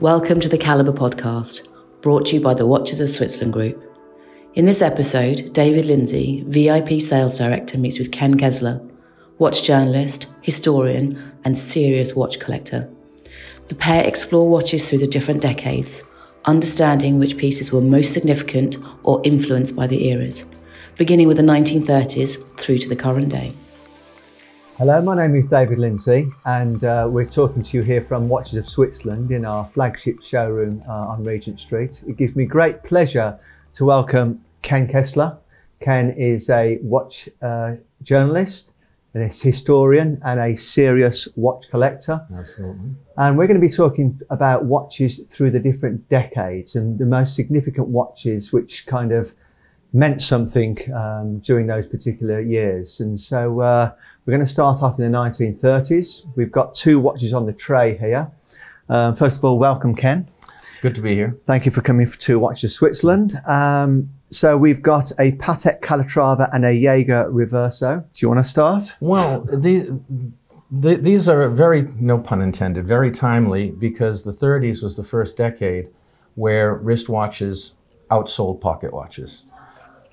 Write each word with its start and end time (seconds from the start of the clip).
Welcome 0.00 0.40
to 0.40 0.48
the 0.50 0.58
Calibre 0.58 0.92
podcast, 0.92 1.68
brought 2.02 2.26
to 2.26 2.36
you 2.36 2.42
by 2.42 2.52
the 2.52 2.66
Watches 2.66 3.00
of 3.00 3.08
Switzerland 3.08 3.54
Group. 3.54 3.82
In 4.52 4.66
this 4.66 4.82
episode, 4.82 5.54
David 5.54 5.86
Lindsay, 5.86 6.44
VIP 6.48 7.00
Sales 7.00 7.38
Director, 7.38 7.78
meets 7.78 7.98
with 7.98 8.12
Ken 8.12 8.36
Kessler, 8.36 8.86
watch 9.38 9.64
journalist, 9.64 10.30
historian, 10.42 11.32
and 11.46 11.56
serious 11.56 12.14
watch 12.14 12.38
collector. 12.38 12.90
The 13.68 13.74
pair 13.74 14.04
explore 14.04 14.50
watches 14.50 14.86
through 14.86 14.98
the 14.98 15.06
different 15.06 15.40
decades, 15.40 16.04
understanding 16.44 17.18
which 17.18 17.38
pieces 17.38 17.72
were 17.72 17.80
most 17.80 18.12
significant 18.12 18.76
or 19.02 19.22
influenced 19.24 19.74
by 19.74 19.86
the 19.86 20.08
eras, 20.08 20.44
beginning 20.98 21.26
with 21.26 21.38
the 21.38 21.42
1930s 21.42 22.58
through 22.58 22.78
to 22.78 22.88
the 22.90 22.96
current 22.96 23.30
day. 23.30 23.54
Hello, 24.78 25.00
my 25.00 25.16
name 25.16 25.34
is 25.34 25.46
David 25.46 25.78
Lindsay, 25.78 26.30
and 26.44 26.84
uh, 26.84 27.08
we're 27.10 27.24
talking 27.24 27.62
to 27.62 27.76
you 27.78 27.82
here 27.82 28.02
from 28.02 28.28
Watches 28.28 28.58
of 28.58 28.68
Switzerland 28.68 29.30
in 29.30 29.46
our 29.46 29.64
flagship 29.64 30.22
showroom 30.22 30.82
uh, 30.86 30.92
on 30.92 31.24
Regent 31.24 31.60
Street. 31.60 32.02
It 32.06 32.18
gives 32.18 32.36
me 32.36 32.44
great 32.44 32.82
pleasure 32.82 33.38
to 33.76 33.84
welcome 33.86 34.44
Ken 34.60 34.86
Kessler. 34.86 35.38
Ken 35.80 36.10
is 36.10 36.50
a 36.50 36.78
watch 36.82 37.26
uh, 37.40 37.76
journalist, 38.02 38.72
a 39.14 39.20
historian, 39.28 40.20
and 40.22 40.38
a 40.38 40.54
serious 40.56 41.26
watch 41.36 41.70
collector. 41.70 42.26
Absolutely. 42.38 42.90
And 43.16 43.38
we're 43.38 43.46
going 43.46 43.58
to 43.58 43.66
be 43.66 43.72
talking 43.72 44.20
about 44.28 44.66
watches 44.66 45.20
through 45.30 45.52
the 45.52 45.58
different 45.58 46.06
decades 46.10 46.76
and 46.76 46.98
the 46.98 47.06
most 47.06 47.34
significant 47.34 47.88
watches 47.88 48.52
which 48.52 48.84
kind 48.84 49.10
of 49.10 49.32
meant 49.94 50.20
something 50.20 50.76
um, 50.94 51.38
during 51.38 51.66
those 51.66 51.86
particular 51.86 52.40
years. 52.40 53.00
And 53.00 53.18
so 53.18 53.60
uh, 53.60 53.92
we're 54.26 54.32
going 54.32 54.44
to 54.44 54.52
start 54.52 54.82
off 54.82 54.98
in 54.98 55.10
the 55.10 55.16
1930s. 55.16 56.26
We've 56.34 56.50
got 56.50 56.74
two 56.74 56.98
watches 56.98 57.32
on 57.32 57.46
the 57.46 57.52
tray 57.52 57.96
here. 57.96 58.32
Um, 58.88 59.14
first 59.14 59.38
of 59.38 59.44
all, 59.44 59.56
welcome, 59.56 59.94
Ken. 59.94 60.28
Good 60.82 60.96
to 60.96 61.00
be 61.00 61.14
here. 61.14 61.36
Thank 61.46 61.64
you 61.64 61.70
for 61.70 61.80
coming 61.80 62.06
for 62.06 62.18
Two 62.18 62.40
Watches 62.40 62.74
Switzerland. 62.74 63.40
Um, 63.46 64.10
so 64.30 64.56
we've 64.56 64.82
got 64.82 65.12
a 65.12 65.32
Patek 65.32 65.80
Calatrava 65.80 66.50
and 66.52 66.64
a 66.64 66.72
Jaeger 66.72 67.30
Reverso. 67.30 68.00
Do 68.00 68.26
you 68.26 68.28
want 68.28 68.42
to 68.42 68.48
start? 68.48 68.96
Well, 68.98 69.42
the, 69.42 70.00
the, 70.72 70.96
these 70.96 71.28
are 71.28 71.48
very, 71.48 71.82
no 71.82 72.18
pun 72.18 72.42
intended, 72.42 72.86
very 72.86 73.12
timely 73.12 73.70
because 73.70 74.24
the 74.24 74.32
30s 74.32 74.82
was 74.82 74.96
the 74.96 75.04
first 75.04 75.36
decade 75.36 75.88
where 76.34 76.76
wristwatches 76.76 77.72
outsold 78.10 78.60
pocket 78.60 78.92
watches. 78.92 79.44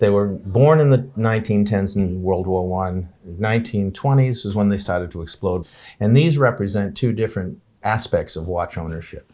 They 0.04 0.10
were 0.10 0.28
born 0.28 0.82
in 0.82 0.90
the 0.90 0.98
1910s 1.18 1.96
in 1.96 2.22
World 2.24 2.46
War 2.46 2.68
One. 2.68 3.08
1920s 3.40 4.46
is 4.46 4.54
when 4.54 4.68
they 4.68 4.76
started 4.76 5.12
to 5.12 5.22
explode. 5.22 5.66
And 5.98 6.14
these 6.14 6.38
represent 6.38 6.98
two 6.98 7.14
different 7.14 7.62
aspects 7.84 8.36
of 8.36 8.46
watch 8.46 8.78
ownership. 8.78 9.32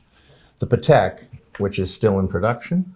The 0.60 0.68
Patek, 0.68 1.28
which 1.58 1.80
is 1.80 1.92
still 1.92 2.20
in 2.20 2.28
production, 2.28 2.94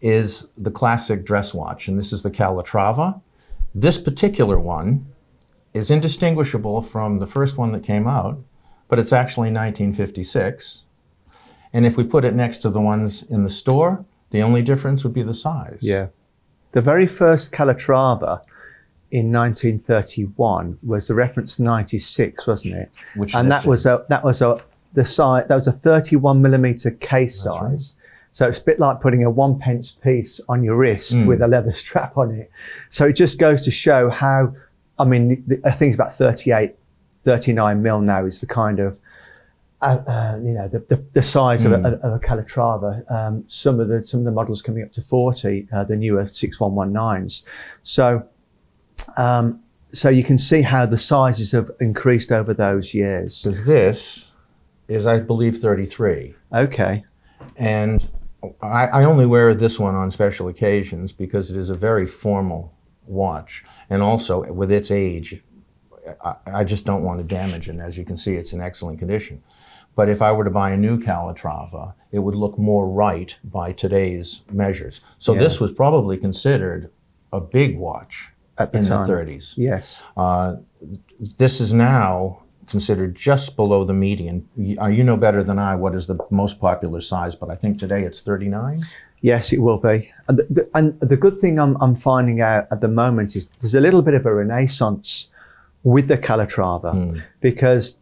is 0.00 0.48
the 0.58 0.72
classic 0.72 1.24
dress 1.24 1.54
watch, 1.54 1.86
and 1.86 1.96
this 1.96 2.12
is 2.12 2.24
the 2.24 2.32
Calatrava. 2.32 3.20
This 3.72 3.96
particular 3.96 4.58
one 4.58 5.06
is 5.72 5.88
indistinguishable 5.88 6.82
from 6.82 7.20
the 7.20 7.28
first 7.28 7.56
one 7.56 7.70
that 7.70 7.84
came 7.84 8.08
out, 8.08 8.42
but 8.88 8.98
it's 8.98 9.12
actually 9.12 9.52
1956. 9.52 10.82
And 11.72 11.86
if 11.86 11.96
we 11.96 12.02
put 12.02 12.24
it 12.24 12.34
next 12.34 12.58
to 12.58 12.70
the 12.70 12.80
ones 12.80 13.22
in 13.22 13.44
the 13.44 13.50
store, 13.50 14.04
the 14.30 14.42
only 14.42 14.62
difference 14.62 15.04
would 15.04 15.14
be 15.14 15.22
the 15.22 15.32
size. 15.32 15.78
Yeah. 15.82 16.08
The 16.72 16.80
very 16.80 17.06
first 17.06 17.52
Calatrava 17.52 18.40
in 19.10 19.30
1931 19.32 20.78
was 20.82 21.08
the 21.08 21.14
reference 21.14 21.58
96, 21.58 22.46
wasn't 22.46 22.74
it? 22.74 22.90
Which 23.14 23.34
and 23.34 23.50
that 23.50 23.64
was 23.66 23.84
a 23.86 24.04
that 24.08 24.24
was 24.24 24.40
a 24.42 24.60
the 24.94 25.04
size 25.04 25.46
that 25.48 25.54
was 25.56 25.66
a 25.66 25.72
31 25.72 26.40
millimeter 26.42 26.90
case 26.90 27.42
That's 27.42 27.54
size. 27.56 27.62
right. 27.62 28.08
So 28.34 28.48
it's 28.48 28.58
a 28.58 28.64
bit 28.64 28.80
like 28.80 29.00
putting 29.02 29.22
a 29.24 29.30
one 29.30 29.58
pence 29.58 29.90
piece 29.90 30.40
on 30.48 30.62
your 30.64 30.76
wrist 30.76 31.12
Mm. 31.12 31.26
with 31.26 31.42
a 31.42 31.46
leather 31.48 31.72
strap 31.72 32.16
on 32.16 32.30
it. 32.34 32.50
So 32.88 33.06
it 33.06 33.12
just 33.14 33.38
goes 33.38 33.62
to 33.62 33.70
show 33.70 34.08
how, 34.08 34.54
I 34.98 35.04
mean, 35.04 35.44
the, 35.46 35.60
I 35.64 35.70
think 35.72 35.90
it's 35.92 35.96
about 36.00 36.14
38, 36.14 36.74
39 37.24 37.82
mil 37.82 38.00
now 38.00 38.24
is 38.24 38.40
the 38.40 38.46
kind 38.46 38.78
of, 38.80 38.98
uh, 39.82 39.98
uh, 40.06 40.38
you 40.42 40.52
know, 40.52 40.68
the, 40.68 40.78
the, 40.78 41.04
the 41.12 41.22
size 41.22 41.64
of, 41.64 41.72
a, 41.72 41.78
Mm. 41.78 42.00
of 42.00 42.12
a 42.14 42.18
Calatrava. 42.18 43.10
Um, 43.10 43.44
some 43.48 43.80
of 43.80 43.88
the 43.88 44.04
some 44.04 44.20
of 44.20 44.24
the 44.24 44.30
models 44.32 44.62
coming 44.62 44.82
up 44.82 44.92
to 44.92 45.00
40, 45.02 45.68
uh, 45.72 45.84
the 45.84 45.96
newer 45.96 46.24
6119s. 46.24 47.42
So, 47.82 48.24
um, 49.16 49.60
so 49.92 50.08
you 50.08 50.24
can 50.24 50.38
see 50.38 50.62
how 50.62 50.86
the 50.86 50.98
sizes 50.98 51.52
have 51.52 51.70
increased 51.80 52.32
over 52.32 52.54
those 52.54 52.94
years. 52.94 53.42
Because 53.42 53.64
this 53.66 54.32
is, 54.88 55.06
I 55.06 55.20
believe, 55.20 55.56
33. 55.58 56.34
Okay. 56.54 57.04
And 57.56 58.08
I, 58.62 58.86
I 58.86 59.04
only 59.04 59.26
wear 59.26 59.52
this 59.54 59.78
one 59.78 59.94
on 59.94 60.10
special 60.10 60.48
occasions 60.48 61.12
because 61.12 61.50
it 61.50 61.56
is 61.56 61.68
a 61.70 61.74
very 61.74 62.06
formal 62.06 62.72
watch. 63.06 63.64
And 63.90 64.02
also, 64.02 64.50
with 64.52 64.70
its 64.72 64.90
age, 64.90 65.42
I, 66.24 66.34
I 66.46 66.64
just 66.64 66.84
don't 66.84 67.02
want 67.02 67.18
to 67.20 67.24
damage 67.24 67.68
it. 67.68 67.72
And 67.72 67.80
as 67.80 67.98
you 67.98 68.04
can 68.04 68.16
see, 68.16 68.34
it's 68.34 68.52
in 68.52 68.60
excellent 68.60 68.98
condition. 68.98 69.42
But 69.94 70.08
if 70.08 70.22
I 70.22 70.32
were 70.32 70.44
to 70.44 70.50
buy 70.50 70.70
a 70.70 70.76
new 70.76 70.98
Calatrava, 70.98 71.94
it 72.10 72.20
would 72.20 72.34
look 72.34 72.58
more 72.58 72.88
right 72.88 73.34
by 73.44 73.72
today's 73.72 74.42
measures. 74.50 75.00
So 75.18 75.32
Yeah. 75.34 75.40
this 75.40 75.60
was 75.60 75.72
probably 75.72 76.16
considered 76.16 76.90
a 77.32 77.40
big 77.40 77.78
watch 77.78 78.32
At 78.58 78.72
the 78.72 78.78
in 78.78 78.84
time. 78.86 79.06
the 79.06 79.12
30s. 79.12 79.54
Yes. 79.56 80.02
Uh, 80.16 80.56
this 81.38 81.60
is 81.60 81.72
now 81.72 82.38
considered 82.68 83.14
just 83.14 83.54
below 83.56 83.84
the 83.84 83.92
median. 83.92 84.46
You, 84.56 84.80
uh, 84.80 84.86
you 84.86 85.04
know 85.04 85.16
better 85.16 85.42
than 85.42 85.58
I 85.58 85.74
what 85.74 85.94
is 85.94 86.06
the 86.06 86.18
most 86.30 86.58
popular 86.60 87.00
size, 87.00 87.34
but 87.34 87.50
I 87.50 87.54
think 87.54 87.78
today 87.78 88.02
it's 88.02 88.20
39. 88.22 88.82
Yes, 89.20 89.52
it 89.52 89.58
will 89.60 89.78
be. 89.78 90.10
And 90.28 90.38
the, 90.38 90.46
the, 90.50 90.68
and 90.74 90.98
the 91.00 91.16
good 91.16 91.38
thing 91.38 91.58
I'm, 91.58 91.76
I'm 91.80 91.94
finding 91.96 92.40
out 92.40 92.66
at 92.70 92.80
the 92.80 92.88
moment 92.88 93.36
is 93.36 93.48
there's 93.60 93.74
a 93.74 93.80
little 93.80 94.02
bit 94.02 94.14
of 94.14 94.24
a 94.26 94.34
renaissance 94.34 95.28
with 95.84 96.08
the 96.08 96.16
Calatrava 96.18 96.92
Hmm. 96.92 97.18
because, 97.40 97.98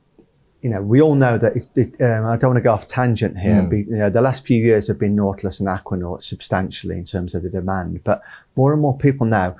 you 0.62 0.71
know, 0.71 0.82
we 0.82 1.00
all 1.00 1.15
know 1.15 1.38
that 1.38 1.56
it, 1.56 1.69
it, 1.75 2.00
um, 2.03 2.26
I 2.26 2.37
don't 2.37 2.50
want 2.50 2.59
to 2.59 2.62
go 2.62 2.72
off 2.72 2.87
tangent 2.87 3.38
here. 3.38 3.62
Hmm. 3.62 3.69
Be, 3.69 3.78
you 3.78 3.97
know, 3.97 4.10
the 4.10 4.21
last 4.21 4.47
few 4.47 4.62
years 4.62 4.88
have 4.88 4.98
been 4.98 5.16
Nautilus 5.16 5.60
and 5.60 5.69
Aquanaut 5.69 6.22
substantially 6.22 6.97
in 6.97 7.04
terms 7.04 7.34
of 7.34 7.43
the 7.43 7.50
demand, 7.50 8.04
but 8.04 8.22
more 8.56 8.72
and 8.72 8.82
more 8.82 8.97
people 8.97 9.26
now 9.26 9.56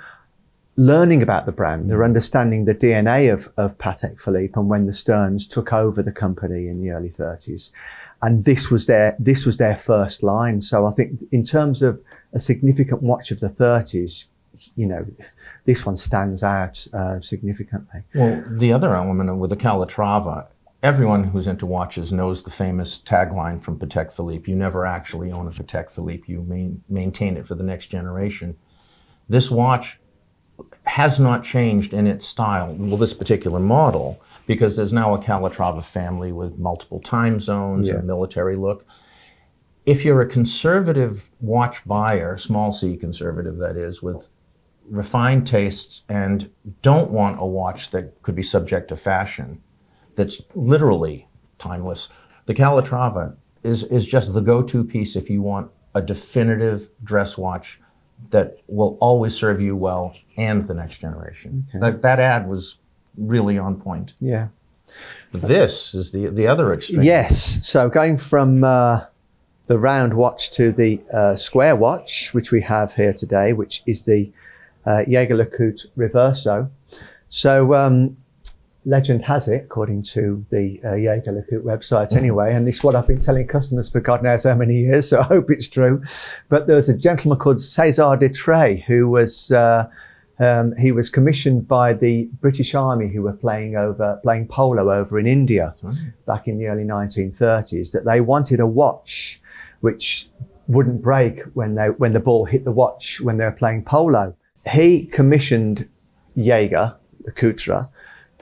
learning 0.77 1.22
about 1.22 1.44
the 1.44 1.53
brand, 1.53 1.91
they're 1.91 2.05
understanding 2.05 2.65
the 2.65 2.75
DNA 2.75 3.31
of, 3.31 3.53
of 3.56 3.77
Patek 3.77 4.19
Philippe 4.19 4.55
and 4.56 4.69
when 4.69 4.87
the 4.87 4.94
Sterns 4.94 5.47
took 5.47 5.75
over 5.75 6.03
the 6.03 6.12
company 6.12 6.69
in 6.69 6.81
the 6.81 6.91
early 6.91 7.10
30s. 7.10 7.71
And 8.22 8.44
this 8.44 8.71
was 8.71 8.87
their, 8.87 9.16
this 9.19 9.44
was 9.44 9.59
their 9.59 9.77
first 9.77 10.22
line. 10.22 10.62
So 10.62 10.87
I 10.87 10.93
think 10.93 11.22
in 11.31 11.44
terms 11.44 11.83
of 11.83 12.03
a 12.33 12.41
significant 12.41 13.03
watch 13.03 13.31
of 13.31 13.41
the 13.41 13.49
30s, 13.49 14.25
you 14.75 14.87
know, 14.87 15.06
this 15.66 15.84
one 15.84 15.99
stands 15.99 16.43
out 16.43 16.87
uh, 16.94 17.21
significantly. 17.21 18.03
Well, 18.15 18.43
the 18.49 18.72
other 18.72 18.94
element 18.94 19.37
with 19.39 19.50
the 19.50 19.56
Calatrava, 19.56 20.47
everyone 20.82 21.24
who's 21.24 21.46
into 21.46 21.66
watches 21.66 22.10
knows 22.10 22.42
the 22.42 22.50
famous 22.50 22.98
tagline 22.98 23.62
from 23.62 23.78
Patek 23.78 24.10
Philippe 24.12 24.50
you 24.50 24.56
never 24.56 24.86
actually 24.86 25.30
own 25.30 25.46
a 25.46 25.50
Patek 25.50 25.91
Philippe, 25.91 26.24
you 26.32 26.42
main, 26.42 26.82
maintain 26.88 27.36
it 27.36 27.46
for 27.46 27.54
the 27.54 27.62
next 27.64 27.86
generation. 27.86 28.56
This 29.28 29.50
watch 29.50 29.98
has 30.84 31.18
not 31.18 31.44
changed 31.44 31.92
in 31.92 32.06
its 32.06 32.26
style, 32.26 32.74
well, 32.74 32.96
this 32.96 33.14
particular 33.14 33.60
model, 33.60 34.20
because 34.46 34.76
there's 34.76 34.92
now 34.92 35.14
a 35.14 35.18
Calatrava 35.18 35.82
family 35.82 36.32
with 36.32 36.58
multiple 36.58 37.00
time 37.00 37.41
zones 37.41 37.88
Yeah. 37.88 37.94
and 37.94 38.02
a 38.04 38.06
military 38.06 38.56
look. 38.56 38.84
If 39.86 40.04
you're 40.04 40.20
a 40.20 40.26
conservative 40.26 41.30
watch 41.41 41.84
buyer, 41.86 42.36
small 42.36 42.72
c 42.72 42.97
conservative 42.97 43.56
that 43.58 43.76
is, 43.76 44.02
with 44.02 44.28
refined 44.88 45.47
tastes 45.47 46.02
and 46.08 46.50
don't 46.82 47.10
want 47.10 47.41
a 47.41 47.47
watch 47.47 47.91
that 47.91 48.20
could 48.22 48.34
be 48.34 48.42
subject 48.42 48.88
to 48.88 48.97
fashion, 48.97 49.62
that's 50.16 50.41
literally 50.54 51.28
timeless, 51.59 52.09
the 52.47 52.54
Calatrava 52.54 53.37
is, 53.62 53.84
is 53.84 54.07
just 54.07 54.33
the 54.34 54.41
go 54.41 54.62
to 54.62 54.84
piece 54.84 55.16
if 55.16 55.30
you 55.30 55.42
want 55.42 55.71
a 55.95 56.03
definitive 56.03 56.89
dress 57.03 57.36
watch 57.36 57.80
that 58.30 58.59
will 58.66 58.98
always 59.01 59.34
serve 59.34 59.60
you 59.60 59.74
well 59.77 60.15
and 60.36 60.66
the 60.68 60.74
next 60.74 60.98
generation. 60.98 61.66
That, 61.74 62.03
that 62.03 62.21
ad 62.21 62.48
was 62.48 62.78
really 63.16 63.59
on 63.59 63.80
point. 63.80 64.15
Yeah. 64.21 64.48
This 65.33 65.95
is 65.95 66.10
the, 66.10 66.27
the 66.28 66.47
other 66.47 66.72
extreme. 66.72 67.03
Yes. 67.03 67.66
So 67.66 67.89
going 67.89 68.18
from 68.18 68.65
uh, 68.65 69.04
the 69.66 69.78
round 69.78 70.15
watch 70.15 70.51
to 70.53 70.72
the 70.72 71.01
uh, 71.12 71.36
square 71.36 71.77
watch, 71.77 72.34
which 72.34 72.51
we 72.51 72.62
have 72.62 72.95
here 72.95 73.12
today, 73.12 73.53
which 73.53 73.83
is 73.86 74.04
the 74.04 74.33
uh, 74.84 75.04
Jaeger 75.07 75.36
LeCoultre 75.36 75.86
Reverso. 75.97 76.71
So 77.28 77.74
um, 77.74 78.16
legend 78.84 79.22
has 79.24 79.48
it, 79.48 79.65
according 79.65 80.03
to 80.03 80.44
the 80.50 80.80
uh, 80.84 80.94
Jaeger 80.94 81.44
website 81.65 82.16
anyway, 82.16 82.54
and 82.54 82.68
it's 82.68 82.82
what 82.82 82.94
I've 82.94 83.06
been 83.06 83.21
telling 83.21 83.47
customers 83.47 83.91
for 83.91 84.00
God 84.00 84.22
knows 84.22 84.44
how 84.44 84.54
many 84.54 84.77
years, 84.80 85.09
so 85.10 85.21
I 85.21 85.24
hope 85.24 85.50
it's 85.50 85.68
true. 85.68 86.03
But 86.48 86.66
there 86.66 86.77
was 86.77 86.88
a 86.88 86.97
gentleman 86.97 87.38
called 87.38 87.59
César 87.59 88.18
de 88.18 88.28
Trey 88.28 88.84
who 88.86 89.09
was 89.09 89.53
uh, 89.53 89.88
Um, 90.41 90.74
he 90.77 90.91
was 90.91 91.10
commissioned 91.10 91.68
by 91.68 91.92
the 91.92 92.30
British 92.41 92.74
Army, 92.74 93.09
who 93.09 93.21
were 93.21 93.34
playing 93.34 93.77
over 93.77 94.18
playing 94.22 94.48
polo 94.48 94.91
over 94.91 95.18
in 95.18 95.26
India 95.26 95.74
right. 95.83 95.97
back 96.24 96.48
in 96.48 96.56
the 96.56 96.68
early 96.68 96.84
1930s. 96.84 97.92
That 97.92 98.06
they 98.06 98.22
wanted 98.22 98.59
a 98.59 98.66
watch 98.66 99.42
which 99.80 100.30
wouldn't 100.66 101.03
break 101.03 101.42
when 101.53 101.74
they 101.74 101.88
when 101.91 102.15
the 102.15 102.21
ball 102.21 102.47
hit 102.47 102.65
the 102.65 102.72
watch 102.72 103.21
when 103.21 103.36
they 103.36 103.44
were 103.44 103.59
playing 103.62 103.84
polo. 103.84 104.34
He 104.66 105.04
commissioned 105.04 105.86
Jaeger, 106.34 106.97
LeCoultre, 107.26 107.91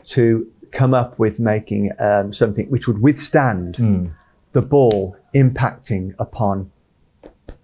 to 0.08 0.50
come 0.70 0.93
up 0.94 1.19
with 1.19 1.38
making 1.38 1.93
um, 1.99 2.32
something 2.32 2.66
which 2.70 2.87
would 2.87 3.00
withstand 3.02 3.76
Mm. 3.76 4.10
the 4.52 4.62
ball 4.62 5.16
impacting 5.34 6.14
upon 6.19 6.70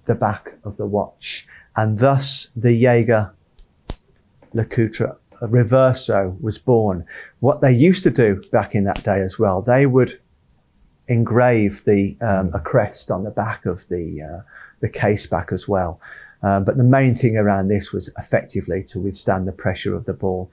the 0.07 0.15
back 0.15 0.55
of 0.65 0.77
the 0.77 0.87
watch. 0.87 1.47
And 1.77 1.99
thus 1.99 2.49
the 2.57 2.73
Jaeger 2.73 3.33
LeCoultre 4.55 5.17
Reverso 5.43 6.41
was 6.41 6.59
born. 6.59 7.05
What 7.41 7.61
they 7.61 7.73
used 7.73 8.03
to 8.05 8.11
do 8.11 8.41
back 8.53 8.75
in 8.75 8.85
that 8.85 9.03
day 9.03 9.21
as 9.21 9.39
well, 9.39 9.61
they 9.61 9.85
would 9.87 10.21
engrave 11.09 11.85
the 11.85 12.17
um, 12.21 12.51
a 12.55 12.61
crest 12.61 13.11
on 13.11 13.25
the 13.25 13.31
back 13.31 13.67
of 13.67 13.89
the 13.89 14.23
uh, 14.23 14.43
the 14.81 14.89
case 14.89 15.27
back 15.27 15.53
as 15.53 15.69
well. 15.69 16.01
Um, 16.43 16.65
but 16.65 16.77
the 16.77 16.85
main 16.85 17.15
thing 17.15 17.37
around 17.37 17.69
this 17.69 17.93
was 17.93 18.11
effectively 18.19 18.83
to 18.85 19.01
withstand 19.01 19.47
the 19.49 19.53
pressure 19.53 19.95
of 19.95 20.05
the 20.05 20.13
ball 20.13 20.51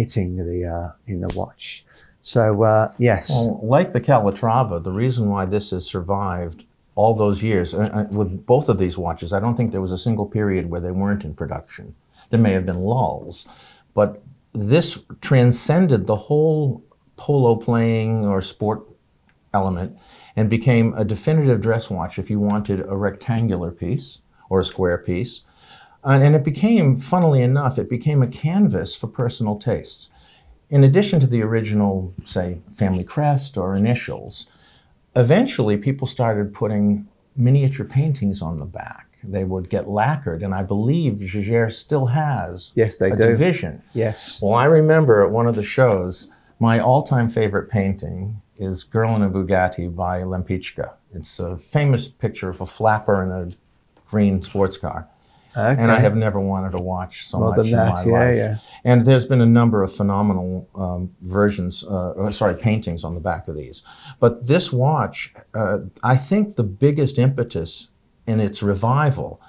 hitting 0.00 0.36
the 0.36 0.66
uh, 0.66 0.92
in 1.06 1.20
the 1.20 1.32
watch. 1.36 1.84
So 2.22 2.62
uh, 2.62 2.92
yes, 2.98 3.30
Well, 3.30 3.60
like 3.62 3.92
the 3.92 4.00
Calatrava, 4.00 4.82
the 4.82 4.92
reason 4.92 5.28
why 5.28 5.44
this 5.44 5.70
has 5.70 5.86
survived 5.86 6.64
all 6.94 7.14
those 7.14 7.42
years, 7.42 7.74
uh, 7.74 8.06
with 8.10 8.44
both 8.46 8.68
of 8.68 8.78
these 8.78 8.98
watches, 8.98 9.32
I 9.32 9.40
don't 9.40 9.56
think 9.56 9.72
there 9.72 9.80
was 9.80 9.92
a 9.92 9.98
single 9.98 10.26
period 10.26 10.70
where 10.70 10.80
they 10.80 10.90
weren't 10.90 11.24
in 11.24 11.34
production. 11.34 11.94
There 12.30 12.40
may 12.40 12.52
have 12.52 12.66
been 12.66 12.80
lulls, 12.80 13.46
but 13.94 14.22
this 14.52 14.98
transcended 15.20 16.06
the 16.06 16.16
whole 16.16 16.82
polo 17.16 17.56
playing 17.56 18.24
or 18.24 18.42
sport 18.42 18.88
element 19.52 19.96
and 20.36 20.48
became 20.48 20.94
a 20.94 21.04
definitive 21.04 21.60
dress 21.60 21.90
watch 21.90 22.18
if 22.18 22.30
you 22.30 22.38
wanted 22.38 22.80
a 22.80 22.96
rectangular 22.96 23.70
piece 23.70 24.20
or 24.48 24.60
a 24.60 24.64
square 24.64 24.98
piece. 24.98 25.42
And, 26.02 26.22
and 26.22 26.34
it 26.34 26.44
became, 26.44 26.96
funnily 26.96 27.42
enough, 27.42 27.78
it 27.78 27.88
became 27.88 28.22
a 28.22 28.26
canvas 28.26 28.94
for 28.94 29.06
personal 29.06 29.56
tastes. 29.58 30.10
In 30.70 30.84
addition 30.84 31.20
to 31.20 31.26
the 31.26 31.42
original, 31.42 32.14
say, 32.24 32.60
family 32.72 33.04
crest 33.04 33.58
or 33.58 33.74
initials, 33.74 34.46
eventually 35.16 35.76
people 35.76 36.06
started 36.06 36.54
putting 36.54 37.08
miniature 37.36 37.84
paintings 37.86 38.40
on 38.40 38.58
the 38.58 38.64
back. 38.64 39.06
They 39.22 39.44
would 39.44 39.68
get 39.68 39.88
lacquered, 39.88 40.42
and 40.42 40.54
I 40.54 40.62
believe 40.62 41.20
Jaeger 41.20 41.68
still 41.70 42.06
has 42.06 42.72
Yes, 42.74 42.96
they 42.98 43.10
a 43.10 43.16
do. 43.16 43.24
division. 43.26 43.82
yes, 43.92 44.40
Well, 44.40 44.54
I 44.54 44.64
remember 44.64 45.22
at 45.22 45.30
one 45.30 45.46
of 45.46 45.56
the 45.56 45.62
shows, 45.62 46.30
my 46.58 46.78
all-time 46.78 47.28
favorite 47.28 47.68
painting 47.68 48.40
is 48.56 48.82
"Girl 48.84 49.14
in 49.16 49.22
a 49.22 49.28
Bugatti" 49.28 49.94
by 49.94 50.20
Lempicka. 50.22 50.92
It's 51.14 51.38
a 51.40 51.56
famous 51.56 52.08
picture 52.08 52.48
of 52.48 52.60
a 52.60 52.66
flapper 52.66 53.22
in 53.22 53.30
a 53.30 53.50
green 54.10 54.42
sports 54.42 54.76
car, 54.78 55.08
okay. 55.56 55.82
and 55.82 55.90
I 55.90 55.98
have 56.00 56.16
never 56.16 56.40
wanted 56.40 56.72
to 56.72 56.78
watch 56.78 57.26
so 57.26 57.38
More 57.38 57.56
much 57.56 57.66
in 57.66 57.76
my 57.76 58.02
yeah, 58.04 58.12
life. 58.12 58.36
yeah. 58.36 58.56
And 58.84 59.04
there's 59.06 59.26
been 59.26 59.40
a 59.40 59.46
number 59.46 59.82
of 59.82 59.92
phenomenal 59.92 60.68
um, 60.74 61.14
versions, 61.22 61.82
uh, 61.84 62.12
or, 62.12 62.32
sorry, 62.32 62.54
paintings 62.54 63.04
on 63.04 63.14
the 63.14 63.20
back 63.20 63.48
of 63.48 63.56
these. 63.56 63.82
But 64.18 64.46
this 64.46 64.72
watch, 64.72 65.32
uh, 65.54 65.78
I 66.02 66.16
think 66.16 66.56
the 66.56 66.62
biggest 66.64 67.18
impetus 67.18 67.88
in 68.26 68.40
its 68.40 68.62
revival 68.62 69.40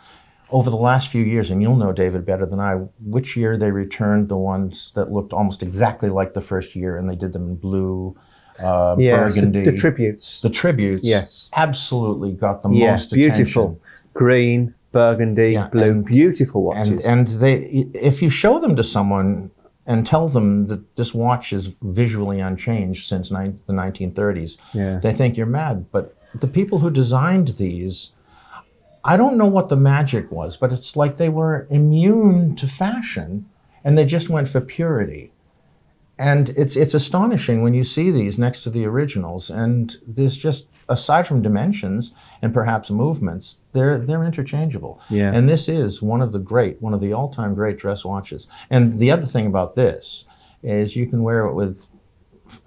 over 0.50 0.70
the 0.70 0.76
last 0.76 1.08
few 1.08 1.24
years, 1.24 1.50
and 1.50 1.62
you'll 1.62 1.78
know 1.78 1.94
David 1.94 2.26
better 2.26 2.46
than 2.46 2.60
I, 2.60 2.74
which 3.00 3.38
year 3.38 3.56
they 3.56 3.72
returned 3.72 4.28
the 4.28 4.36
ones 4.38 4.92
that 4.96 5.12
looked 5.12 5.32
almost 5.34 5.64
exactly 5.64 6.10
like 6.10 6.34
the 6.34 6.42
first 6.42 6.76
year, 6.76 6.98
and 6.98 7.10
they 7.10 7.16
did 7.16 7.32
them 7.32 7.50
in 7.52 7.56
blue, 7.56 8.18
uh, 8.60 8.96
yes, 9.00 9.36
the, 9.36 9.42
burgundy. 9.42 9.64
the 9.72 9.78
tributes. 9.78 10.42
The 10.42 10.50
tributes, 10.50 11.08
Yes. 11.08 11.50
absolutely 11.56 12.34
got 12.34 12.64
the 12.64 12.70
yeah, 12.72 12.92
most 12.92 13.12
beautiful, 13.14 13.64
attention. 13.64 13.80
green, 14.14 14.76
burgundy, 14.92 15.54
Yeah, 15.54 15.68
blue, 15.68 15.84
and- 15.92 16.06
beautiful 16.06 16.64
watches. 16.64 17.04
And 17.06 17.30
and 17.30 17.40
they, 17.40 17.56
if 17.94 18.22
you 18.22 18.30
show 18.30 18.60
them 18.60 18.76
to 18.76 18.84
someone 18.84 19.52
and 19.88 20.06
tell 20.06 20.28
them 20.30 20.68
that 20.68 20.96
this 20.96 21.14
watch 21.14 21.52
is 21.54 21.74
visually 21.82 22.40
unchanged 22.40 23.08
since 23.08 23.32
nine, 23.32 23.60
the 23.66 23.74
1930s, 23.74 24.58
Yeah. 24.74 25.00
they 25.00 25.12
think 25.14 25.38
you're 25.38 25.46
mad. 25.48 25.86
But 25.92 26.16
the 26.40 26.48
people 26.48 26.80
who 26.80 26.90
designed 26.92 27.50
these, 27.58 28.12
I 29.04 29.18
don't 29.18 29.38
know 29.38 29.48
what 29.48 29.70
the 29.70 29.76
magic 29.76 30.32
was, 30.32 30.58
but 30.58 30.72
it's 30.72 30.96
like 30.96 31.18
they 31.18 31.30
were 31.30 31.68
immune 31.70 32.56
to 32.58 32.68
fashion, 32.68 33.46
and 33.84 33.98
they 33.98 34.06
just 34.06 34.30
went 34.30 34.48
for 34.48 34.62
purity. 34.62 35.32
And 36.20 36.50
it's 36.50 36.76
it's 36.76 36.94
astonishing 36.94 37.64
when 37.64 37.74
you 37.74 37.84
see 37.84 38.12
these 38.12 38.38
next 38.38 38.60
to 38.62 38.70
the 38.70 38.86
originals, 38.86 39.50
and 39.50 39.98
there's 40.08 40.38
just 40.38 40.68
aside 40.92 41.26
from 41.26 41.42
dimensions 41.42 42.12
and 42.42 42.54
perhaps 42.54 42.92
movements, 42.92 43.64
they're 43.74 43.98
they're 43.98 44.26
interchangeable. 44.26 45.00
Yeah. 45.10 45.34
And 45.34 45.48
this 45.48 45.68
is 45.68 46.02
one 46.02 46.22
of 46.22 46.32
the 46.32 46.40
great, 46.40 46.82
one 46.82 46.94
of 46.94 47.02
the 47.02 47.14
all-time 47.14 47.56
great 47.56 47.78
dress 47.78 48.04
watches. 48.06 48.48
And 48.70 49.00
the 49.00 49.10
other 49.10 49.26
thing 49.26 49.48
about 49.48 49.76
this 49.76 50.26
is 50.62 50.96
you 50.96 51.08
can 51.08 51.24
wear 51.24 51.46
it 51.46 51.54
with 51.54 51.88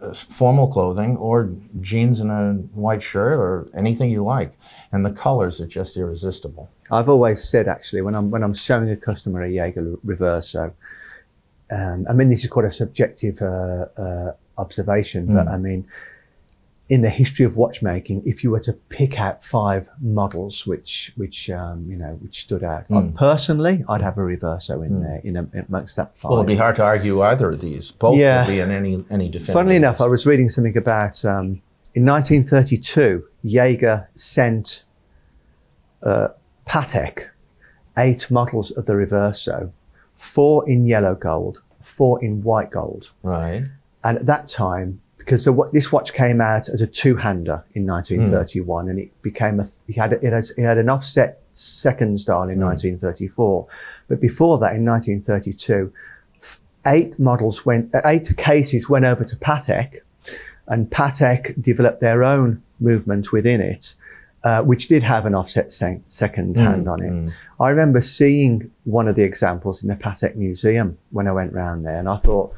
f- 0.03 0.27
formal 0.41 0.69
clothing 0.69 1.17
or 1.19 1.51
jeans 1.81 2.21
and 2.21 2.31
a 2.31 2.55
white 2.75 3.03
shirt 3.03 3.39
or 3.39 3.69
anything 3.75 4.11
you 4.11 4.25
like, 4.25 4.53
and 4.91 5.05
the 5.05 5.13
colors 5.13 5.61
are 5.61 5.67
just 5.67 5.97
irresistible. 5.97 6.69
I've 6.91 7.09
always 7.09 7.45
said 7.45 7.69
actually 7.69 8.03
when 8.03 8.15
I'm 8.15 8.31
when 8.31 8.43
I'm 8.43 8.55
showing 8.55 8.91
a 8.91 8.97
customer 8.97 9.43
a 9.43 9.51
Jaeger 9.51 9.97
Reverso, 10.05 10.73
um, 11.71 12.07
I 12.09 12.13
mean 12.13 12.29
this 12.31 12.43
is 12.45 12.51
quite 12.51 12.67
a 12.67 12.71
subjective 12.71 13.37
uh, 13.43 13.87
uh, 14.05 14.33
observation, 14.57 15.27
but 15.35 15.47
I 15.49 15.59
mean 15.59 15.87
in 16.89 17.01
the 17.01 17.09
history 17.09 17.47
of 17.47 17.57
watchmaking, 17.57 18.23
if 18.27 18.45
you 18.45 18.51
were 18.51 18.61
to 18.61 18.75
pick 18.75 19.19
out 19.19 19.43
five 19.43 19.89
models 20.01 20.67
which 20.67 21.13
which 21.17 21.49
um, 21.49 21.87
you 21.89 21.97
know 21.97 22.19
which 22.21 22.41
stood 22.41 22.63
out, 22.63 22.85
I- 22.91 23.11
personally 23.17 23.85
I'd 23.89 24.03
have 24.03 24.19
a 24.19 24.21
Reverso 24.21 24.85
in 24.85 25.03
there 25.03 25.21
in 25.25 25.37
a, 25.37 25.47
amongst 25.67 25.97
that 25.97 26.17
five. 26.17 26.31
Well, 26.31 26.39
it'd 26.41 26.47
be 26.49 26.57
hard 26.57 26.77
to 26.77 26.85
argue 26.85 27.23
either 27.23 27.49
of 27.51 27.61
these. 27.61 27.91
Both 27.91 28.19
Yeah. 28.19 28.45
would 28.45 28.53
be 28.53 28.61
in 28.61 28.71
any 28.71 28.95
any 29.11 29.27
definitive. 29.29 29.47
Funnily 29.55 29.77
enough, 29.77 30.01
I 30.01 30.07
was 30.07 30.27
reading 30.27 30.51
something 30.51 30.77
about 30.77 31.25
um, 31.25 31.63
in 31.95 32.05
1932, 32.05 33.25
Jaeger 33.43 34.11
sent 34.15 34.85
uh, 36.03 36.29
Patek 36.67 37.29
eight 37.97 38.31
models 38.31 38.71
of 38.73 38.87
the 38.87 38.93
Reverso, 38.93 39.71
four 40.15 40.69
in 40.69 40.87
yellow 40.87 41.15
gold, 41.15 41.63
four 41.81 42.23
in 42.23 42.43
white 42.43 42.71
gold. 42.71 43.13
right. 43.23 43.63
And 44.03 44.19
at 44.19 44.27
that 44.27 44.49
time, 44.49 45.01
because 45.25 45.47
the, 45.47 45.71
this 45.73 45.91
watch 45.91 46.13
came 46.13 46.43
out 46.43 46.69
as 46.69 46.83
a 46.83 46.87
two-hander 46.87 47.65
in 47.73 47.87
1931, 47.87 48.89
and 48.91 48.99
it 48.99 49.23
became 49.23 49.59
a, 49.59 49.67
it 49.89 49.97
had, 49.97 50.13
it, 50.13 50.33
has, 50.33 50.51
it 50.51 50.63
had 50.63 50.77
an 50.77 50.91
offset 50.91 51.41
second 51.53 52.23
dial 52.27 52.43
in 52.51 52.61
1934. 52.61 53.67
But 54.07 54.21
before 54.21 54.59
that, 54.59 54.77
in 54.77 54.85
1932, 54.85 55.91
eight 56.87 57.19
models 57.19 57.65
went, 57.65 57.95
uh, 57.95 58.03
eight 58.05 58.37
cases 58.37 58.89
went 58.91 59.07
over 59.07 59.25
to 59.25 59.37
Patek, 59.37 60.01
and 60.67 60.91
Patek 60.91 61.61
developed 61.63 62.01
their 62.01 62.23
own 62.23 62.63
movement 62.79 63.33
within 63.33 63.63
it, 63.63 63.95
uh, 64.43 64.61
which 64.61 64.89
did 64.89 65.03
have 65.03 65.25
an 65.25 65.35
offset 65.35 65.73
se- 65.73 66.03
second 66.07 66.55
hand 66.59 66.87
on 66.87 67.03
it. 67.03 67.33
I 67.59 67.71
remember 67.71 68.03
seeing 68.03 68.71
one 68.85 69.09
of 69.09 69.17
the 69.17 69.23
examples 69.23 69.83
in 69.83 69.89
the 69.89 69.95
Patek 69.97 70.37
Museum 70.37 70.99
when 71.13 71.27
I 71.29 71.33
went 71.33 71.55
round 71.55 71.87
there, 71.87 71.97
and 71.99 72.11
I 72.11 72.19
thought, 72.19 72.55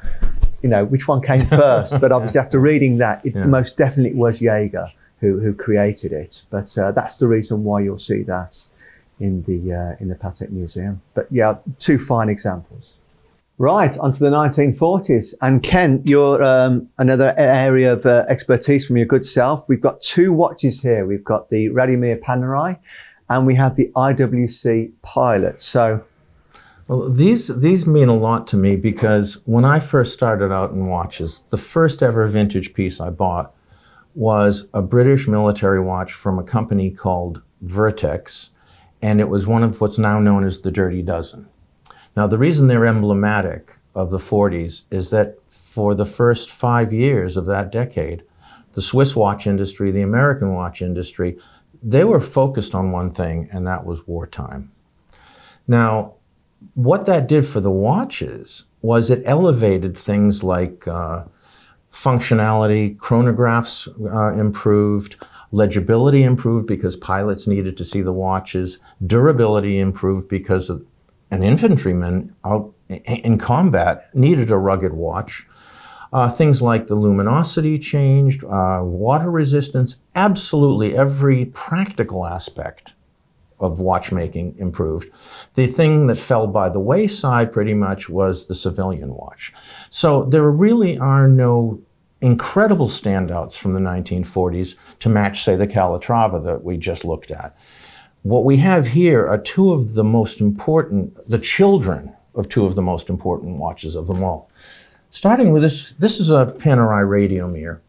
you 0.67 0.71
know, 0.71 0.83
which 0.83 1.07
one 1.07 1.21
came 1.21 1.45
first? 1.45 1.99
but 2.01 2.11
obviously, 2.15 2.39
after 2.39 2.59
reading 2.59 2.97
that, 2.97 3.25
it 3.25 3.35
most 3.45 3.77
definitely 3.77 4.17
was 4.17 4.41
Jaeger 4.41 4.91
who, 5.21 5.39
who 5.39 5.53
created 5.53 6.11
it. 6.11 6.43
But 6.49 6.77
uh, 6.77 6.91
that's 6.91 7.15
the 7.15 7.27
reason 7.27 7.63
why 7.63 7.81
you'll 7.81 7.97
see 7.97 8.21
that 8.23 8.65
in 9.17 9.43
the 9.43 9.73
uh, 9.73 9.95
in 10.01 10.09
the 10.09 10.15
Patek 10.15 10.49
Museum. 10.49 11.01
But 11.13 11.27
yeah, 11.31 11.59
two 11.79 11.97
fine 11.97 12.27
examples. 12.27 12.95
Right, 13.59 13.97
onto 13.97 14.19
the 14.19 14.29
1940s. 14.29 15.33
And 15.41 15.63
Ken, 15.63 16.03
you're 16.05 16.43
um, 16.43 16.89
another 16.99 17.33
area 17.37 17.93
of 17.93 18.05
uh, 18.05 18.25
expertise 18.27 18.85
from 18.85 18.97
your 18.97 19.07
good 19.07 19.25
self. 19.25 19.67
We've 19.67 19.81
got 19.81 19.99
two 19.99 20.31
watches 20.31 20.81
here. 20.81 21.07
We've 21.07 21.23
got 21.23 21.49
the 21.49 21.69
Radiomir 21.69 22.19
Panerai 22.19 22.77
and 23.29 23.47
we 23.47 23.55
have 23.55 23.75
the 23.75 23.91
IWC 23.95 24.91
Pilot. 25.01 25.59
So, 25.59 26.03
Well, 26.87 27.09
these 27.09 27.47
these 27.47 27.85
mean 27.85 28.07
a 28.07 28.15
lot 28.15 28.47
to 28.47 28.57
me 28.57 28.77
because 28.77 29.35
when 29.45 29.65
I 29.65 29.79
first 29.79 30.13
started 30.13 30.53
out 30.53 30.71
in 30.71 30.87
watches, 30.87 31.43
the 31.49 31.57
first 31.57 32.01
ever 32.01 32.25
vintage 32.27 32.73
piece 32.73 33.01
I 33.01 33.09
bought 33.09 33.53
was 34.15 34.67
a 34.73 34.81
British 34.81 35.27
military 35.27 35.81
watch 35.81 36.13
from 36.13 36.39
a 36.39 36.43
company 36.43 36.89
called 36.89 37.41
Vertex, 37.61 38.51
and 39.01 39.19
it 39.19 39.29
was 39.29 39.45
one 39.45 39.63
of 39.63 39.81
what's 39.81 39.97
now 39.97 40.19
known 40.19 40.45
as 40.45 40.61
the 40.61 40.71
Dirty 40.71 41.01
Dozen. 41.01 41.47
Now, 42.15 42.25
the 42.25 42.37
reason 42.37 42.67
they're 42.67 42.85
emblematic 42.85 43.77
of 43.93 44.09
the 44.09 44.17
40s 44.17 44.83
is 44.89 45.09
that 45.11 45.37
for 45.47 45.93
the 45.93 46.05
first 46.05 46.49
five 46.49 46.91
years 46.93 47.37
of 47.37 47.45
that 47.45 47.71
decade, 47.71 48.23
the 48.73 48.81
Swiss 48.81 49.15
watch 49.15 49.45
industry, 49.45 49.91
the 49.91 50.01
American 50.01 50.53
watch 50.53 50.81
industry, 50.81 51.37
they 51.83 52.03
were 52.03 52.19
focused 52.19 52.73
on 52.73 52.91
one 52.91 53.11
thing, 53.11 53.49
and 53.51 53.67
that 53.67 53.85
was 53.85 54.07
wartime. 54.07 54.71
Now, 55.67 56.15
what 56.73 57.05
that 57.05 57.27
did 57.27 57.45
for 57.45 57.59
the 57.59 57.71
watches 57.71 58.65
was 58.81 59.09
it 59.09 59.23
elevated 59.25 59.97
things 59.97 60.43
like 60.43 60.87
uh, 60.87 61.23
functionality, 61.91 62.95
chronographs 62.97 63.87
uh, 64.13 64.39
improved, 64.39 65.15
legibility 65.51 66.23
improved 66.23 66.67
because 66.67 66.95
pilots 66.95 67.47
needed 67.47 67.77
to 67.77 67.83
see 67.83 68.01
the 68.01 68.13
watches, 68.13 68.79
durability 69.05 69.79
improved 69.79 70.27
because 70.27 70.69
an 70.69 71.43
infantryman 71.43 72.35
out 72.45 72.73
in 72.89 73.37
combat 73.37 74.13
needed 74.13 74.51
a 74.51 74.57
rugged 74.57 74.93
watch. 74.93 75.45
Uh, 76.13 76.29
things 76.29 76.61
like 76.61 76.87
the 76.87 76.95
luminosity 76.95 77.77
changed, 77.77 78.43
uh, 78.45 78.79
water 78.81 79.29
resistance, 79.29 79.97
absolutely 80.15 80.95
every 80.95 81.45
practical 81.45 82.25
aspect 82.25 82.93
of 83.59 83.79
watchmaking 83.79 84.55
improved. 84.57 85.09
The 85.55 85.67
thing 85.67 86.07
that 86.07 86.17
fell 86.17 86.47
by 86.47 86.69
the 86.69 86.79
wayside 86.79 87.51
pretty 87.51 87.73
much 87.73 88.09
was 88.09 88.45
the 88.45 88.55
civilian 88.55 89.15
watch. 89.15 89.53
So 89.89 90.25
there 90.25 90.49
really 90.49 90.97
are 90.97 91.27
no 91.27 91.81
incredible 92.21 92.87
standouts 92.87 93.57
from 93.57 93.73
the 93.73 93.79
1940s 93.79 94.75
to 94.99 95.09
match, 95.09 95.43
say, 95.43 95.55
the 95.55 95.67
Calatrava 95.67 96.43
that 96.43 96.63
we 96.63 96.77
just 96.77 97.05
looked 97.05 97.31
at. 97.31 97.55
What 98.23 98.43
we 98.43 98.57
have 98.57 98.87
here 98.87 99.27
are 99.27 99.37
two 99.37 99.71
of 99.71 99.93
the 99.93 100.03
most 100.03 100.41
important, 100.41 101.29
the 101.29 101.39
children 101.39 102.13
of 102.35 102.49
two 102.49 102.65
of 102.65 102.75
the 102.75 102.81
most 102.81 103.09
important 103.09 103.57
watches 103.57 103.95
of 103.95 104.07
them 104.07 104.23
all. 104.23 104.49
Starting 105.09 105.51
with 105.51 105.61
this, 105.61 105.93
this 105.99 106.19
is 106.19 106.29
a 106.29 106.53
Panerai 106.57 107.03
Radiomir. 107.03 107.79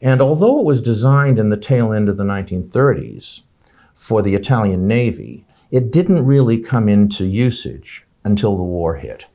And 0.00 0.20
although 0.20 0.58
it 0.58 0.64
was 0.64 0.80
designed 0.80 1.38
in 1.38 1.50
the 1.50 1.56
tail 1.56 1.92
end 1.92 2.08
of 2.08 2.16
the 2.16 2.24
1930s 2.24 3.42
for 4.00 4.22
the 4.22 4.34
Italian 4.34 4.88
Navy, 4.88 5.44
it 5.70 5.92
didn't 5.92 6.24
really 6.24 6.58
come 6.58 6.88
into 6.88 7.26
usage 7.26 8.06
until 8.24 8.56
the 8.56 8.62
war 8.62 8.94
hit. 8.94 9.26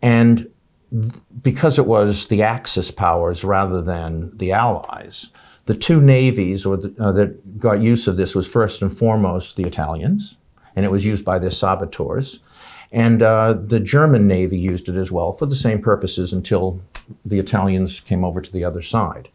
And 0.00 0.48
th- 0.92 1.14
because 1.42 1.76
it 1.76 1.86
was 1.86 2.26
the 2.26 2.40
Axis 2.40 2.92
powers 2.92 3.42
rather 3.42 3.82
than 3.82 4.30
the 4.38 4.52
Allies, 4.52 5.30
the 5.66 5.74
two 5.74 6.00
navies 6.00 6.62
the, 6.62 6.94
uh, 7.00 7.10
that 7.10 7.58
got 7.58 7.80
use 7.80 8.06
of 8.06 8.16
this 8.16 8.32
was 8.32 8.46
first 8.46 8.80
and 8.80 8.96
foremost 8.96 9.56
the 9.56 9.64
Italians, 9.64 10.36
and 10.76 10.86
it 10.86 10.92
was 10.92 11.04
used 11.04 11.24
by 11.24 11.40
their 11.40 11.50
saboteurs. 11.50 12.38
And 12.92 13.22
uh, 13.24 13.54
the 13.54 13.80
German 13.80 14.28
Navy 14.28 14.58
used 14.58 14.88
it 14.88 14.96
as 14.96 15.10
well 15.10 15.32
for 15.32 15.46
the 15.46 15.56
same 15.56 15.82
purposes 15.82 16.32
until 16.32 16.80
the 17.24 17.40
Italians 17.40 17.98
came 17.98 18.24
over 18.24 18.40
to 18.40 18.52
the 18.52 18.64
other 18.64 18.82
side. 18.82 19.30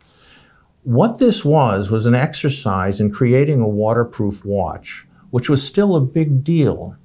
What 0.85 1.17
this 1.17 1.43
was 1.43 1.89
was 1.89 2.05
an 2.05 2.13
exercise 2.13 3.01
in 3.01 3.11
creating 3.11 3.59
a 3.59 3.67
waterproof 3.67 4.45
watch, 4.45 5.07
which 5.31 5.49
was 5.49 5.65
still 5.65 5.95
a 5.95 5.99
big 5.99 6.43
deal 6.43 6.95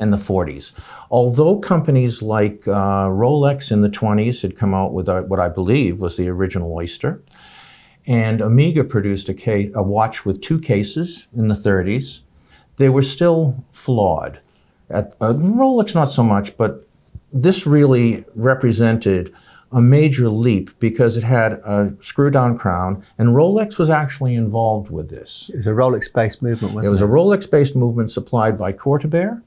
in 0.00 0.10
the 0.10 0.16
40s. 0.16 0.72
Although 1.10 1.58
companies 1.58 2.22
like 2.22 2.66
uh, 2.66 3.08
Rolex 3.08 3.70
in 3.70 3.82
the 3.82 3.90
20s 3.90 4.40
had 4.40 4.56
come 4.56 4.72
out 4.72 4.94
with 4.94 5.06
a, 5.10 5.22
what 5.24 5.38
I 5.38 5.50
believe 5.50 6.00
was 6.00 6.16
the 6.16 6.30
original 6.30 6.72
Oyster, 6.72 7.22
and 8.06 8.40
Omega 8.40 8.82
produced 8.84 9.28
a, 9.28 9.34
case, 9.34 9.70
a 9.74 9.82
watch 9.82 10.24
with 10.24 10.40
two 10.40 10.58
cases 10.58 11.28
in 11.36 11.48
the 11.48 11.54
30s, 11.54 12.20
they 12.78 12.88
were 12.88 13.02
still 13.02 13.62
flawed. 13.70 14.40
At, 14.88 15.14
uh, 15.20 15.34
Rolex, 15.34 15.94
not 15.94 16.10
so 16.10 16.22
much, 16.22 16.56
but 16.56 16.88
this 17.34 17.66
really 17.66 18.24
represented 18.34 19.34
a 19.72 19.80
major 19.80 20.28
leap 20.28 20.70
because 20.78 21.16
it 21.16 21.24
had 21.24 21.52
a 21.52 21.92
screw 22.00 22.30
down 22.30 22.56
crown, 22.56 23.04
and 23.18 23.30
Rolex 23.30 23.78
was 23.78 23.90
actually 23.90 24.34
involved 24.34 24.90
with 24.90 25.10
this. 25.10 25.50
It 25.52 25.58
was 25.58 25.66
a 25.66 25.70
Rolex 25.70 26.12
based 26.12 26.42
movement, 26.42 26.74
wasn't 26.74 26.86
it? 26.86 26.90
was 26.90 27.02
a 27.02 27.06
Rolex 27.06 27.50
based 27.50 27.74
movement 27.74 28.10
supplied 28.10 28.56
by 28.56 28.72
Cortébert, 28.72 29.42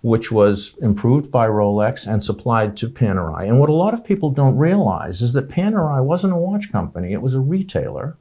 which 0.00 0.30
was 0.32 0.74
improved 0.80 1.30
by 1.30 1.46
Rolex 1.46 2.06
and 2.06 2.22
supplied 2.22 2.76
to 2.78 2.88
Panerai. 2.88 3.46
And 3.46 3.60
what 3.60 3.68
a 3.68 3.74
lot 3.74 3.94
of 3.94 4.04
people 4.04 4.30
don't 4.30 4.56
realize 4.56 5.20
is 5.20 5.32
that 5.34 5.48
Panerai 5.48 6.02
wasn't 6.02 6.32
a 6.32 6.36
watch 6.36 6.72
company, 6.72 7.12
it 7.12 7.22
was 7.22 7.34
a 7.34 7.40
retailer 7.40 8.16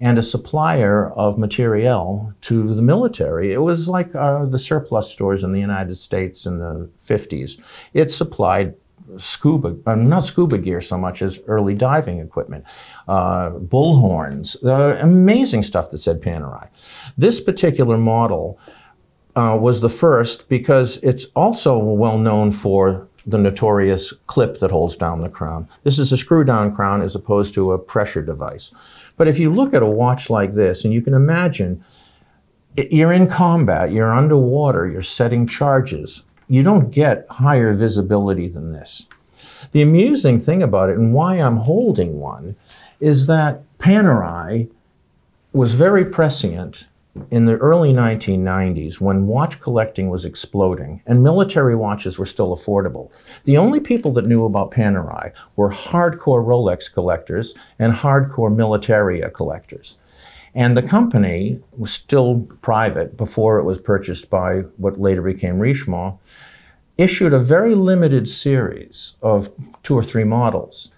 and 0.00 0.18
a 0.18 0.22
supplier 0.22 1.12
of 1.12 1.38
materiel 1.38 2.34
to 2.40 2.74
the 2.74 2.82
military. 2.82 3.52
It 3.52 3.62
was 3.62 3.86
like 3.86 4.12
uh, 4.16 4.46
the 4.46 4.58
surplus 4.58 5.08
stores 5.08 5.44
in 5.44 5.52
the 5.52 5.60
United 5.60 5.94
States 5.94 6.44
in 6.44 6.58
the 6.58 6.90
50s. 6.96 7.60
It 7.94 8.10
supplied 8.10 8.74
scuba, 9.16 9.76
uh, 9.86 9.94
not 9.94 10.24
scuba 10.24 10.58
gear 10.58 10.80
so 10.80 10.96
much 10.98 11.22
as 11.22 11.38
early 11.46 11.74
diving 11.74 12.18
equipment, 12.18 12.64
uh, 13.08 13.50
bullhorns, 13.50 14.56
uh, 14.64 14.96
amazing 15.00 15.62
stuff 15.62 15.90
that 15.90 15.98
said 15.98 16.20
Panerai. 16.20 16.68
This 17.16 17.40
particular 17.40 17.96
model 17.96 18.58
uh, 19.36 19.58
was 19.60 19.80
the 19.80 19.88
first 19.88 20.48
because 20.48 20.98
it's 21.02 21.26
also 21.34 21.78
well 21.78 22.18
known 22.18 22.50
for 22.50 23.08
the 23.26 23.38
notorious 23.38 24.12
clip 24.26 24.58
that 24.58 24.70
holds 24.70 24.96
down 24.96 25.20
the 25.20 25.28
crown. 25.28 25.68
This 25.84 25.98
is 25.98 26.10
a 26.12 26.16
screw 26.16 26.44
down 26.44 26.74
crown 26.74 27.02
as 27.02 27.14
opposed 27.14 27.54
to 27.54 27.72
a 27.72 27.78
pressure 27.78 28.22
device. 28.22 28.72
But 29.16 29.28
if 29.28 29.38
you 29.38 29.52
look 29.52 29.74
at 29.74 29.82
a 29.82 29.86
watch 29.86 30.28
like 30.28 30.54
this, 30.54 30.84
and 30.84 30.92
you 30.92 31.00
can 31.02 31.14
imagine 31.14 31.84
you're 32.76 33.12
in 33.12 33.28
combat, 33.28 33.92
you're 33.92 34.12
underwater, 34.12 34.88
you're 34.88 35.02
setting 35.02 35.46
charges, 35.46 36.22
you 36.48 36.62
don't 36.62 36.90
get 36.90 37.26
higher 37.28 37.72
visibility 37.72 38.48
than 38.48 38.72
this. 38.72 39.06
The 39.72 39.82
amusing 39.82 40.40
thing 40.40 40.62
about 40.62 40.90
it, 40.90 40.98
and 40.98 41.14
why 41.14 41.36
I'm 41.36 41.56
holding 41.58 42.18
one, 42.18 42.56
is 43.00 43.26
that 43.26 43.62
Panerai 43.78 44.68
was 45.52 45.74
very 45.74 46.04
prescient 46.04 46.86
in 47.30 47.44
the 47.44 47.56
early 47.58 47.92
1990s, 47.92 49.00
when 49.00 49.26
watch 49.26 49.60
collecting 49.60 50.08
was 50.08 50.24
exploding 50.24 51.02
and 51.06 51.22
military 51.22 51.76
watches 51.76 52.18
were 52.18 52.26
still 52.26 52.56
affordable, 52.56 53.12
the 53.44 53.58
only 53.58 53.80
people 53.80 54.12
that 54.12 54.26
knew 54.26 54.44
about 54.44 54.70
Panerai 54.70 55.32
were 55.56 55.70
hardcore 55.70 56.44
Rolex 56.44 56.90
collectors 56.90 57.54
and 57.78 57.92
hardcore 57.92 58.54
Militaria 58.54 59.32
collectors. 59.32 59.96
And 60.54 60.76
the 60.76 60.82
company 60.82 61.60
was 61.76 61.92
still 61.92 62.46
private 62.60 63.16
before 63.16 63.58
it 63.58 63.64
was 63.64 63.80
purchased 63.80 64.28
by 64.28 64.60
what 64.76 65.00
later 65.00 65.22
became 65.22 65.58
Richemont, 65.58 66.18
issued 66.98 67.32
a 67.32 67.38
very 67.38 67.74
limited 67.74 68.28
series 68.28 69.16
of 69.22 69.50
two 69.82 69.94
or 69.94 70.02
three 70.02 70.24
models. 70.24 70.90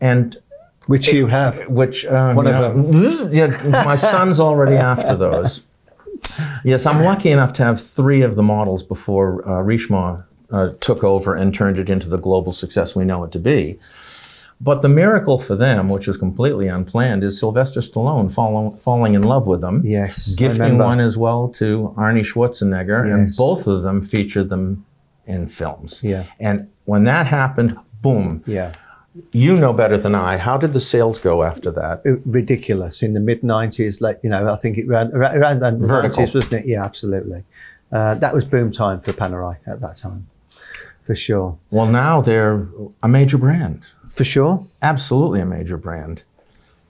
And 0.00 0.38
which 0.86 1.12
you 1.12 1.26
have. 1.26 1.68
Which 1.68 2.06
um, 2.06 2.36
one 2.36 2.46
of 2.46 2.74
them. 2.74 3.32
Yeah, 3.32 3.56
my 3.84 3.96
son's 3.96 4.40
already 4.40 4.76
after 4.76 5.14
those. 5.14 5.62
Yes, 6.64 6.86
I'm 6.86 7.02
lucky 7.02 7.30
enough 7.30 7.52
to 7.54 7.64
have 7.64 7.80
three 7.80 8.22
of 8.22 8.34
the 8.36 8.42
models 8.42 8.82
before 8.82 9.46
uh, 9.46 9.62
Richemont 9.62 10.24
uh, 10.50 10.70
took 10.80 11.02
over 11.04 11.34
and 11.34 11.54
turned 11.54 11.78
it 11.78 11.88
into 11.88 12.08
the 12.08 12.18
global 12.18 12.52
success 12.52 12.94
we 12.94 13.04
know 13.04 13.24
it 13.24 13.32
to 13.32 13.38
be. 13.38 13.78
But 14.62 14.80
the 14.80 14.88
miracle 14.88 15.38
for 15.38 15.56
them, 15.56 15.88
which 15.88 16.06
is 16.06 16.16
completely 16.16 16.68
unplanned, 16.68 17.24
is 17.24 17.38
Sylvester 17.38 17.80
Stallone 17.80 18.32
follow, 18.32 18.76
falling 18.78 19.14
in 19.14 19.22
love 19.22 19.48
with 19.48 19.60
them. 19.60 19.84
Yes, 19.84 20.36
gifting 20.36 20.78
one 20.78 21.00
as 21.00 21.18
well 21.18 21.48
to 21.54 21.92
Arnie 21.98 22.24
Schwarzenegger, 22.24 23.08
yes. 23.08 23.14
and 23.14 23.36
both 23.36 23.66
of 23.66 23.82
them 23.82 24.02
featured 24.02 24.50
them 24.50 24.86
in 25.26 25.48
films. 25.48 26.00
Yeah. 26.04 26.26
And 26.38 26.70
when 26.84 27.02
that 27.04 27.26
happened, 27.26 27.76
boom. 28.00 28.44
Yeah. 28.46 28.74
You 29.32 29.56
know 29.56 29.72
better 29.72 29.98
than 29.98 30.14
I. 30.14 30.38
How 30.38 30.56
did 30.56 30.72
the 30.72 30.80
sales 30.80 31.18
go 31.18 31.42
after 31.42 31.70
that? 31.72 32.02
ridiculous. 32.24 33.02
In 33.02 33.12
the 33.12 33.20
mid 33.20 33.42
90s, 33.42 34.00
like, 34.00 34.20
you 34.22 34.30
know, 34.30 34.50
I 34.50 34.56
think 34.56 34.78
it 34.78 34.88
ran 34.88 35.12
around, 35.12 35.36
around 35.36 35.80
the 35.80 35.86
Vertical. 35.86 36.24
90s, 36.24 36.34
wasn't 36.34 36.52
it? 36.54 36.66
Yeah, 36.66 36.84
absolutely. 36.84 37.44
Uh, 37.90 38.14
that 38.14 38.34
was 38.34 38.44
boom 38.44 38.72
time 38.72 39.00
for 39.00 39.12
Panerai 39.12 39.58
at 39.66 39.80
that 39.82 39.98
time, 39.98 40.28
for 41.02 41.14
sure. 41.14 41.58
Well, 41.70 41.86
now 41.86 42.20
they're 42.20 42.68
a 43.02 43.08
major 43.08 43.38
brand. 43.38 43.86
For 44.08 44.24
sure. 44.24 44.66
Absolutely 44.80 45.40
a 45.40 45.46
major 45.46 45.76
brand. 45.76 46.24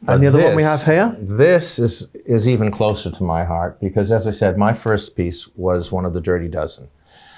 But 0.03 0.15
and 0.15 0.23
the 0.23 0.27
other 0.29 0.39
this, 0.39 0.47
one 0.49 0.57
we 0.57 0.63
have 0.65 0.85
here? 0.85 1.17
This 1.19 1.79
is, 1.79 2.09
is 2.27 2.49
even 2.49 2.71
closer 2.71 3.11
to 3.11 3.23
my 3.23 3.45
heart 3.45 3.81
because, 3.81 4.11
as 4.11 4.27
I 4.27 4.33
said, 4.33 4.59
my 4.59 4.73
first 4.73 5.17
piece 5.17 5.49
was 5.55 5.93
one 5.93 6.05
of 6.05 6.13
the 6.13 6.21
Dirty 6.21 6.49
Dozen. 6.49 6.89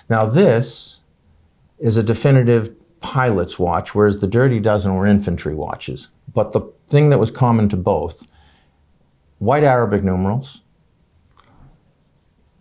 Now, 0.08 0.24
this 0.24 1.00
is 1.78 1.96
a 1.96 2.02
definitive 2.02 2.74
pilot's 3.00 3.58
watch, 3.58 3.94
whereas 3.94 4.20
the 4.20 4.26
Dirty 4.26 4.60
Dozen 4.60 4.94
were 4.94 5.06
infantry 5.06 5.54
watches. 5.54 6.08
But 6.32 6.52
the 6.52 6.62
thing 6.88 7.10
that 7.10 7.18
was 7.18 7.30
common 7.30 7.68
to 7.68 7.76
both 7.76 8.26
white 9.38 9.62
Arabic 9.62 10.02
numerals, 10.02 10.62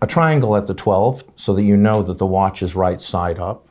a 0.01 0.07
triangle 0.07 0.57
at 0.57 0.67
the 0.67 0.73
12 0.73 1.23
so 1.37 1.53
that 1.53 1.63
you 1.63 1.77
know 1.77 2.03
that 2.03 2.17
the 2.17 2.25
watch 2.25 2.61
is 2.61 2.75
right 2.75 2.99
side 2.99 3.39
up, 3.39 3.69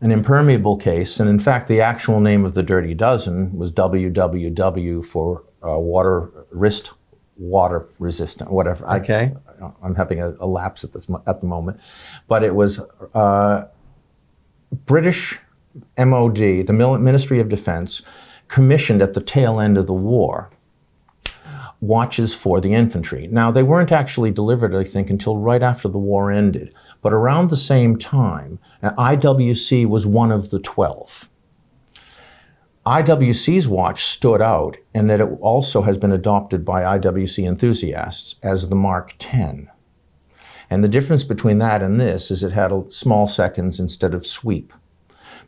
an 0.00 0.10
impermeable 0.10 0.76
case, 0.76 1.20
and 1.20 1.28
in 1.28 1.38
fact, 1.38 1.68
the 1.68 1.80
actual 1.80 2.20
name 2.20 2.44
of 2.44 2.54
the 2.54 2.62
Dirty 2.62 2.94
Dozen 2.94 3.56
was 3.56 3.72
WWW 3.72 5.04
for 5.04 5.44
uh, 5.64 5.78
water 5.78 6.30
wrist 6.50 6.92
water 7.36 7.88
resistant, 7.98 8.50
whatever. 8.50 8.86
Okay. 8.88 9.34
I, 9.60 9.86
am 9.86 9.94
having 9.94 10.20
a, 10.20 10.34
a, 10.40 10.46
lapse 10.46 10.84
at 10.84 10.92
this 10.92 11.08
at 11.26 11.40
the 11.40 11.46
moment, 11.46 11.80
but 12.28 12.44
it 12.44 12.54
was 12.54 12.80
uh, 13.14 13.64
British 14.86 15.40
MOD, 15.98 16.36
the 16.36 16.72
Ministry 16.72 17.40
of 17.40 17.48
Defense, 17.48 18.02
commissioned 18.48 19.02
at 19.02 19.14
the 19.14 19.20
tail 19.20 19.58
end 19.58 19.76
of 19.76 19.86
the 19.86 19.94
war 19.94 20.50
watches 21.80 22.34
for 22.34 22.60
the 22.60 22.72
infantry. 22.72 23.26
Now, 23.26 23.50
they 23.50 23.62
weren't 23.62 23.92
actually 23.92 24.30
delivered, 24.30 24.74
I 24.74 24.84
think, 24.84 25.10
until 25.10 25.36
right 25.36 25.62
after 25.62 25.88
the 25.88 25.98
war 25.98 26.30
ended. 26.30 26.74
But 27.04 27.12
around 27.12 27.50
the 27.50 27.58
same 27.58 27.98
time, 27.98 28.58
IWC 28.82 29.84
was 29.84 30.06
one 30.06 30.32
of 30.32 30.48
the 30.48 30.58
12. 30.58 31.28
IWC's 32.86 33.68
watch 33.68 34.04
stood 34.04 34.40
out 34.40 34.78
in 34.94 35.06
that 35.08 35.20
it 35.20 35.28
also 35.42 35.82
has 35.82 35.98
been 35.98 36.12
adopted 36.12 36.64
by 36.64 36.98
IWC 36.98 37.46
enthusiasts 37.46 38.36
as 38.42 38.70
the 38.70 38.74
Mark 38.74 39.16
10. 39.18 39.70
And 40.70 40.82
the 40.82 40.88
difference 40.88 41.24
between 41.24 41.58
that 41.58 41.82
and 41.82 42.00
this 42.00 42.30
is 42.30 42.42
it 42.42 42.52
had 42.52 42.72
a 42.72 42.90
small 42.90 43.28
seconds 43.28 43.78
instead 43.78 44.14
of 44.14 44.26
sweep. 44.26 44.72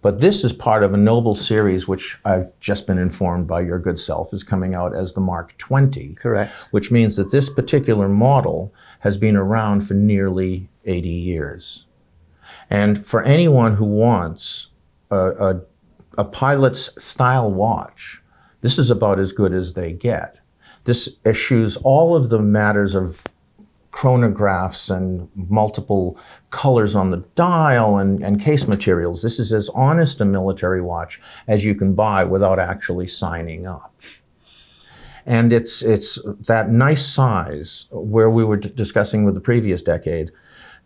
But 0.02 0.20
this 0.20 0.44
is 0.44 0.52
part 0.52 0.82
of 0.82 0.92
a 0.92 0.98
noble 0.98 1.34
series, 1.34 1.88
which 1.88 2.18
I've 2.26 2.52
just 2.60 2.86
been 2.86 2.98
informed 2.98 3.46
by 3.46 3.62
your 3.62 3.78
good 3.78 3.98
self 3.98 4.34
is 4.34 4.44
coming 4.44 4.74
out 4.74 4.94
as 4.94 5.14
the 5.14 5.22
Mark 5.22 5.56
20. 5.56 6.16
Correct. 6.16 6.52
Which 6.70 6.90
means 6.90 7.16
that 7.16 7.30
this 7.30 7.48
particular 7.48 8.08
model 8.08 8.74
has 9.00 9.18
been 9.18 9.36
around 9.36 9.80
for 9.80 9.94
nearly 9.94 10.68
80 10.84 11.08
years. 11.08 11.86
And 12.70 13.06
for 13.06 13.22
anyone 13.22 13.76
who 13.76 13.84
wants 13.84 14.68
a, 15.10 15.16
a, 15.16 15.60
a 16.18 16.24
pilot's 16.24 16.90
style 17.02 17.50
watch, 17.50 18.22
this 18.60 18.78
is 18.78 18.90
about 18.90 19.18
as 19.18 19.32
good 19.32 19.52
as 19.52 19.74
they 19.74 19.92
get. 19.92 20.38
This 20.84 21.08
eschews 21.24 21.76
all 21.78 22.14
of 22.14 22.28
the 22.28 22.40
matters 22.40 22.94
of 22.94 23.24
chronographs 23.96 24.94
and 24.94 25.28
multiple 25.34 26.18
colors 26.50 26.94
on 26.94 27.10
the 27.10 27.24
dial 27.34 27.96
and, 27.96 28.22
and 28.22 28.40
case 28.40 28.68
materials. 28.68 29.22
This 29.22 29.38
is 29.38 29.52
as 29.52 29.70
honest 29.70 30.20
a 30.20 30.24
military 30.24 30.82
watch 30.82 31.18
as 31.48 31.64
you 31.64 31.74
can 31.74 31.94
buy 31.94 32.22
without 32.22 32.58
actually 32.58 33.06
signing 33.06 33.66
up. 33.66 33.94
And 35.26 35.52
it's, 35.52 35.82
it's 35.82 36.18
that 36.46 36.70
nice 36.70 37.04
size 37.04 37.86
where 37.90 38.30
we 38.30 38.44
were 38.44 38.56
discussing 38.56 39.24
with 39.24 39.34
the 39.34 39.40
previous 39.40 39.82
decade 39.82 40.30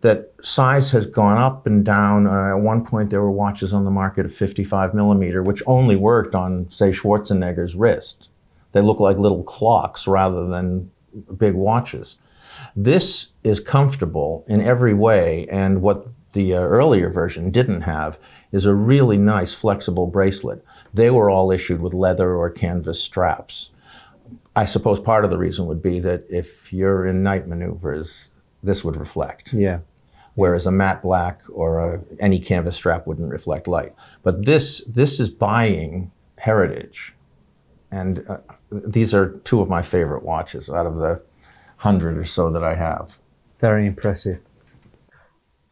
that 0.01 0.33
size 0.41 0.91
has 0.93 1.07
gone 1.07 1.37
up 1.37 1.67
and 1.67 1.85
down. 1.85 2.27
Uh, 2.27 2.57
at 2.57 2.61
one 2.61 2.85
point, 2.85 3.11
there 3.11 3.21
were 3.21 3.31
watches 3.31 3.75
on 3.75 3.85
the 3.85 3.91
market 3.91 4.25
of 4.25 4.33
55 4.33 4.95
millimeter, 4.95 5.43
which 5.43 5.63
only 5.67 5.95
worked 5.95 6.35
on, 6.35 6.71
say, 6.71 6.91
Schwarzenegger's 6.91 7.75
wrist. 7.75 8.31
They 8.73 8.81
look 8.81 8.99
like 8.99 9.19
little 9.19 9.43
clocks 9.43 10.07
rather 10.07 10.47
than 10.47 10.91
big 11.37 11.55
watches. 11.55 12.17
This 12.75 13.29
is 13.45 13.61
comfortable 13.61 14.45
in 14.49 14.61
every 14.61 14.95
way, 14.95 15.47
and 15.51 15.83
what 15.83 16.07
the 16.33 16.55
uh, 16.55 16.61
earlier 16.61 17.11
version 17.11 17.51
didn't 17.51 17.83
have 17.83 18.19
is 18.53 18.65
a 18.65 18.75
really 18.75 19.17
nice 19.17 19.55
flexible 19.55 20.07
bracelet. 20.07 20.65
They 20.95 21.11
were 21.11 21.31
all 21.31 21.51
issued 21.51 21.81
with 21.81 21.95
leather 21.95 22.35
or 22.35 22.51
canvas 22.51 23.03
straps. 23.03 23.71
I 24.57 24.65
suppose 24.65 24.99
part 24.99 25.25
of 25.25 25.31
the 25.31 25.39
reason 25.39 25.67
would 25.67 25.83
be 25.83 26.01
that 26.01 26.25
if 26.29 26.73
you're 26.73 27.07
in 27.07 27.23
night 27.23 27.47
maneuvers, 27.47 28.31
this 28.63 28.85
would 28.85 28.97
reflect. 28.97 29.53
Yeah. 29.53 29.81
Whereas 30.35 30.67
a 30.67 30.71
matte 30.71 31.03
black 31.03 31.43
or 31.53 31.79
a, 31.79 32.01
any 32.19 32.41
canvas 32.41 32.77
strap 32.77 33.07
wouldn't 33.07 33.31
reflect 33.31 33.69
light. 33.69 33.95
But 34.23 34.45
this 34.47 34.83
this 34.87 35.21
is 35.21 35.29
buying 35.29 36.11
heritage, 36.39 37.15
and 37.91 38.25
uh, 38.29 38.39
these 38.71 39.13
are 39.13 39.37
two 39.39 39.61
of 39.61 39.69
my 39.69 39.83
favorite 39.83 40.25
watches 40.25 40.71
out 40.71 40.87
of 40.87 40.97
the 40.97 41.23
hundred 41.77 42.17
or 42.17 42.25
so 42.25 42.51
that 42.51 42.63
I 42.63 42.75
have. 42.75 43.19
Very 43.61 43.87
impressive. 43.87 44.41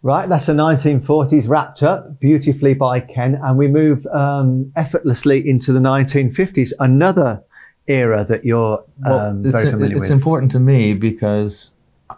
Right, 0.02 0.28
that's 0.28 0.47
the 0.47 0.52
1940s 0.52 1.49
wrapped 1.49 1.82
up 1.82 2.20
beautifully 2.20 2.73
by 2.73 3.00
Ken, 3.00 3.35
and 3.42 3.58
we 3.58 3.66
move 3.66 4.06
um, 4.06 4.73
effortlessly 4.76 5.47
into 5.49 5.73
the 5.73 5.80
1950s, 5.80 6.73
another 6.78 7.42
era 7.88 8.25
that 8.25 8.45
you're 8.45 8.78
um, 9.04 9.12
well, 9.12 9.35
very 9.38 9.71
familiar 9.71 9.97
it's 9.97 10.02
with. 10.02 10.11
important 10.11 10.52
to 10.52 10.61
me 10.61 10.95
because 10.95 11.73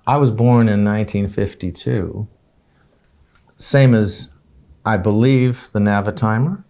I 0.06 0.16
was 0.16 0.30
born 0.30 0.68
in 0.68 0.84
1952, 0.84 2.26
same 3.56 3.94
as 3.94 4.30
I 4.84 4.96
believe 4.96 5.70
the 5.72 5.78
Navitimer, 5.78 6.64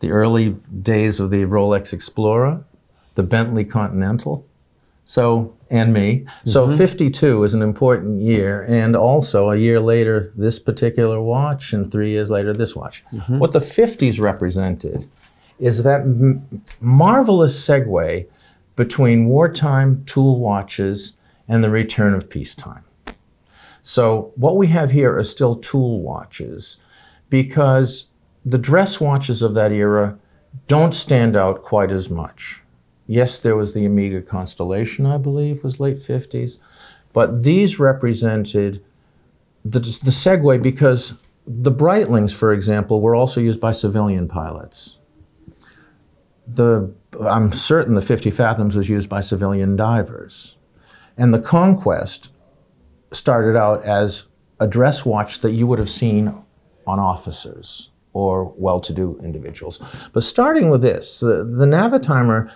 the 0.00 0.10
early 0.10 0.56
days 0.82 1.20
of 1.20 1.30
the 1.30 1.44
Rolex 1.44 1.92
Explorer, 1.92 2.64
the 3.14 3.22
Bentley 3.22 3.64
Continental. 3.64 4.46
So 5.04 5.56
and 5.70 5.92
me. 5.92 6.26
So 6.44 6.66
Mm-hmm. 6.66 6.76
52 6.76 7.44
is 7.44 7.54
an 7.54 7.62
important 7.62 8.20
year, 8.20 8.64
and 8.68 8.96
also 8.96 9.50
a 9.50 9.56
year 9.56 9.80
later, 9.80 10.32
this 10.36 10.58
particular 10.58 11.20
watch, 11.20 11.72
and 11.72 11.90
three 11.90 12.10
years 12.10 12.30
later, 12.30 12.52
this 12.52 12.76
watch. 12.76 13.04
Mm-hmm. 13.12 13.38
What 13.38 13.52
the 13.52 13.60
50s 13.60 14.20
represented 14.20 15.08
is 15.58 15.82
that 15.82 16.02
m- 16.02 16.62
marvelous 16.80 17.66
segue 17.66 18.26
between 18.74 19.26
wartime 19.26 20.04
tool 20.04 20.38
watches 20.38 21.14
and 21.48 21.64
the 21.64 21.70
return 21.70 22.14
of 22.14 22.28
peacetime. 22.28 22.84
So, 23.82 24.32
what 24.34 24.56
we 24.56 24.66
have 24.68 24.90
here 24.90 25.16
are 25.16 25.24
still 25.24 25.54
tool 25.56 26.00
watches 26.00 26.78
because 27.30 28.08
the 28.44 28.58
dress 28.58 29.00
watches 29.00 29.42
of 29.42 29.54
that 29.54 29.72
era 29.72 30.18
don't 30.68 30.94
stand 30.94 31.36
out 31.36 31.62
quite 31.62 31.90
as 31.90 32.10
much. 32.10 32.62
Yes, 33.06 33.38
there 33.38 33.56
was 33.56 33.74
the 33.74 33.86
Omega 33.86 34.20
Constellation, 34.20 35.06
I 35.06 35.18
believe, 35.18 35.62
was 35.62 35.78
late 35.78 35.98
50s, 35.98 36.58
but 37.12 37.44
these 37.44 37.78
represented 37.78 38.82
the, 39.64 39.78
the 39.78 40.10
segue 40.10 40.60
because 40.62 41.14
the 41.46 41.72
Breitlings, 41.72 42.34
for 42.34 42.52
example, 42.52 43.00
were 43.00 43.14
also 43.14 43.40
used 43.40 43.60
by 43.60 43.70
civilian 43.70 44.26
pilots. 44.26 44.98
The, 46.46 46.92
I'm 47.20 47.52
certain 47.52 47.94
the 47.94 48.00
50 48.00 48.30
Fathoms 48.30 48.76
was 48.76 48.88
used 48.88 49.08
by 49.08 49.20
civilian 49.20 49.76
divers. 49.76 50.56
And 51.16 51.32
the 51.32 51.40
Conquest 51.40 52.30
started 53.12 53.56
out 53.56 53.82
as 53.84 54.24
a 54.60 54.66
dress 54.66 55.04
watch 55.04 55.40
that 55.40 55.52
you 55.52 55.66
would 55.66 55.78
have 55.78 55.88
seen 55.90 56.42
on 56.86 56.98
officers 56.98 57.90
or 58.12 58.54
well 58.56 58.80
to 58.80 58.92
do 58.92 59.18
individuals. 59.22 59.80
But 60.12 60.22
starting 60.22 60.70
with 60.70 60.82
this, 60.82 61.20
the, 61.20 61.44
the 61.44 61.66
Navitimer 61.66 62.50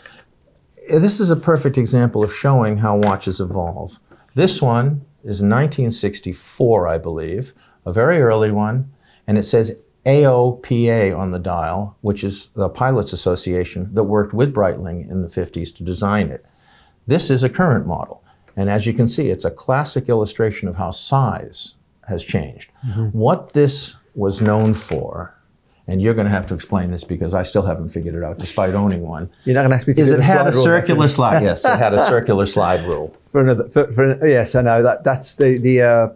this 0.99 1.21
is 1.21 1.31
a 1.31 1.37
perfect 1.37 1.79
example 1.79 2.25
of 2.25 2.35
showing 2.35 2.79
how 2.79 2.97
watches 2.97 3.41
evolve. 3.41 4.01
This 4.35 4.61
one 4.61 5.05
is 5.23 5.41
1964, 5.41 6.89
I 6.89 6.99
believe, 6.99 7.55
a 7.87 7.93
very 7.93 8.21
early 8.21 8.51
one, 8.51 8.93
and 9.27 9.39
it 9.39 9.45
says 9.45 9.77
AOPA 10.07 11.17
on 11.17 11.31
the 11.31 11.39
dial, 11.39 11.97
which 12.01 12.25
is 12.25 12.49
the 12.55 12.69
Pilots 12.69 13.13
Association 13.13 13.93
that 13.93 14.05
worked 14.05 14.33
with 14.33 14.55
Breitling 14.55 15.11
in 15.11 15.23
the 15.23 15.29
50s 15.29 15.75
to 15.77 15.83
design 15.83 16.29
it. 16.31 16.45
This 17.07 17.31
is 17.31 17.43
a 17.45 17.49
current 17.49 17.87
model, 17.87 18.23
and 18.57 18.71
as 18.71 18.87
you 18.87 18.93
can 18.93 19.09
see, 19.09 19.31
it's 19.31 19.45
a 19.45 19.51
classic 19.51 20.09
illustration 20.09 20.69
of 20.69 20.77
how 20.77 20.91
size 20.91 21.75
has 22.09 22.25
changed. 22.25 22.71
What 23.13 23.53
this 23.53 23.97
was 24.15 24.41
known 24.41 24.75
for, 24.75 25.35
and 25.87 26.01
you're 26.01 26.15
going 26.15 26.27
to 26.27 26.33
have 26.33 26.47
to 26.47 26.55
explain 26.55 26.91
this 26.93 27.05
because 27.05 27.35
I 27.35 27.43
still 27.43 27.63
haven't 27.63 27.91
figured 27.91 28.15
it 28.15 28.23
out 28.23 28.39
despite 28.39 28.75
owning 28.75 29.03
one, 29.03 29.31
You're 29.45 29.55
not 29.55 29.63
going 29.63 29.71
to 29.71 29.77
ask 29.77 29.89
me 29.89 29.95
to 29.95 30.01
is 30.01 30.11
it 30.11 30.21
had 30.21 30.47
a 30.47 30.53
circular 30.53 31.09
slide. 31.09 31.43
Yes, 31.43 31.65
it 31.65 31.79
had 31.79 31.95
a 31.95 31.99
circular 32.07 32.47
slide 32.47 32.85
rule. 32.87 33.17
for 33.33 33.41
another. 33.41 33.69
For, 33.69 33.93
for, 33.93 34.27
yes, 34.27 34.55
I 34.55 34.63
know 34.63 34.83
that. 34.83 35.05
That's 35.05 35.35
the 35.35 35.59
the. 35.59 35.83
Uh, 35.83 36.09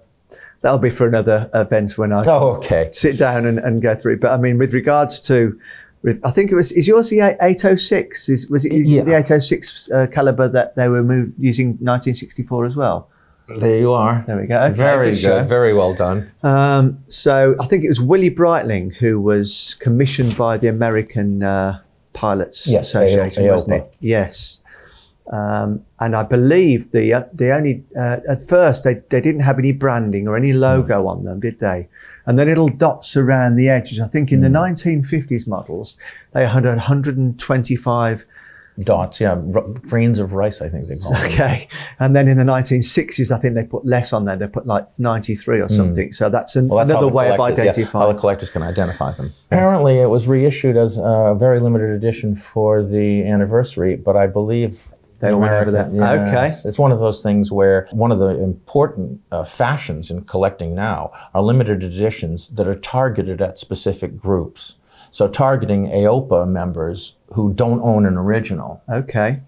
that'll 0.65 0.79
be 0.79 0.91
for 0.91 1.07
another 1.07 1.49
event 1.55 1.97
when 1.99 2.11
I 2.13 2.23
Oh, 2.27 2.55
okay. 2.57 2.89
sit 2.93 3.19
down 3.19 3.45
and, 3.47 3.59
and 3.59 3.81
go 3.83 3.95
through. 3.95 4.15
it. 4.15 4.21
But 4.21 4.33
I 4.33 4.39
mean, 4.39 4.57
with 4.59 4.73
regards 4.75 5.21
to, 5.29 5.57
with, 6.03 6.19
I 6.25 6.31
think 6.31 6.51
it 6.51 6.55
was 6.55 6.73
is 6.73 6.89
yours 6.89 7.11
the 7.11 7.21
806? 7.21 8.29
Is 8.31 8.49
was 8.49 8.65
it 8.65 8.73
is 8.73 8.89
Yeah. 8.91 9.03
the 9.03 9.13
806 9.15 9.91
uh, 9.93 10.07
caliber 10.11 10.49
that 10.49 10.75
they 10.75 10.89
were 10.89 11.03
moved, 11.03 11.35
using 11.39 11.69
1964 11.81 12.67
as 12.67 12.75
well? 12.77 13.09
There 13.59 13.79
you 13.79 13.93
are. 13.93 14.25
There 14.27 14.39
we 14.41 14.47
go. 14.47 14.57
Okay, 14.59 14.75
very 14.75 15.11
good 15.11 15.19
show. 15.19 15.45
Very 15.45 15.75
well 15.75 15.95
done. 15.95 16.31
Um, 16.43 17.05
so 17.09 17.55
I 17.61 17.67
think 17.67 17.85
it 17.85 17.91
was 17.91 18.01
Willie 18.01 18.31
Breitling 18.31 18.95
who 18.97 19.21
was 19.21 19.77
commissioned 19.81 20.35
by 20.39 20.57
the 20.57 20.69
American 20.69 21.43
uh, 21.43 21.81
Pilots 22.15 22.67
Yes, 22.67 22.89
Association, 22.89 23.47
AO- 23.47 23.53
wasn't 23.53 23.75
AOPA. 23.75 23.85
it? 23.85 23.95
Yes. 24.01 24.63
Um, 25.33 25.83
and 26.01 26.15
I 26.15 26.23
believe 26.23 26.91
the 26.93 27.15
uh, 27.15 27.23
the 27.33 27.51
only 27.55 27.83
uh, 27.97 28.19
at 28.29 28.47
first 28.47 28.85
they, 28.85 28.95
they 29.09 29.23
didn't 29.23 29.41
have 29.41 29.59
any 29.59 29.73
branding 29.73 30.29
or 30.29 30.37
any 30.37 30.53
logo 30.53 31.07
on 31.07 31.25
them, 31.25 31.41
did 31.41 31.61
they? 31.61 31.89
And 32.27 32.39
the 32.39 32.45
little 32.45 32.69
dots 32.69 33.17
around 33.17 33.57
the 33.57 33.69
edges. 33.71 34.01
I 34.01 34.09
think 34.09 34.33
in 34.33 34.43
the 34.43 34.49
1950s 34.49 35.47
models 35.47 35.97
they 36.33 36.47
had 36.47 36.65
125 36.65 38.27
Dots, 38.81 39.21
yeah. 39.21 39.41
R- 39.55 39.63
grains 39.87 40.19
of 40.19 40.33
rice, 40.33 40.61
I 40.61 40.69
think 40.69 40.89
they 40.89 40.97
call 40.97 41.13
them. 41.13 41.23
Okay. 41.27 41.69
And 42.01 42.17
then 42.17 42.27
in 42.27 42.39
the 42.39 42.43
1960s, 42.45 43.31
I 43.31 43.39
think 43.39 43.55
they 43.55 43.63
put 43.63 43.87
less 43.87 44.13
on 44.13 44.25
there. 44.25 44.37
They 44.37 44.49
put 44.49 44.67
like 44.67 44.89
93 44.99 45.61
or 45.61 45.69
something. 45.69 46.13
So 46.13 46.29
that's, 46.29 46.57
an, 46.57 46.65
Hmm. 46.65 46.71
Well, 46.71 46.79
that's 46.81 46.91
another 46.91 47.07
way 47.07 47.31
of 47.31 47.37
collectors- 47.37 47.59
yeah, 47.59 47.65
how 47.67 47.71
identifying. 47.71 48.15
the 48.17 48.21
collectors 48.21 48.51
can 48.51 48.63
identify 48.63 49.13
them. 49.13 49.33
Apparently, 49.53 50.01
it 50.01 50.11
was 50.11 50.27
reissued 50.27 50.77
as 50.77 50.99
a 50.99 51.37
very 51.39 51.61
limited 51.61 51.91
edition 51.91 52.35
for 52.35 52.83
the 52.83 53.23
anniversary, 53.25 53.95
but 53.95 54.17
I 54.17 54.27
believe 54.27 54.93
They 55.25 55.31
the 55.31 55.39
went 55.39 55.53
over 55.53 55.71
that. 55.71 55.89
American- 55.89 56.29
Okay. 56.29 56.47
It's 56.65 56.79
one 56.79 56.93
of 56.93 57.01
those 57.01 57.23
things 57.23 57.51
where 57.51 57.89
one 57.93 58.13
of 58.13 58.19
the 58.19 58.31
important 58.43 59.21
uh, 59.33 59.45
fashions 59.45 60.11
in 60.11 60.23
collecting 60.25 60.75
now 60.75 61.13
are 61.35 61.43
limited 61.43 61.83
editions 61.83 62.49
that 62.51 62.69
are 62.69 62.75
targeted 62.75 63.41
at 63.41 63.59
specific 63.59 64.19
groups. 64.19 64.75
So, 65.11 65.29
targeting 65.29 65.87
AOPA 65.89 66.49
members 66.49 67.15
who 67.35 67.53
don't 67.53 67.81
own 67.83 68.05
an 68.05 68.17
original. 68.17 68.83
Okay. 68.89 69.41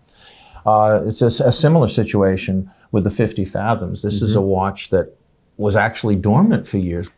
Uh, 0.65 1.03
it's 1.05 1.23
a, 1.23 1.27
a 1.45 1.53
similar 1.53 1.89
situation 1.89 2.71
with 2.93 3.05
the 3.05 3.11
50 3.11 3.45
Fathoms. 3.45 4.03
This 4.03 4.23
is 4.23 4.35
a 4.37 4.41
watch 4.41 4.91
that 4.91 5.17
was 5.57 5.77
actually 5.77 6.17
dormant 6.17 6.67
for 6.69 6.79
years. 6.79 7.09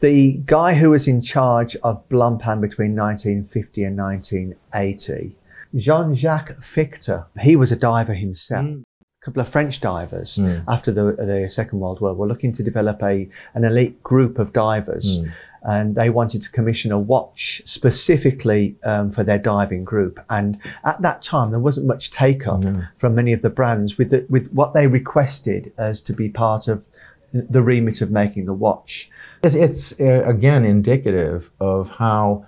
The 0.00 0.40
guy 0.46 0.74
who 0.74 0.90
was 0.90 1.08
in 1.08 1.22
charge 1.22 1.76
of 1.82 2.08
Blancpain 2.08 2.60
between 2.60 2.94
1950 2.96 3.84
and 3.84 3.96
1980, 3.96 5.36
Jean-Jacques 5.74 6.60
Fichter, 6.60 7.26
he 7.40 7.56
was 7.56 7.72
a 7.72 7.76
diver 7.76 8.14
himself. 8.14 8.66
A 9.22 9.24
couple 9.24 9.40
of 9.40 9.48
French 9.48 9.80
divers 9.80 10.36
after 10.66 10.90
the, 10.92 11.12
the 11.12 11.48
Second 11.48 11.78
World 11.80 12.00
War 12.00 12.12
were 12.12 12.26
looking 12.26 12.52
to 12.54 12.62
develop 12.62 13.02
a 13.02 13.28
an 13.54 13.64
elite 13.64 14.02
group 14.02 14.38
of 14.38 14.52
divers, 14.52 15.20
and 15.62 15.94
they 15.94 16.10
wanted 16.10 16.42
to 16.42 16.50
commission 16.50 16.90
a 16.90 16.98
watch 16.98 17.62
specifically 17.64 18.74
um, 18.82 19.12
for 19.12 19.22
their 19.22 19.38
diving 19.38 19.84
group. 19.84 20.18
And 20.28 20.58
at 20.84 21.00
that 21.02 21.22
time, 21.22 21.52
there 21.52 21.60
wasn't 21.60 21.86
much 21.86 22.10
take 22.10 22.48
up 22.48 22.64
from 22.96 23.14
many 23.14 23.32
of 23.32 23.42
the 23.42 23.48
brands 23.50 23.96
with 23.96 24.10
the, 24.10 24.26
with 24.28 24.50
what 24.52 24.74
they 24.74 24.88
requested 24.88 25.72
as 25.78 26.02
to 26.02 26.12
be 26.12 26.28
part 26.28 26.66
of 26.66 26.84
the 27.32 27.62
remit 27.62 28.00
of 28.00 28.10
making 28.10 28.46
the 28.46 28.52
watch. 28.54 29.08
It's, 29.44 29.54
it's 29.54 29.92
uh, 30.00 30.24
again 30.26 30.64
indicative 30.64 31.50
of 31.60 31.90
how. 31.90 32.46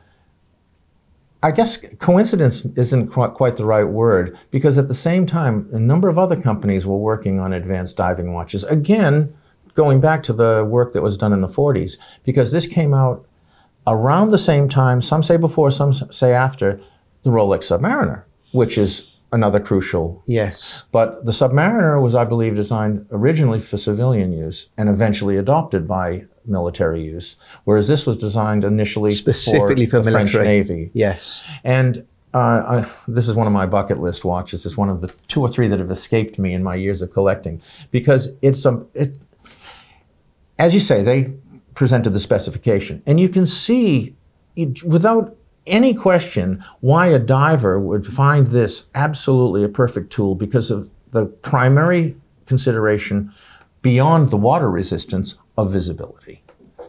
I 1.45 1.51
guess 1.51 1.77
coincidence 1.99 2.65
isn't 2.75 3.09
quite, 3.09 3.57
the 3.57 3.67
right 3.67 3.85
word 3.85 4.39
because 4.51 4.79
at 4.79 4.89
the 4.89 4.95
same 4.95 5.27
time, 5.27 5.69
a 5.73 5.79
number 5.79 6.09
of 6.09 6.19
other 6.19 6.41
companies 6.41 6.87
were 6.87 6.97
working 6.97 7.39
on 7.39 7.53
advanced 7.53 7.99
diving 7.99 8.33
watches. 8.33 8.65
Again, 8.65 9.37
going 9.75 10.01
back 10.01 10.23
to 10.23 10.33
the 10.33 10.65
work 10.67 10.95
that 10.95 11.03
was 11.03 11.19
done 11.19 11.35
in 11.35 11.43
the 11.43 11.47
40s, 11.47 11.99
because 12.23 12.51
this 12.51 12.67
came 12.67 12.95
out 12.95 13.27
around 13.87 14.31
the 14.31 14.39
same 14.39 14.71
time, 14.71 15.03
some 15.03 15.23
say 15.23 15.37
before, 15.37 15.71
some 15.71 15.93
say 15.93 16.33
after, 16.33 16.81
the 17.25 17.31
Rolex 17.31 17.65
Submariner, 17.69 18.23
which 18.53 18.79
is 18.79 19.05
another 19.31 19.61
crucial 19.61 20.23
Yes. 20.27 20.85
but 20.93 21.27
the 21.27 21.33
Submariner 21.33 22.01
was, 22.01 22.15
I 22.15 22.25
believe, 22.25 22.57
designed 22.57 23.05
originally 23.11 23.61
for 23.61 23.77
civilian 23.77 24.33
use 24.33 24.71
and 24.79 24.89
eventually 24.89 25.37
adopted 25.37 25.87
by 25.87 26.25
military 26.47 27.03
use, 27.03 27.37
whereas 27.65 27.89
this 27.89 28.07
was 28.07 28.17
designed 28.17 28.65
initially 28.65 29.13
Specifically 29.13 29.87
for 29.87 30.01
the 30.01 30.11
French. 30.11 30.35
Navy. 30.35 30.91
Yes. 30.93 31.45
And 31.63 32.07
uh, 32.35 32.39
I, 32.85 32.91
this 33.07 33.29
is 33.29 33.35
one 33.35 33.47
of 33.47 33.53
my 33.53 33.67
bucket 33.67 34.01
list 34.01 34.25
watches. 34.25 34.67
It's 34.67 34.77
one 34.77 34.89
of 34.89 35.01
the 35.01 35.15
two 35.29 35.41
or 35.41 35.49
three 35.49 35.69
that 35.69 35.79
have 35.79 35.91
escaped 35.91 36.39
me 36.39 36.53
in 36.53 36.63
my 36.63 36.75
years 36.75 37.01
of 37.01 37.13
collecting 37.13 37.63
because 37.91 38.33
it's 38.43 38.65
a 38.65 38.85
it. 38.95 39.17
As 40.59 40.75
you 40.75 40.81
say, 40.81 41.03
they 41.03 41.33
presented 41.75 42.11
the 42.11 42.21
specification, 42.21 43.03
and 43.07 43.21
you 43.21 43.29
can 43.29 43.47
see 43.47 44.17
without 44.85 45.37
any 45.67 45.95
question 45.95 46.65
why 46.81 47.07
a 47.07 47.19
diver 47.19 47.79
would 47.81 48.07
find 48.07 48.49
this 48.49 48.85
absolutely 48.95 49.65
a 49.65 49.69
perfect 49.69 50.11
tool 50.13 50.35
because 50.35 50.71
of 50.71 50.91
the 51.13 51.27
primary 51.27 52.17
consideration 52.47 53.33
beyond 53.85 54.31
the 54.31 54.37
water 54.39 54.71
resistance 54.71 55.35
of 55.59 55.71
visibility. 55.71 56.43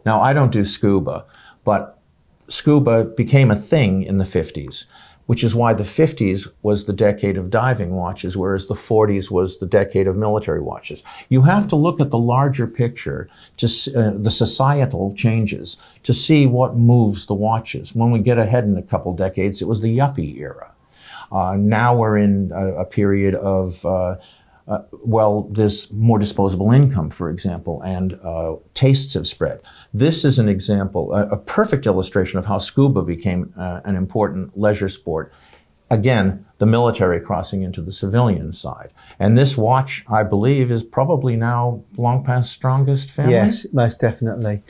Now, 0.06 0.22
I 0.22 0.32
don't 0.32 0.52
do 0.52 0.64
scuba, 0.64 1.26
but 1.66 2.00
scuba 2.48 3.04
became 3.04 3.52
a 3.52 3.56
thing 3.56 4.02
in 4.02 4.18
the 4.18 4.24
50s, 4.24 4.86
which 5.26 5.44
is 5.44 5.54
why 5.54 5.74
the 5.74 5.84
50s 5.84 6.48
was 6.62 6.86
the 6.86 6.94
decade 6.94 7.36
of 7.36 7.50
diving 7.50 7.96
watches, 7.96 8.38
whereas 8.38 8.68
the 8.68 8.76
40s 8.76 9.30
was 9.30 9.58
the 9.58 9.66
decade 9.66 10.08
of 10.08 10.16
military 10.16 10.62
watches. 10.62 11.04
You 11.28 11.42
have 11.42 11.68
to 11.68 11.76
look 11.76 12.00
at 12.00 12.12
the 12.12 12.18
larger 12.18 12.66
picture, 12.66 13.28
to 13.58 13.66
uh, 13.66 14.12
the 14.16 14.32
societal 14.32 15.14
changes, 15.14 15.76
to 16.04 16.14
see 16.14 16.46
what 16.46 16.78
moves 16.78 17.26
the 17.26 17.34
watches. 17.34 17.94
When 17.94 18.12
we 18.12 18.20
get 18.20 18.38
ahead 18.38 18.64
in 18.64 18.78
a 18.78 18.84
couple 18.84 19.14
decades, 19.14 19.62
it 19.62 19.68
was 19.68 19.82
the 19.82 19.98
yuppie 19.98 20.40
era. 20.40 20.72
Uh, 21.30 21.58
now 21.58 21.94
we're 21.94 22.18
in 22.18 22.54
a, 22.54 22.76
a 22.76 22.86
period 22.86 23.36
of, 23.36 23.86
uh, 23.86 24.16
uh, 24.68 24.80
well, 25.04 25.44
there's 25.52 25.92
more 25.92 26.18
disposable 26.18 26.72
income, 26.72 27.10
for 27.10 27.30
example, 27.30 27.82
and 27.84 28.20
uh, 28.24 28.56
tastes 28.74 29.14
have 29.14 29.28
spread. 29.28 29.60
This 29.94 30.26
is 30.26 30.40
an 30.40 30.50
example, 30.50 31.14
a, 31.14 31.28
a 31.30 31.38
perfect 31.38 31.86
illustration 31.86 32.40
of 32.40 32.46
how 32.46 32.58
scuba 32.58 33.04
became 33.04 33.54
uh, 33.58 33.82
an 33.86 33.96
important 33.96 34.58
leisure 34.58 34.90
sport. 34.90 35.32
Again, 35.92 36.44
the 36.58 36.66
military 36.66 37.20
crossing 37.20 37.62
into 37.62 37.80
the 37.80 37.92
civilian 37.92 38.52
side. 38.54 38.92
And 39.20 39.38
this 39.38 39.56
watch, 39.56 40.04
I 40.10 40.24
believe, 40.24 40.72
is 40.72 40.82
probably 40.82 41.36
now 41.36 41.84
long 41.96 42.24
past 42.24 42.52
strongest 42.52 43.12
family. 43.12 43.34
Yes, 43.34 43.68
most 43.72 44.00
definitely. 44.00 44.64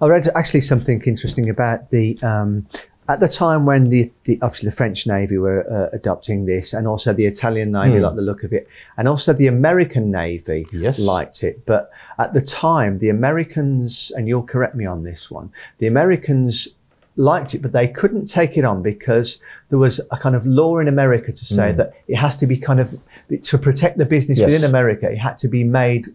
I 0.00 0.06
read 0.06 0.26
actually 0.34 0.62
something 0.62 1.02
interesting 1.02 1.50
about 1.50 1.90
the 1.90 2.18
um, 2.22 2.66
at 3.08 3.20
the 3.20 3.28
time 3.28 3.66
when 3.66 3.90
the, 3.90 4.10
the 4.24 4.38
obviously 4.42 4.70
the 4.70 4.76
French 4.76 5.06
Navy 5.06 5.36
were 5.36 5.60
uh, 5.70 5.94
adopting 5.94 6.46
this, 6.46 6.72
and 6.72 6.86
also 6.86 7.12
the 7.12 7.26
Italian 7.26 7.72
Navy 7.72 7.98
liked 7.98 8.16
the 8.16 8.22
look 8.22 8.42
of 8.44 8.52
it, 8.52 8.68
and 8.96 9.08
also 9.08 9.32
the 9.32 9.48
American 9.48 10.10
Navy 10.10 10.64
Yes. 10.72 10.98
liked 10.98 11.42
it. 11.42 11.66
But 11.66 11.90
at 12.18 12.32
the 12.32 12.40
time, 12.40 12.98
the 12.98 13.08
Americans, 13.08 14.12
and 14.16 14.28
you'll 14.28 14.44
correct 14.44 14.74
me 14.74 14.86
on 14.86 15.02
this 15.02 15.30
one, 15.30 15.50
the 15.78 15.86
Americans 15.88 16.68
liked 17.16 17.54
it, 17.54 17.60
but 17.60 17.72
they 17.72 17.86
couldn't 17.88 18.26
take 18.26 18.56
it 18.56 18.64
on 18.64 18.82
because 18.82 19.38
there 19.68 19.78
was 19.78 20.00
a 20.10 20.16
kind 20.16 20.34
of 20.34 20.46
law 20.46 20.78
in 20.78 20.88
America 20.88 21.30
to 21.32 21.44
say 21.44 21.70
that 21.72 21.92
it 22.08 22.16
has 22.16 22.36
to 22.38 22.46
be 22.46 22.56
kind 22.56 22.80
of 22.80 23.02
to 23.42 23.58
protect 23.58 23.98
the 23.98 24.06
business 24.06 24.38
Yes. 24.38 24.50
within 24.50 24.68
America. 24.68 25.10
It 25.10 25.18
had 25.18 25.36
to 25.38 25.48
be 25.48 25.62
made 25.64 26.06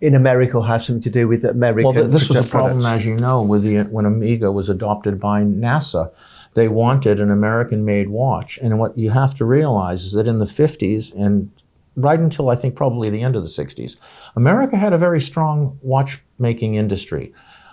in 0.00 0.14
America 0.14 0.58
or 0.58 0.66
have 0.66 0.84
something 0.84 1.02
to 1.02 1.10
do 1.10 1.28
with 1.28 1.44
American. 1.44 1.84
Well, 1.84 1.94
th- 1.94 2.12
this 2.12 2.28
was 2.28 2.38
a 2.38 2.42
problem, 2.42 2.82
products. 2.82 3.00
as 3.02 3.06
you 3.06 3.16
know, 3.16 3.42
with 3.42 3.62
the 3.62 3.82
when 3.84 4.06
Omega 4.06 4.52
was 4.52 4.68
adopted 4.68 5.20
by 5.20 5.42
NASA. 5.42 6.12
They 6.54 6.68
wanted 6.68 7.20
an 7.20 7.30
American-made 7.30 8.08
watch, 8.08 8.58
and 8.62 8.78
what 8.78 8.96
you 8.96 9.10
have 9.10 9.34
to 9.34 9.44
realize 9.44 10.04
is 10.04 10.12
that 10.12 10.26
in 10.26 10.38
the 10.38 10.46
50s 10.46 11.12
and 11.14 11.50
right 11.96 12.18
until 12.18 12.48
I 12.48 12.56
think 12.56 12.76
probably 12.76 13.10
the 13.10 13.20
end 13.20 13.36
of 13.36 13.42
the 13.42 13.48
60s, 13.48 13.96
America 14.36 14.76
had 14.76 14.94
a 14.94 14.98
very 14.98 15.20
strong 15.20 15.78
watchmaking 15.82 16.74
industry. 16.74 17.32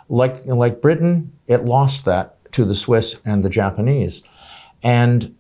Like 0.10 0.46
like 0.46 0.82
Britain, 0.82 1.32
it 1.48 1.64
lost 1.64 2.04
that 2.06 2.38
to 2.54 2.66
the 2.66 2.76
Swiss 2.76 3.16
and 3.24 3.44
the 3.44 3.50
Japanese, 3.50 4.22
and 4.84 5.34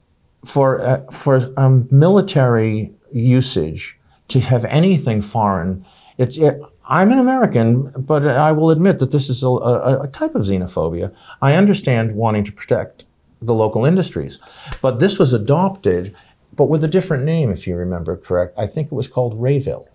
for 0.46 0.82
uh, 0.82 1.02
for 1.12 1.40
um, 1.58 1.88
military 1.92 2.94
usage 3.12 3.98
to 4.30 4.40
have 4.40 4.66
anything 4.66 5.22
foreign, 5.22 5.86
it's 6.17 6.38
it, 6.38 6.60
I'm 6.88 7.12
an 7.12 7.19
American, 7.19 7.91
but 7.97 8.28
I 8.28 8.52
will 8.52 8.69
admit 8.69 8.99
that 8.99 9.12
this 9.12 9.30
is 9.30 9.41
a, 9.43 9.47
a, 9.47 10.02
a 10.04 10.08
type 10.08 10.36
of 10.36 10.43
xenophobia. 10.43 11.13
I 11.41 11.54
understand 11.56 12.15
wanting 12.15 12.43
to 12.45 12.52
protect 12.52 13.06
the 13.41 13.54
local 13.54 13.86
industries, 13.86 14.39
but 14.82 14.99
this 14.99 15.17
was 15.19 15.34
adopted, 15.34 16.15
but 16.56 16.65
with 16.65 16.84
a 16.84 16.88
different 16.88 17.23
name, 17.23 17.52
if 17.52 17.65
you 17.67 17.76
remember 17.76 18.15
correct. 18.17 18.54
I 18.58 18.67
think 18.67 18.88
it 18.88 18.95
was 18.95 19.08
called 19.08 19.34
Rayville, 19.39 19.88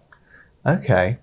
Okay. 0.66 1.18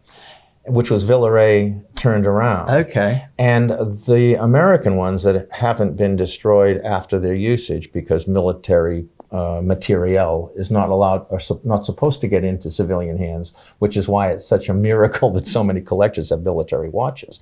which 0.65 0.89
was 0.89 1.03
Villeray 1.03 1.83
turned 1.95 2.25
around. 2.25 2.69
Okay. 2.69 3.25
And 3.37 3.69
the 4.07 4.35
American 4.39 4.95
ones 4.95 5.23
that 5.23 5.47
haven't 5.51 5.95
been 5.97 6.15
destroyed 6.15 6.81
after 6.83 7.19
their 7.19 7.37
usage 7.37 7.91
because 7.91 8.27
military 8.27 9.05
uh, 9.35 9.61
materiel 9.61 10.51
is 10.55 10.69
not 10.71 10.87
allowed 10.89 11.25
or 11.29 11.39
sup- 11.39 11.65
not 11.65 11.85
supposed 11.85 12.21
to 12.21 12.27
get 12.27 12.43
into 12.43 12.69
civilian 12.69 13.17
hands, 13.17 13.53
which 13.79 13.95
is 13.97 14.07
why 14.07 14.29
it's 14.31 14.47
such 14.55 14.69
a 14.69 14.73
miracle 14.73 15.29
that 15.35 15.45
so 15.47 15.63
many 15.63 15.81
collectors 15.81 16.29
have 16.29 16.41
military 16.51 16.89
watches. 16.89 17.39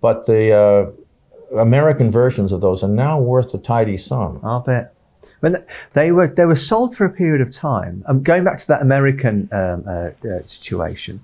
But 0.00 0.16
the 0.26 0.42
uh, 0.64 1.58
American 1.68 2.10
versions 2.10 2.52
of 2.52 2.60
those 2.60 2.82
are 2.84 2.94
now 3.08 3.18
worth 3.20 3.52
a 3.54 3.58
tidy 3.58 3.96
sum. 3.96 4.40
I'll 4.42 4.60
bet. 4.60 4.94
When 5.40 5.62
they 5.92 6.10
were 6.10 6.28
they 6.38 6.46
were 6.46 6.56
sold 6.56 6.96
for 6.96 7.04
a 7.04 7.10
period 7.10 7.42
of 7.46 7.50
time. 7.52 7.94
Um, 8.06 8.22
going 8.22 8.44
back 8.44 8.58
to 8.58 8.66
that 8.68 8.80
American 8.80 9.36
um, 9.52 9.84
uh, 9.86 10.10
uh, 10.28 10.42
situation, 10.46 11.20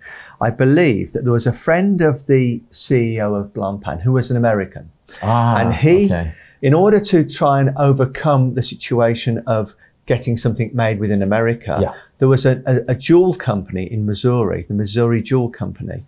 I 0.46 0.50
believe 0.50 1.12
that 1.12 1.22
there 1.24 1.32
was 1.32 1.46
a 1.46 1.52
friend 1.66 2.02
of 2.02 2.26
the 2.26 2.60
CEO 2.70 3.38
of 3.40 3.54
Blancpain 3.54 4.02
who 4.02 4.12
was 4.12 4.30
an 4.30 4.36
American, 4.36 4.90
Ah, 5.22 5.58
and 5.60 5.74
he, 5.74 6.04
okay. 6.06 6.34
in 6.60 6.74
order 6.74 7.00
to 7.12 7.18
try 7.24 7.60
and 7.60 7.70
overcome 7.78 8.54
the 8.58 8.62
situation 8.62 9.42
of 9.46 9.74
getting 10.14 10.36
something 10.36 10.68
made 10.84 10.96
within 11.04 11.22
America, 11.22 11.72
Yeah. 11.80 11.94
there 12.18 12.28
was 12.36 12.44
a, 12.52 12.54
a, 12.72 12.74
a 12.94 12.96
jewel 13.06 13.32
company 13.50 13.84
in 13.94 14.00
Missouri, 14.10 14.60
the 14.70 14.74
Missouri 14.82 15.22
Jewel 15.30 15.48
Company, 15.62 15.98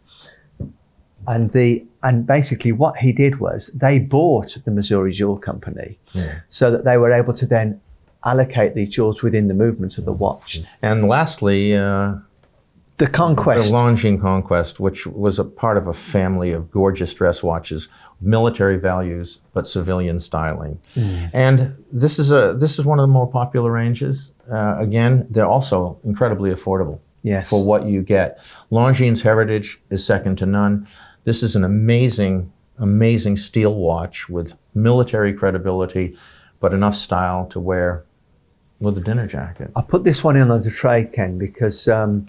and 1.32 1.42
the 1.52 1.68
and 2.02 2.26
basically 2.26 2.72
what 2.82 2.94
he 3.04 3.10
did 3.24 3.34
was 3.46 3.70
they 3.86 3.96
bought 4.00 4.50
the 4.64 4.72
Missouri 4.78 5.12
Jewel 5.12 5.38
Company, 5.38 5.90
so 6.48 6.64
that 6.72 6.82
they 6.88 6.96
were 7.02 7.12
able 7.20 7.32
to 7.42 7.46
then 7.46 7.80
allocate 8.24 8.74
these 8.74 8.88
jewels 8.96 9.22
within 9.22 9.46
the 9.52 9.54
movement 9.64 9.98
of 9.98 10.04
the 10.04 10.12
watch. 10.24 10.50
And 10.90 10.98
lastly, 11.16 11.60
uh, 11.76 12.14
The 12.98 13.06
conquest. 13.06 13.70
The 13.70 13.76
Longines 13.76 14.20
Conquest, 14.20 14.78
which 14.78 15.06
was 15.06 15.38
a 15.38 15.44
part 15.44 15.76
of 15.76 15.86
a 15.88 15.92
family 15.92 16.52
of 16.52 16.70
gorgeous 16.70 17.12
dress 17.14 17.42
watches, 17.42 17.88
military 18.20 18.76
values 18.76 19.40
but 19.54 19.66
civilian 19.66 20.20
styling, 20.20 20.78
and 21.32 21.82
this 21.90 22.18
is 22.18 22.30
a 22.30 22.54
this 22.56 22.78
is 22.78 22.84
one 22.84 23.00
of 23.00 23.02
the 23.04 23.12
more 23.12 23.28
popular 23.28 23.72
ranges. 23.72 24.32
Uh, 24.50 24.76
again, 24.78 25.26
they're 25.30 25.46
also 25.46 25.98
incredibly 26.04 26.50
affordable 26.50 27.00
Yes. 27.22 27.48
for 27.48 27.64
what 27.64 27.86
you 27.86 28.02
get. 28.02 28.38
Longines 28.70 29.22
Heritage 29.22 29.80
is 29.90 30.04
second 30.04 30.36
to 30.38 30.46
none. 30.46 30.86
This 31.24 31.42
is 31.42 31.56
an 31.56 31.64
amazing, 31.64 32.52
amazing 32.78 33.36
steel 33.36 33.74
watch 33.74 34.28
with 34.28 34.54
military 34.74 35.32
credibility, 35.32 36.16
but 36.60 36.74
enough 36.74 36.94
style 36.96 37.46
to 37.46 37.58
wear 37.60 38.04
with 38.80 38.98
a 38.98 39.00
dinner 39.00 39.26
jacket. 39.28 39.70
I 39.76 39.82
put 39.82 40.02
this 40.02 40.24
one 40.24 40.36
in 40.36 40.50
on 40.50 40.60
the 40.62 40.70
tray, 40.70 41.04
Ken, 41.04 41.38
because 41.38 41.86
um, 41.86 42.28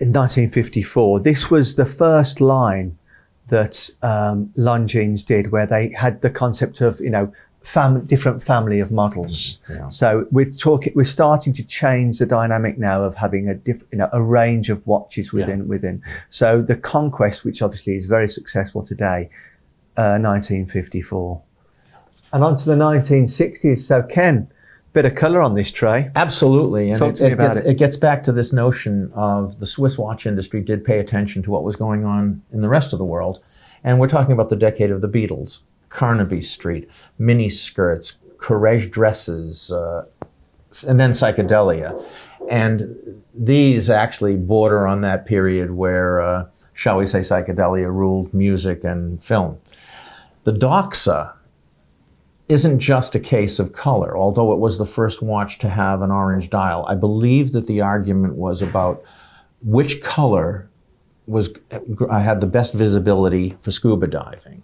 in 0.00 0.12
1954, 0.12 1.20
this 1.20 1.50
was 1.50 1.74
the 1.74 1.86
first 1.86 2.40
line 2.40 2.98
that 3.48 3.90
um, 4.02 4.52
Longines 4.56 5.24
did, 5.24 5.50
where 5.50 5.66
they 5.66 5.90
had 5.90 6.20
the 6.22 6.30
concept 6.30 6.80
of 6.80 7.00
you 7.00 7.10
know 7.10 7.32
fam- 7.62 8.04
different 8.06 8.42
family 8.42 8.80
of 8.80 8.92
models. 8.92 9.58
Yeah. 9.68 9.88
So 9.88 10.26
we're 10.30 10.50
talking, 10.50 10.92
we're 10.94 11.04
starting 11.04 11.52
to 11.54 11.64
change 11.64 12.18
the 12.18 12.26
dynamic 12.26 12.78
now 12.78 13.02
of 13.02 13.16
having 13.16 13.48
a 13.48 13.54
diff, 13.54 13.82
you 13.90 13.98
know, 13.98 14.08
a 14.12 14.22
range 14.22 14.70
of 14.70 14.86
watches 14.86 15.32
within 15.32 15.66
within. 15.68 16.02
So 16.30 16.62
the 16.62 16.76
conquest, 16.76 17.44
which 17.44 17.60
obviously 17.60 17.96
is 17.96 18.06
very 18.06 18.28
successful 18.28 18.84
today, 18.84 19.30
uh, 19.96 20.18
1954, 20.18 21.42
and 22.32 22.44
on 22.44 22.56
to 22.56 22.64
the 22.64 22.76
1960s. 22.76 23.80
So 23.80 24.02
Ken, 24.02 24.50
bit 24.92 25.04
of 25.04 25.14
colour 25.14 25.40
on 25.40 25.54
this 25.54 25.70
tray. 25.70 26.10
Absolutely, 26.16 26.90
and 26.90 26.98
Talk 26.98 27.10
it, 27.10 27.16
to 27.16 27.22
me 27.24 27.28
it 27.30 27.32
about 27.34 27.54
gets, 27.54 27.66
it. 27.66 27.70
it 27.70 27.74
gets 27.74 27.96
back 27.96 28.22
to 28.24 28.32
this 28.32 28.52
notion 28.52 29.12
of 29.14 29.60
the 29.60 29.66
Swiss 29.66 29.98
watch 29.98 30.26
industry 30.26 30.60
did 30.60 30.84
pay 30.84 30.98
attention 30.98 31.42
to 31.42 31.50
what 31.50 31.64
was 31.64 31.76
going 31.76 32.04
on 32.04 32.42
in 32.52 32.60
the 32.60 32.68
rest 32.68 32.92
of 32.92 32.98
the 32.98 33.04
world, 33.04 33.40
and 33.84 34.00
we're 34.00 34.08
talking 34.08 34.32
about 34.32 34.48
the 34.48 34.56
decade 34.56 34.90
of 34.90 35.00
the 35.00 35.08
Beatles, 35.08 35.60
Carnaby 35.88 36.42
Street, 36.42 36.88
mini 37.18 37.48
skirts, 37.48 38.14
Courrèges 38.38 38.90
dresses, 38.90 39.72
uh, 39.72 40.04
and 40.86 40.98
then 40.98 41.10
psychedelia, 41.10 42.02
and 42.50 42.82
these 43.34 43.90
actually 43.90 44.36
border 44.36 44.86
on 44.86 45.00
that 45.02 45.26
period 45.26 45.72
where, 45.72 46.20
uh, 46.20 46.46
shall 46.72 46.96
we 46.96 47.06
say, 47.06 47.20
psychedelia 47.20 47.92
ruled 47.92 48.32
music 48.32 48.84
and 48.84 49.22
film. 49.22 49.58
The 50.44 50.52
Doxa 50.52 51.34
isn't 52.48 52.78
just 52.78 53.14
a 53.14 53.20
case 53.20 53.58
of 53.58 53.72
color, 53.72 54.16
although 54.16 54.52
it 54.52 54.58
was 54.58 54.78
the 54.78 54.86
first 54.86 55.20
watch 55.22 55.58
to 55.58 55.68
have 55.68 56.02
an 56.02 56.10
orange 56.10 56.48
dial. 56.50 56.86
I 56.88 56.94
believe 56.94 57.52
that 57.52 57.66
the 57.66 57.80
argument 57.80 58.34
was 58.34 58.62
about 58.62 59.02
which 59.62 60.00
color 60.02 60.68
was 61.26 61.50
I 62.10 62.20
had 62.20 62.40
the 62.40 62.46
best 62.46 62.72
visibility 62.72 63.56
for 63.60 63.70
scuba 63.70 64.06
diving. 64.06 64.62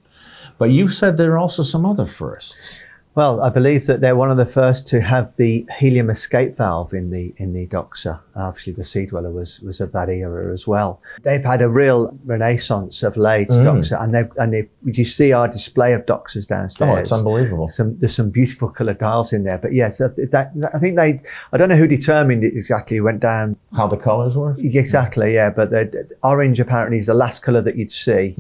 But 0.57 0.71
you 0.71 0.89
said 0.89 1.17
there 1.17 1.33
are 1.33 1.39
also 1.39 1.63
some 1.63 1.85
other 1.85 2.07
firsts. 2.07 2.79
Well, 3.15 3.41
I 3.43 3.49
believe 3.49 3.87
that 3.87 4.01
they're 4.01 4.17
one 4.17 4.31
of 4.33 4.37
the 4.37 4.47
first 4.47 4.89
to 4.89 5.01
have 5.01 5.37
the 5.37 5.67
helium 5.79 6.11
escape 6.11 6.57
valve 6.57 6.93
in 6.93 7.11
the 7.11 7.33
in 7.37 7.53
the 7.53 7.67
Doxa. 7.67 8.21
Obviously, 8.35 8.73
the 8.73 8.85
Sea 8.85 9.07
Dweller 9.07 9.31
was 9.31 9.61
was 9.61 9.81
of 9.81 9.93
that 9.93 10.09
era 10.09 10.53
as 10.53 10.67
well. 10.67 11.01
They've 11.23 11.45
had 11.45 11.63
a 11.63 11.69
real 11.69 12.19
renaissance 12.25 13.03
of 13.05 13.17
late 13.17 13.49
Mm. 13.49 13.65
Doxa, 13.65 14.03
and 14.03 14.13
they've 14.15 14.31
and 14.37 14.53
they've, 14.53 14.69
you 14.85 15.05
see 15.05 15.33
our 15.33 15.47
display 15.47 15.93
of 15.93 16.07
Doxas 16.07 16.49
downstairs. 16.49 16.91
Oh, 16.91 16.97
it's 16.97 17.13
unbelievable. 17.13 17.69
Some, 17.69 17.97
there's 17.99 18.17
some 18.17 18.31
beautiful 18.31 18.69
coloured 18.69 18.99
dials 18.99 19.33
in 19.33 19.45
there, 19.45 19.59
but 19.59 19.73
yes, 19.73 19.99
that, 19.99 20.17
that 20.33 20.53
I 20.75 20.79
think 20.79 20.97
they. 20.97 21.21
I 21.53 21.57
don't 21.57 21.69
know 21.69 21.77
who 21.77 21.87
determined 21.87 22.43
it 22.43 22.57
exactly. 22.57 23.01
Went 23.01 23.21
down 23.21 23.57
How 23.77 23.87
the 23.87 23.97
colors 23.97 24.37
were? 24.37 24.57
exactly, 24.59 25.35
yeah. 25.35 25.51
But 25.51 25.71
the, 25.71 26.11
orange 26.25 26.59
apparently 26.59 26.99
is 26.99 27.07
the 27.07 27.15
last 27.15 27.43
colour 27.43 27.63
that 27.63 27.77
you'd 27.77 27.93
see 27.93 28.35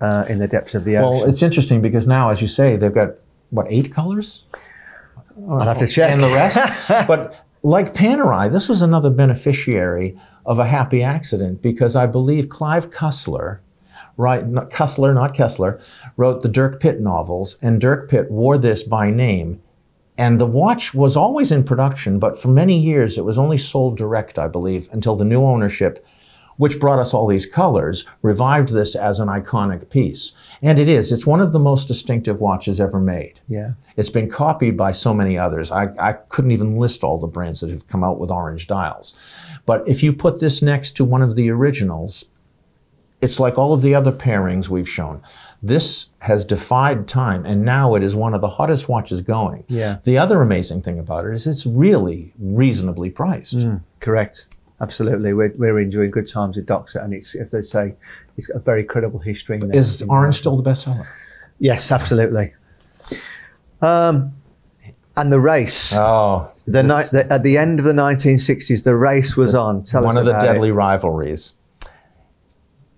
uh, 0.00 0.24
in 0.28 0.38
the 0.38 0.48
depths 0.48 0.74
of 0.74 0.84
the 0.84 0.98
ocean. 0.98 1.10
Well, 1.10 1.24
it's 1.30 1.42
interesting 1.42 1.80
because 1.80 2.06
now, 2.06 2.30
as 2.30 2.42
you 2.42 2.48
say, 2.48 2.76
they've 2.76 2.92
got 2.92 3.14
what 3.56 3.66
eight 3.70 3.92
colors? 3.92 4.44
I'll 5.48 5.60
have 5.60 5.78
to 5.78 5.86
check. 5.86 6.10
and 6.10 6.22
the 6.22 6.28
rest. 6.28 6.58
but 7.06 7.46
like 7.62 7.94
Panerai, 7.94 8.50
this 8.50 8.68
was 8.68 8.82
another 8.82 9.10
beneficiary 9.10 10.16
of 10.44 10.58
a 10.58 10.66
happy 10.66 11.02
accident 11.02 11.62
because 11.62 11.96
I 11.96 12.06
believe 12.06 12.48
Clive 12.48 12.90
Cussler, 12.90 13.58
right, 14.16 14.46
not 14.46 14.70
Cussler, 14.70 15.12
not 15.14 15.34
Kessler, 15.34 15.80
wrote 16.16 16.42
the 16.42 16.48
Dirk 16.48 16.80
Pitt 16.80 17.00
novels, 17.00 17.56
and 17.60 17.80
Dirk 17.80 18.08
Pitt 18.08 18.30
wore 18.30 18.56
this 18.56 18.82
by 18.82 19.10
name. 19.10 19.60
And 20.18 20.40
the 20.40 20.46
watch 20.46 20.94
was 20.94 21.16
always 21.16 21.50
in 21.50 21.64
production, 21.64 22.18
but 22.18 22.38
for 22.38 22.48
many 22.48 22.78
years 22.78 23.18
it 23.18 23.24
was 23.24 23.36
only 23.36 23.58
sold 23.58 23.96
direct, 23.96 24.38
I 24.38 24.48
believe, 24.48 24.88
until 24.92 25.16
the 25.16 25.26
new 25.26 25.42
ownership, 25.42 26.06
which 26.56 26.80
brought 26.80 26.98
us 26.98 27.12
all 27.12 27.26
these 27.26 27.44
colors, 27.44 28.06
revived 28.22 28.70
this 28.70 28.94
as 28.94 29.20
an 29.20 29.28
iconic 29.28 29.90
piece. 29.90 30.32
And 30.62 30.78
it 30.78 30.88
is. 30.88 31.12
It's 31.12 31.26
one 31.26 31.40
of 31.40 31.52
the 31.52 31.58
most 31.58 31.86
distinctive 31.86 32.40
watches 32.40 32.80
ever 32.80 32.98
made. 33.00 33.40
yeah. 33.48 33.72
It's 33.96 34.10
been 34.10 34.28
copied 34.28 34.76
by 34.76 34.92
so 34.92 35.14
many 35.14 35.38
others. 35.38 35.70
I, 35.70 35.88
I 35.98 36.12
couldn't 36.12 36.50
even 36.50 36.76
list 36.76 37.02
all 37.02 37.18
the 37.18 37.26
brands 37.26 37.60
that 37.60 37.70
have 37.70 37.86
come 37.86 38.04
out 38.04 38.18
with 38.20 38.30
orange 38.30 38.66
dials. 38.66 39.14
But 39.64 39.86
if 39.88 40.02
you 40.02 40.12
put 40.12 40.40
this 40.40 40.60
next 40.62 40.92
to 40.96 41.04
one 41.04 41.22
of 41.22 41.34
the 41.34 41.50
originals, 41.50 42.24
it's 43.22 43.40
like 43.40 43.56
all 43.56 43.72
of 43.72 43.80
the 43.82 43.94
other 43.94 44.12
pairings 44.12 44.68
we've 44.68 44.88
shown. 44.88 45.22
This 45.62 46.08
has 46.20 46.44
defied 46.44 47.08
time, 47.08 47.46
and 47.46 47.64
now 47.64 47.94
it 47.94 48.02
is 48.02 48.14
one 48.14 48.34
of 48.34 48.42
the 48.42 48.48
hottest 48.48 48.88
watches 48.88 49.22
going. 49.22 49.64
Yeah. 49.68 49.98
The 50.04 50.18
other 50.18 50.42
amazing 50.42 50.82
thing 50.82 50.98
about 50.98 51.24
it 51.24 51.32
is 51.32 51.46
it's 51.46 51.64
really 51.64 52.34
reasonably 52.38 53.08
priced. 53.08 53.56
Mm, 53.58 53.82
correct. 54.00 54.46
Absolutely. 54.80 55.32
We're, 55.32 55.54
we're 55.56 55.80
enjoying 55.80 56.10
good 56.10 56.28
times 56.28 56.56
with 56.56 56.66
Doxa, 56.66 57.02
and 57.02 57.14
it's, 57.14 57.34
as 57.34 57.50
they 57.50 57.62
say, 57.62 57.94
it's 58.36 58.46
got 58.46 58.56
a 58.56 58.60
very 58.60 58.84
credible 58.84 59.18
history. 59.18 59.56
in 59.56 59.68
there. 59.68 59.78
Is 59.78 60.02
orange 60.08 60.36
still 60.36 60.56
the 60.60 60.68
bestseller? 60.68 61.06
Yes, 61.58 61.90
absolutely. 61.90 62.52
Um, 63.80 64.34
and 65.16 65.32
the 65.32 65.40
race. 65.40 65.94
Oh, 65.94 66.48
the, 66.66 66.82
ni- 66.82 67.08
the 67.10 67.26
At 67.30 67.42
the 67.42 67.56
end 67.56 67.78
of 67.78 67.84
the 67.84 67.92
1960s, 67.92 68.84
the 68.84 68.94
race 68.94 69.36
was 69.36 69.54
on. 69.54 69.82
Tell 69.84 70.02
us 70.02 70.14
one 70.14 70.18
of 70.18 70.26
the 70.26 70.38
deadly 70.38 70.68
it. 70.68 70.74
rivalries. 70.74 71.54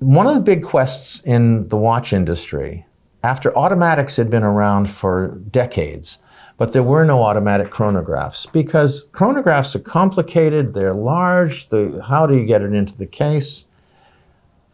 One 0.01 0.27
of 0.27 0.35
the 0.35 0.41
big 0.41 0.63
quests 0.63 1.21
in 1.25 1.69
the 1.69 1.77
watch 1.77 2.13
industry, 2.13 2.87
after 3.23 3.57
automatics 3.57 4.17
had 4.17 4.31
been 4.31 4.45
around 4.45 4.89
for 4.89 5.39
decades, 5.51 6.19
but 6.57 6.73
there 6.73 6.83
were 6.83 7.05
no 7.05 7.23
automatic 7.23 7.71
chronographs 7.71 8.51
because 8.53 9.07
chronographs 9.13 9.75
are 9.75 9.81
complicated, 9.81 10.75
they're 10.75 10.95
large, 10.95 11.69
the, 11.69 12.03
how 12.09 12.27
do 12.27 12.37
you 12.37 12.45
get 12.45 12.63
it 12.63 12.73
into 12.73 12.97
the 12.97 13.07
case? 13.07 13.65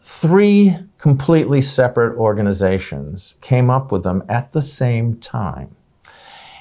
Three 0.07 0.77
completely 0.99 1.63
separate 1.63 2.15
organizations 2.15 3.37
came 3.41 3.71
up 3.71 3.91
with 3.91 4.03
them 4.03 4.23
at 4.29 4.51
the 4.51 4.61
same 4.61 5.17
time. 5.17 5.75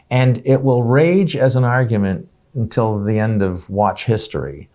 And 0.08 0.40
it 0.46 0.62
will 0.62 0.82
rage 0.82 1.36
as 1.36 1.54
an 1.54 1.62
argument 1.62 2.26
until 2.54 2.98
the 2.98 3.18
end 3.18 3.42
of 3.42 3.68
watch 3.68 4.06
history. 4.06 4.70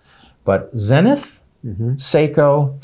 But 0.45 0.69
Zenith, 0.77 1.41
Seiko, 1.65 2.79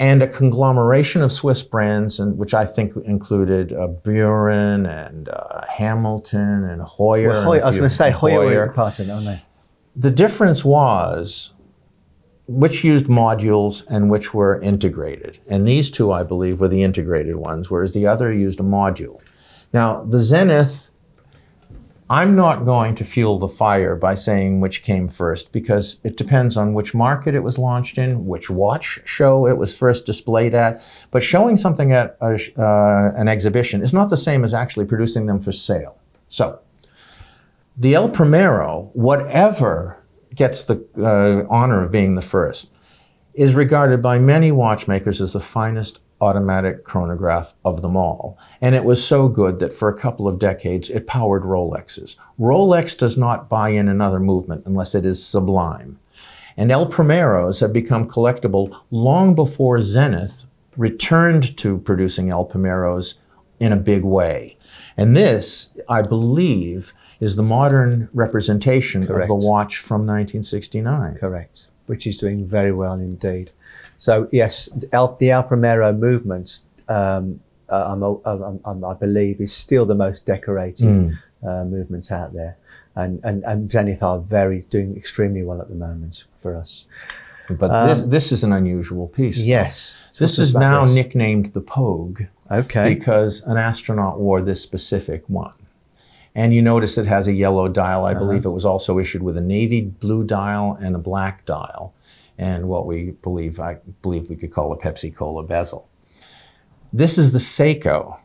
and 0.00 0.20
a 0.20 0.26
conglomeration 0.26 1.22
of 1.22 1.30
Swiss 1.30 1.62
brands, 1.62 2.18
and 2.18 2.36
which 2.36 2.52
I 2.52 2.66
think 2.66 2.96
included 3.04 3.72
uh, 3.72 3.86
Buren 3.86 4.84
and 4.84 5.28
uh, 5.28 5.60
Hamilton 5.68 6.64
and 6.64 6.82
Heuer. 6.82 7.28
Well, 7.28 7.52
and 7.52 7.62
I 7.62 7.68
was 7.68 7.78
going 7.78 7.88
to 7.88 7.94
say 7.94 8.10
Heuer, 8.10 8.50
Heuer. 8.50 8.66
were 8.66 8.72
part 8.72 8.98
of 8.98 9.08
it, 9.08 9.12
aren't 9.12 9.26
they? 9.26 9.42
The 9.94 10.10
difference 10.10 10.64
was 10.64 11.52
which 12.46 12.84
used 12.84 13.06
modules 13.06 13.84
and 13.88 14.10
which 14.10 14.34
were 14.34 14.60
integrated. 14.60 15.38
And 15.48 15.66
these 15.66 15.90
two, 15.90 16.12
I 16.12 16.22
believe, 16.22 16.60
were 16.60 16.68
the 16.68 16.82
integrated 16.82 17.36
ones, 17.36 17.70
whereas 17.70 17.94
the 17.94 18.06
other 18.06 18.32
used 18.32 18.60
a 18.60 18.62
module. 18.62 19.20
Now, 19.72 20.04
the 20.04 20.20
Zenith, 20.20 20.90
I'm 22.10 22.36
not 22.36 22.66
going 22.66 22.94
to 22.96 23.04
fuel 23.04 23.38
the 23.38 23.48
fire 23.48 23.96
by 23.96 24.14
saying 24.14 24.60
which 24.60 24.82
came 24.82 25.08
first 25.08 25.52
because 25.52 25.96
it 26.04 26.18
depends 26.18 26.56
on 26.58 26.74
which 26.74 26.92
market 26.92 27.34
it 27.34 27.42
was 27.42 27.56
launched 27.56 27.96
in, 27.96 28.26
which 28.26 28.50
watch 28.50 29.00
show 29.06 29.46
it 29.46 29.56
was 29.56 29.76
first 29.76 30.04
displayed 30.04 30.54
at. 30.54 30.82
But 31.10 31.22
showing 31.22 31.56
something 31.56 31.92
at 31.92 32.18
a, 32.20 32.38
uh, 32.58 33.12
an 33.16 33.26
exhibition 33.26 33.80
is 33.82 33.94
not 33.94 34.10
the 34.10 34.18
same 34.18 34.44
as 34.44 34.52
actually 34.52 34.84
producing 34.84 35.26
them 35.26 35.40
for 35.40 35.50
sale. 35.50 35.98
So, 36.28 36.60
the 37.76 37.94
El 37.94 38.10
Primero, 38.10 38.90
whatever 38.92 40.03
gets 40.34 40.64
the 40.64 40.84
uh, 40.98 41.46
honor 41.52 41.84
of 41.84 41.92
being 41.92 42.14
the 42.14 42.22
first, 42.22 42.70
is 43.34 43.54
regarded 43.54 44.00
by 44.00 44.18
many 44.18 44.52
watchmakers 44.52 45.20
as 45.20 45.32
the 45.32 45.40
finest 45.40 45.98
automatic 46.20 46.84
chronograph 46.84 47.54
of 47.64 47.82
them 47.82 47.96
all. 47.96 48.38
And 48.60 48.74
it 48.74 48.84
was 48.84 49.04
so 49.04 49.28
good 49.28 49.58
that 49.58 49.72
for 49.72 49.88
a 49.88 49.98
couple 49.98 50.26
of 50.26 50.38
decades 50.38 50.88
it 50.88 51.06
powered 51.06 51.42
Rolexes. 51.42 52.16
Rolex 52.38 52.96
does 52.96 53.16
not 53.16 53.48
buy 53.48 53.70
in 53.70 53.88
another 53.88 54.20
movement 54.20 54.62
unless 54.64 54.94
it 54.94 55.04
is 55.04 55.24
sublime. 55.24 55.98
And 56.56 56.70
El 56.70 56.86
Primeros 56.86 57.60
have 57.60 57.72
become 57.72 58.08
collectible 58.08 58.80
long 58.90 59.34
before 59.34 59.82
Zenith 59.82 60.44
returned 60.76 61.56
to 61.58 61.78
producing 61.78 62.30
El 62.30 62.44
Primeros 62.44 63.16
in 63.58 63.72
a 63.72 63.76
big 63.76 64.04
way. 64.04 64.56
And 64.96 65.16
this, 65.16 65.70
I 65.88 66.02
believe, 66.02 66.92
is 67.24 67.36
the 67.36 67.42
modern 67.42 68.08
representation 68.12 69.06
Correct. 69.06 69.28
of 69.30 69.40
the 69.40 69.46
watch 69.46 69.78
from 69.78 70.00
1969. 70.06 71.16
Correct. 71.16 71.66
Which 71.86 72.06
is 72.06 72.18
doing 72.18 72.44
very 72.44 72.72
well 72.72 72.94
indeed. 72.94 73.50
So, 73.98 74.28
yes, 74.32 74.68
El, 74.92 75.16
the 75.16 75.30
El 75.30 75.42
Primero 75.44 75.92
movement, 75.92 76.60
um, 76.88 77.40
uh, 77.70 77.84
I'm, 77.92 78.02
I'm, 78.24 78.60
I'm, 78.64 78.84
I 78.84 78.94
believe, 78.94 79.40
is 79.40 79.52
still 79.52 79.86
the 79.86 79.94
most 79.94 80.26
decorated 80.26 80.86
Mm. 80.86 81.18
uh, 81.42 81.64
movement 81.64 82.10
out 82.12 82.32
there. 82.34 82.56
And, 82.96 83.20
and, 83.24 83.42
and 83.44 83.70
Zenith 83.70 84.02
are 84.02 84.18
very 84.20 84.60
doing 84.70 84.96
extremely 84.96 85.42
well 85.42 85.60
at 85.60 85.68
the 85.68 85.74
moment 85.74 86.24
for 86.36 86.54
us. 86.56 86.86
But 87.50 87.70
Um, 87.70 87.88
this, 87.88 88.02
this 88.16 88.32
is 88.32 88.44
an 88.44 88.52
unusual 88.52 89.08
piece. 89.08 89.38
Yes. 89.38 90.08
This 90.18 90.38
is 90.38 90.54
now 90.54 90.84
this. 90.84 90.94
nicknamed 90.94 91.52
the 91.52 91.60
Pogue 91.60 92.22
Okay. 92.50 92.94
because 92.94 93.42
an 93.42 93.56
astronaut 93.56 94.20
wore 94.20 94.40
this 94.42 94.60
specific 94.62 95.24
one. 95.28 95.52
And 96.34 96.52
you 96.52 96.62
notice 96.62 96.98
it 96.98 97.06
has 97.06 97.28
a 97.28 97.32
yellow 97.32 97.68
dial. 97.68 98.04
I 98.04 98.10
uh-huh. 98.10 98.20
believe 98.20 98.44
it 98.44 98.50
was 98.50 98.64
also 98.64 98.98
issued 98.98 99.22
with 99.22 99.36
a 99.36 99.40
navy 99.40 99.82
blue 99.82 100.24
dial 100.24 100.76
and 100.80 100.96
a 100.96 100.98
black 100.98 101.46
dial, 101.46 101.94
and 102.38 102.68
what 102.68 102.86
we 102.86 103.12
believe 103.22 103.60
I 103.60 103.78
believe 104.02 104.28
we 104.28 104.36
could 104.36 104.52
call 104.52 104.72
a 104.72 104.78
Pepsi 104.78 105.14
Cola 105.14 105.44
bezel. 105.44 105.88
This 106.92 107.18
is 107.18 107.32
the 107.32 107.38
Seiko 107.38 108.18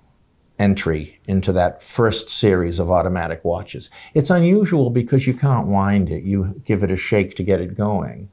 entry 0.60 1.20
into 1.28 1.52
that 1.54 1.82
first 1.82 2.30
series 2.30 2.80
of 2.80 2.92
automatic 2.92 3.44
watches. 3.46 3.90
It's 4.14 4.30
unusual 4.30 4.90
because 4.90 5.26
you 5.26 5.34
can't 5.34 5.68
wind 5.68 6.10
it. 6.10 6.24
You 6.24 6.62
give 6.66 6.84
it 6.84 6.92
a 6.92 6.98
shake 6.98 7.36
to 7.36 7.44
get 7.44 7.62
it 7.62 7.78
going. 7.78 8.30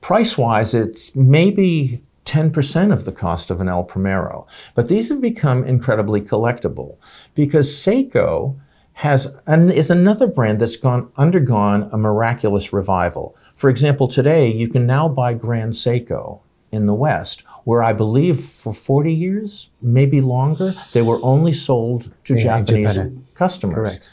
Price-wise, 0.00 0.72
it's 0.72 1.14
maybe 1.16 2.02
10% 2.24 2.92
of 2.92 3.04
the 3.04 3.12
cost 3.12 3.50
of 3.50 3.60
an 3.60 3.68
El 3.68 3.82
Primero. 3.82 4.46
But 4.74 4.88
these 4.88 5.08
have 5.08 5.20
become 5.20 5.64
incredibly 5.64 6.20
collectible 6.20 6.96
because 7.34 7.68
Seiko 7.68 8.56
has 8.98 9.28
and 9.46 9.70
is 9.72 9.90
another 9.90 10.26
brand 10.26 10.58
that's 10.58 10.74
gone 10.74 11.08
undergone 11.16 11.88
a 11.92 11.96
miraculous 11.96 12.72
revival. 12.72 13.36
For 13.54 13.70
example, 13.70 14.08
today 14.08 14.50
you 14.52 14.66
can 14.68 14.86
now 14.86 15.08
buy 15.08 15.34
Grand 15.34 15.74
Seiko 15.74 16.40
in 16.72 16.86
the 16.86 16.94
West, 16.94 17.44
where 17.62 17.80
I 17.80 17.92
believe 17.92 18.40
for 18.40 18.74
40 18.74 19.14
years, 19.14 19.70
maybe 19.80 20.20
longer, 20.20 20.74
they 20.92 21.02
were 21.02 21.20
only 21.22 21.52
sold 21.52 22.10
to 22.24 22.34
Yeah, 22.34 22.42
Japanese 22.60 22.94
Japan. 22.96 23.24
customers. 23.34 23.76
Correct. 23.76 24.10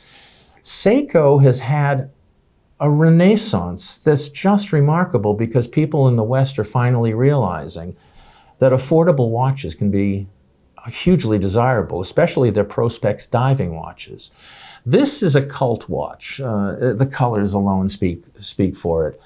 Seiko 0.61 1.41
has 1.41 1.61
had 1.61 2.11
a 2.79 2.87
renaissance 2.89 3.97
that's 3.97 4.29
just 4.29 4.71
remarkable 4.71 5.33
because 5.33 5.67
people 5.67 6.07
in 6.07 6.15
the 6.15 6.23
West 6.23 6.59
are 6.59 6.63
finally 6.63 7.15
realizing 7.15 7.95
that 8.59 8.71
affordable 8.71 9.31
watches 9.31 9.73
can 9.73 9.89
be 9.89 10.27
hugely 10.89 11.39
desirable, 11.39 12.01
especially 12.01 12.51
their 12.51 12.63
Prospex 12.63 13.27
diving 13.27 13.75
watches. 13.75 14.29
This 14.85 15.23
is 15.23 15.35
a 15.35 15.41
cult 15.41 15.89
watch. 15.89 16.39
Uh, 16.39 16.93
the 16.93 17.07
colors 17.07 17.53
alone 17.53 17.89
speak 17.89 18.23
speak 18.39 18.75
for 18.75 19.07
it. 19.07 19.21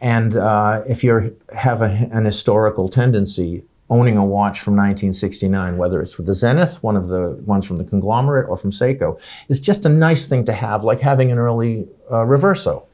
And 0.00 0.36
uh, 0.36 0.82
if 0.88 1.02
you 1.04 1.36
have 1.54 1.82
a, 1.82 2.08
an 2.12 2.24
historical 2.24 2.88
tendency, 2.88 3.64
owning 3.90 4.16
a 4.16 4.24
watch 4.24 4.60
from 4.60 4.74
1969, 4.74 5.76
whether 5.76 6.02
it's 6.02 6.16
with 6.18 6.26
the 6.26 6.34
Zenith, 6.34 6.82
one 6.82 6.96
of 6.96 7.08
the 7.08 7.30
ones 7.46 7.66
from 7.66 7.76
the 7.76 7.84
conglomerate, 7.84 8.48
or 8.48 8.56
from 8.56 8.70
Seiko, 8.70 9.18
is 9.48 9.60
just 9.60 9.86
a 9.86 9.88
nice 9.88 10.26
thing 10.26 10.44
to 10.44 10.52
have, 10.52 10.84
like 10.84 11.00
having 11.00 11.32
an 11.32 11.38
early 11.38 11.88
uh, 12.10 12.24
Reverso. 12.24 12.84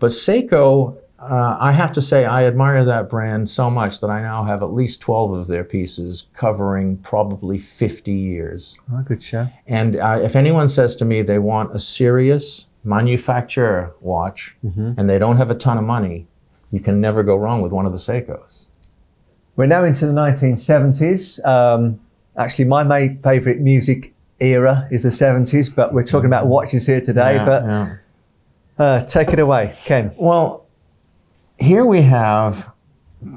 But 0.00 0.10
Seiko, 0.10 0.96
uh, 1.22 1.56
I 1.60 1.72
have 1.72 1.92
to 1.92 2.02
say, 2.02 2.24
I 2.24 2.46
admire 2.46 2.84
that 2.84 3.08
brand 3.08 3.48
so 3.48 3.70
much 3.70 4.00
that 4.00 4.08
I 4.08 4.22
now 4.22 4.44
have 4.44 4.62
at 4.62 4.72
least 4.72 5.00
12 5.00 5.32
of 5.32 5.46
their 5.46 5.62
pieces 5.64 6.26
covering 6.34 6.96
probably 6.98 7.58
50 7.58 8.12
years. 8.12 8.76
Oh, 8.92 9.02
good 9.02 9.22
show. 9.22 9.48
And 9.66 9.96
uh, 9.96 10.18
if 10.22 10.34
anyone 10.34 10.68
says 10.68 10.96
to 10.96 11.04
me 11.04 11.22
they 11.22 11.38
want 11.38 11.74
a 11.74 11.78
serious 11.78 12.66
manufacturer 12.84 13.94
watch 14.00 14.56
and 14.98 15.08
they 15.08 15.18
don't 15.18 15.36
have 15.36 15.50
a 15.50 15.54
ton 15.54 15.78
of 15.78 15.84
money, 15.84 16.26
you 16.72 16.80
can 16.80 17.00
never 17.00 17.22
go 17.22 17.36
wrong 17.36 17.62
with 17.62 17.70
one 17.70 17.86
of 17.86 17.92
the 17.92 17.98
Seikos. 17.98 18.66
We're 19.54 19.66
now 19.66 19.84
into 19.84 20.06
the 20.06 20.12
1970s. 20.12 21.44
Um, 21.46 22.00
actually, 22.36 22.64
my 22.64 22.82
main 22.82 23.20
favourite 23.22 23.60
music 23.60 24.14
era 24.40 24.88
is 24.90 25.04
the 25.04 25.10
70s, 25.10 25.72
but 25.72 25.92
we're 25.92 26.04
talking 26.04 26.26
about 26.26 26.46
watches 26.48 26.86
here 26.86 27.00
today. 27.00 27.34
Yeah, 27.34 27.44
but 27.44 27.62
yeah. 27.64 27.96
Uh, 28.78 29.04
take 29.04 29.28
it 29.28 29.38
away, 29.38 29.76
Ken. 29.84 30.12
Well, 30.16 30.61
here 31.62 31.86
we 31.86 32.02
have 32.02 32.70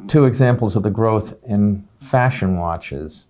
two 0.07 0.25
examples 0.25 0.75
of 0.75 0.83
the 0.83 0.89
growth 0.89 1.35
in 1.47 1.87
fashion 1.99 2.57
watches. 2.57 3.27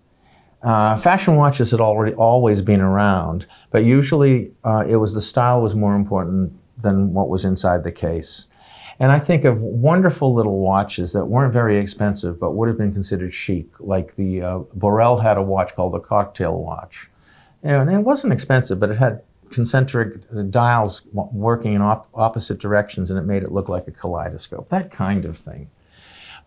Uh, 0.62 0.96
fashion 0.96 1.36
watches 1.36 1.70
had 1.70 1.80
already 1.80 2.14
always 2.14 2.62
been 2.62 2.80
around, 2.80 3.46
but 3.70 3.84
usually 3.84 4.52
uh, 4.64 4.84
it 4.88 4.96
was 4.96 5.12
the 5.12 5.20
style 5.20 5.62
was 5.62 5.74
more 5.74 5.94
important 5.94 6.52
than 6.78 7.12
what 7.12 7.28
was 7.28 7.44
inside 7.44 7.84
the 7.84 7.92
case. 7.92 8.46
And 8.98 9.12
I 9.12 9.18
think 9.18 9.44
of 9.44 9.60
wonderful 9.60 10.32
little 10.32 10.60
watches 10.60 11.12
that 11.12 11.26
weren't 11.26 11.52
very 11.52 11.76
expensive, 11.76 12.40
but 12.40 12.52
would 12.52 12.68
have 12.68 12.78
been 12.78 12.94
considered 12.94 13.34
chic. 13.34 13.68
Like 13.78 14.16
the 14.16 14.40
uh, 14.40 14.58
Borel 14.74 15.18
had 15.18 15.36
a 15.36 15.42
watch 15.42 15.76
called 15.76 15.92
the 15.92 16.00
Cocktail 16.00 16.58
Watch, 16.62 17.10
and 17.62 17.92
it 17.92 17.98
wasn't 17.98 18.32
expensive, 18.32 18.80
but 18.80 18.90
it 18.90 18.96
had 18.96 19.20
concentric 19.50 20.22
dials 20.50 21.02
working 21.12 21.74
in 21.74 21.82
op- 21.82 22.08
opposite 22.14 22.58
directions, 22.58 23.10
and 23.10 23.18
it 23.18 23.22
made 23.22 23.42
it 23.42 23.52
look 23.52 23.68
like 23.68 23.88
a 23.88 23.92
kaleidoscope. 23.92 24.68
That 24.68 24.90
kind 24.90 25.24
of 25.24 25.36
thing. 25.36 25.70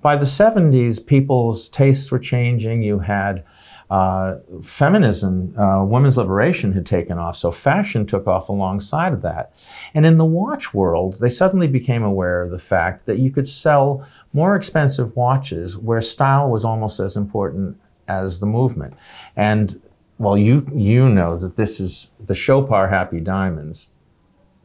By 0.01 0.15
the 0.15 0.25
70s, 0.25 1.05
people's 1.05 1.67
tastes 1.67 2.09
were 2.09 2.19
changing. 2.19 2.83
You 2.83 2.99
had 2.99 3.43
uh, 3.89 4.35
feminism, 4.63 5.57
uh, 5.59 5.83
women's 5.83 6.15
liberation 6.15 6.71
had 6.73 6.85
taken 6.85 7.17
off, 7.17 7.35
so 7.35 7.51
fashion 7.51 8.05
took 8.05 8.27
off 8.27 8.47
alongside 8.47 9.13
of 9.13 9.23
that. 9.23 9.51
And 9.93 10.05
in 10.05 10.17
the 10.17 10.25
watch 10.25 10.73
world, 10.73 11.19
they 11.19 11.29
suddenly 11.29 11.67
became 11.67 12.03
aware 12.03 12.43
of 12.43 12.51
the 12.51 12.59
fact 12.59 13.07
that 13.07 13.19
you 13.19 13.31
could 13.31 13.49
sell 13.49 14.07
more 14.31 14.55
expensive 14.55 15.15
watches 15.15 15.75
where 15.75 16.01
style 16.01 16.49
was 16.49 16.63
almost 16.63 16.99
as 16.99 17.15
important 17.15 17.77
as 18.07 18.39
the 18.39 18.45
movement. 18.45 18.93
And 19.35 19.81
well, 20.19 20.37
you 20.37 20.67
you 20.75 21.09
know 21.09 21.37
that 21.37 21.55
this 21.55 21.79
is 21.79 22.11
the 22.19 22.35
Chopard 22.35 22.89
Happy 22.89 23.21
Diamonds 23.21 23.89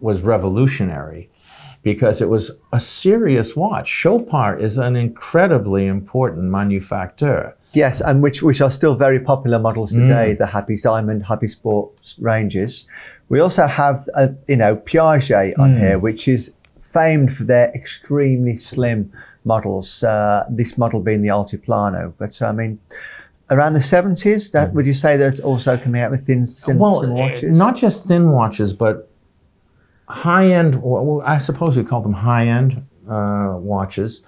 was 0.00 0.20
revolutionary 0.20 1.30
because 1.82 2.20
it 2.20 2.28
was 2.28 2.50
a 2.72 2.80
serious 2.80 3.54
watch. 3.54 3.88
Chopard 3.88 4.60
is 4.60 4.78
an 4.78 4.96
incredibly 4.96 5.86
important 5.86 6.44
manufacturer. 6.50 7.56
Yes, 7.72 8.00
and 8.00 8.22
which 8.22 8.42
which 8.42 8.60
are 8.60 8.70
still 8.70 8.96
very 8.96 9.20
popular 9.20 9.58
models 9.58 9.92
today, 9.92 10.34
the 10.34 10.46
Happy 10.46 10.76
Diamond, 10.76 11.24
Happy 11.24 11.48
Sports 11.48 12.16
ranges. 12.18 12.86
We 13.28 13.40
also 13.40 13.66
have, 13.66 14.08
uh, 14.14 14.28
you 14.48 14.56
know, 14.56 14.76
Piaget 14.76 15.58
on 15.58 15.78
here, 15.78 15.98
which 15.98 16.28
is 16.28 16.52
famed 16.78 17.36
for 17.36 17.44
their 17.44 17.72
extremely 17.74 18.56
slim 18.58 19.12
models. 19.44 20.02
Uh, 20.02 20.44
this 20.48 20.76
model 20.78 21.00
being 21.00 21.22
the 21.22 21.28
Altiplano, 21.28 22.12
but 22.18 22.40
I 22.42 22.52
mean, 22.52 22.78
around 23.50 23.74
the 23.74 23.82
seventies, 23.82 24.50
that 24.50 24.72
would 24.74 24.86
you 24.86 24.94
say 24.94 25.16
they're 25.16 25.34
also 25.42 25.76
coming 25.76 26.00
out 26.00 26.10
with 26.10 26.26
thin, 26.26 26.46
thin, 26.46 26.78
well, 26.78 27.00
thin 27.00 27.14
watches? 27.14 27.58
not 27.58 27.76
just 27.76 28.06
thin 28.06 28.30
watches, 28.30 28.72
but 28.72 29.10
high 30.08 30.50
end. 30.50 30.80
Well, 30.82 31.22
I 31.24 31.38
suppose 31.38 31.76
we 31.76 31.84
call 31.84 32.02
them 32.02 32.12
high 32.12 32.46
end 32.46 32.86
uh, 33.08 33.54
watches 33.56 34.22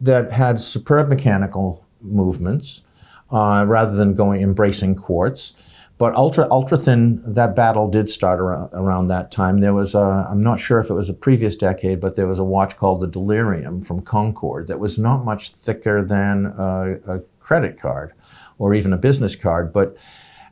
that 0.00 0.32
had 0.32 0.60
superb 0.60 1.08
mechanical 1.08 1.84
movements 2.00 2.82
uh, 3.30 3.64
rather 3.66 3.94
than 3.96 4.14
going 4.14 4.42
embracing 4.42 4.94
quartz. 4.94 5.54
But 5.98 6.14
ultra 6.14 6.48
ultra 6.50 6.78
thin, 6.78 7.22
that 7.26 7.54
battle 7.54 7.86
did 7.86 8.08
start 8.08 8.40
around, 8.40 8.70
around 8.72 9.08
that 9.08 9.30
time. 9.30 9.58
There 9.58 9.74
was 9.74 9.94
a, 9.94 10.26
I'm 10.30 10.40
not 10.40 10.58
sure 10.58 10.80
if 10.80 10.88
it 10.88 10.94
was 10.94 11.10
a 11.10 11.14
previous 11.14 11.54
decade, 11.56 12.00
but 12.00 12.16
there 12.16 12.26
was 12.26 12.38
a 12.38 12.44
watch 12.44 12.78
called 12.78 13.02
the 13.02 13.06
Delirium 13.06 13.82
from 13.82 14.00
Concord 14.00 14.68
that 14.68 14.78
was 14.78 14.98
not 14.98 15.26
much 15.26 15.50
thicker 15.50 16.02
than 16.02 16.46
a, 16.56 16.98
a 17.06 17.18
credit 17.40 17.78
card 17.78 18.14
or 18.60 18.74
even 18.74 18.92
a 18.92 18.96
business 18.96 19.34
card, 19.34 19.72
but 19.72 19.96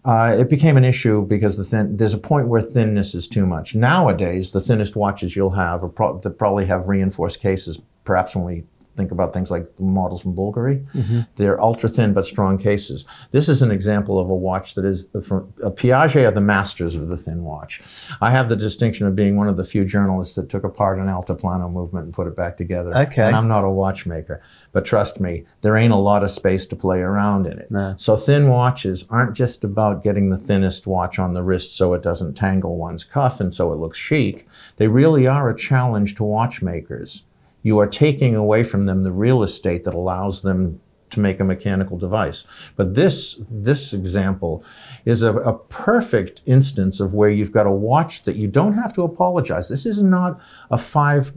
uh, 0.05 0.35
it 0.38 0.49
became 0.49 0.77
an 0.77 0.85
issue 0.85 1.25
because 1.27 1.57
the 1.57 1.64
thin, 1.64 1.97
there's 1.97 2.14
a 2.14 2.18
point 2.18 2.49
where 2.49 2.62
thinness 2.62 3.14
is 3.14 3.29
too 3.29 3.44
much. 3.44 3.75
Nowadays, 3.75 4.53
the 4.53 4.61
thinnest 4.61 4.97
watches 4.97 5.37
you'll 5.37 5.51
have 5.51 5.85
are 5.85 5.88
pro- 5.88 6.18
that 6.21 6.38
probably 6.38 6.66
have 6.66 6.88
reinforced 6.88 7.40
cases. 7.40 7.79
Perhaps 8.05 8.35
when 8.35 8.44
we 8.44 8.64
think 8.98 9.12
about 9.12 9.32
things 9.32 9.50
like 9.50 9.76
the 9.76 9.82
models 9.82 10.20
from 10.20 10.34
Bulgari, 10.34 10.84
mm-hmm. 10.92 11.20
they're 11.37 11.58
ultra 11.62 11.88
thin 11.88 12.12
but 12.12 12.26
strong 12.26 12.58
cases. 12.58 13.06
This 13.30 13.48
is 13.48 13.62
an 13.62 13.70
example 13.70 14.18
of 14.18 14.28
a 14.28 14.34
watch 14.34 14.74
that 14.74 14.84
is 14.84 15.06
from 15.22 15.50
a 15.62 15.70
Piaget 15.70 16.26
are 16.26 16.32
the 16.32 16.40
masters 16.40 16.94
of 16.96 17.08
the 17.08 17.16
thin 17.16 17.44
watch. 17.44 17.80
I 18.20 18.30
have 18.32 18.48
the 18.48 18.56
distinction 18.56 19.06
of 19.06 19.14
being 19.14 19.37
one 19.37 19.48
of 19.48 19.56
the 19.56 19.64
few 19.64 19.84
journalists 19.84 20.34
that 20.34 20.48
took 20.48 20.64
apart 20.64 20.98
an 20.98 21.06
Altiplano 21.06 21.72
movement 21.72 22.06
and 22.06 22.12
put 22.12 22.26
it 22.26 22.37
back 22.37 22.56
together. 22.56 22.94
Okay. 22.96 23.22
And 23.22 23.37
I'm 23.37 23.48
not 23.48 23.64
a 23.64 23.70
watchmaker, 23.70 24.42
but 24.72 24.84
trust 24.84 25.20
me, 25.20 25.44
there 25.61 25.76
ain't 25.76 25.92
a 25.92 25.96
lot 25.96 26.24
of 26.24 26.30
space 26.30 26.66
to 26.66 26.76
play 26.76 27.00
around 27.00 27.46
in 27.46 27.58
it. 27.58 27.70
No. 27.70 27.94
So 27.96 28.16
thin 28.16 28.48
watches 28.48 29.04
aren't 29.08 29.34
just 29.34 29.62
about 29.62 30.02
getting 30.02 30.30
the 30.30 30.37
thinnest 30.37 30.87
watch 30.87 31.18
on 31.18 31.34
the 31.34 31.42
wrist 31.42 31.76
so 31.76 31.94
it 31.94 32.02
doesn't 32.02 32.34
tangle 32.34 32.76
one's 32.76 33.04
cuff 33.04 33.40
and 33.40 33.54
so 33.54 33.72
it 33.72 33.76
looks 33.76 33.96
chic. 33.96 34.46
They 34.76 34.88
really 34.88 35.26
are 35.28 35.48
a 35.48 35.56
challenge 35.56 36.16
to 36.16 36.24
watchmakers. 36.24 37.22
You 37.62 37.79
are 37.79 37.87
taking 37.87 38.35
away 38.35 38.64
from 38.64 38.87
them 38.87 39.03
the 39.03 39.12
real 39.12 39.42
estate 39.42 39.85
that 39.85 39.94
allows 39.94 40.42
them 40.42 40.81
to 41.11 41.21
make 41.21 41.40
a 41.40 41.44
mechanical 41.44 41.97
device. 41.97 42.44
But 42.77 42.94
this 42.94 43.40
this 43.51 43.92
example 43.92 44.64
is 45.05 45.23
a, 45.23 45.35
a 45.35 45.59
perfect 45.59 46.42
instance 46.47 47.01
of 47.01 47.14
where 47.14 47.31
you've 47.31 47.53
got 47.53 47.66
a 47.66 47.71
watch 47.71 48.25
that 48.25 48.37
you 48.37 48.47
don't 48.47 48.75
have 48.75 48.92
to 48.94 49.03
apologize. 49.03 49.68
This 49.68 49.87
is 49.87 50.03
not 50.03 50.38
a 50.71 50.79
five 50.79 51.33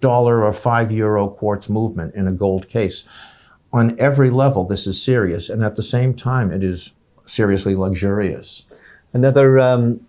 dollar 0.00 0.44
or 0.44 0.52
five 0.52 0.92
euro 0.92 1.28
quartz 1.28 1.68
movement 1.68 2.14
in 2.14 2.28
a 2.28 2.32
gold 2.32 2.68
case. 2.68 3.04
On 3.72 3.98
every 3.98 4.30
level, 4.30 4.64
this 4.64 4.86
is 4.86 5.02
serious, 5.02 5.48
and 5.48 5.64
at 5.64 5.76
the 5.76 5.82
same 5.82 6.14
time, 6.14 6.52
it 6.52 6.62
is 6.62 6.92
seriously 7.24 7.74
luxurious. 7.74 8.64
Another, 9.12 9.58
um, 9.58 10.00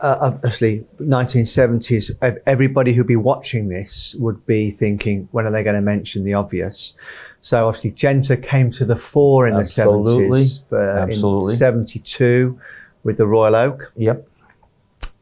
uh, 0.00 0.18
obviously, 0.20 0.84
1970s, 1.00 2.40
everybody 2.46 2.92
who'd 2.92 3.06
be 3.06 3.16
watching 3.16 3.68
this 3.68 4.14
would 4.18 4.46
be 4.46 4.70
thinking, 4.70 5.28
when 5.32 5.46
are 5.46 5.50
they 5.50 5.62
going 5.62 5.76
to 5.76 5.82
mention 5.82 6.24
the 6.24 6.34
obvious? 6.34 6.94
So 7.40 7.68
obviously, 7.68 7.92
Genta 7.92 8.36
came 8.36 8.70
to 8.72 8.84
the 8.84 8.96
fore 8.96 9.46
in 9.46 9.54
Absolutely. 9.54 10.42
the 10.42 10.44
70s. 10.44 10.68
For, 10.68 10.90
Absolutely. 10.90 11.52
In 11.54 11.58
72 11.58 12.60
with 13.02 13.18
the 13.18 13.26
Royal 13.26 13.54
Oak. 13.54 13.92
Yep. 13.96 14.28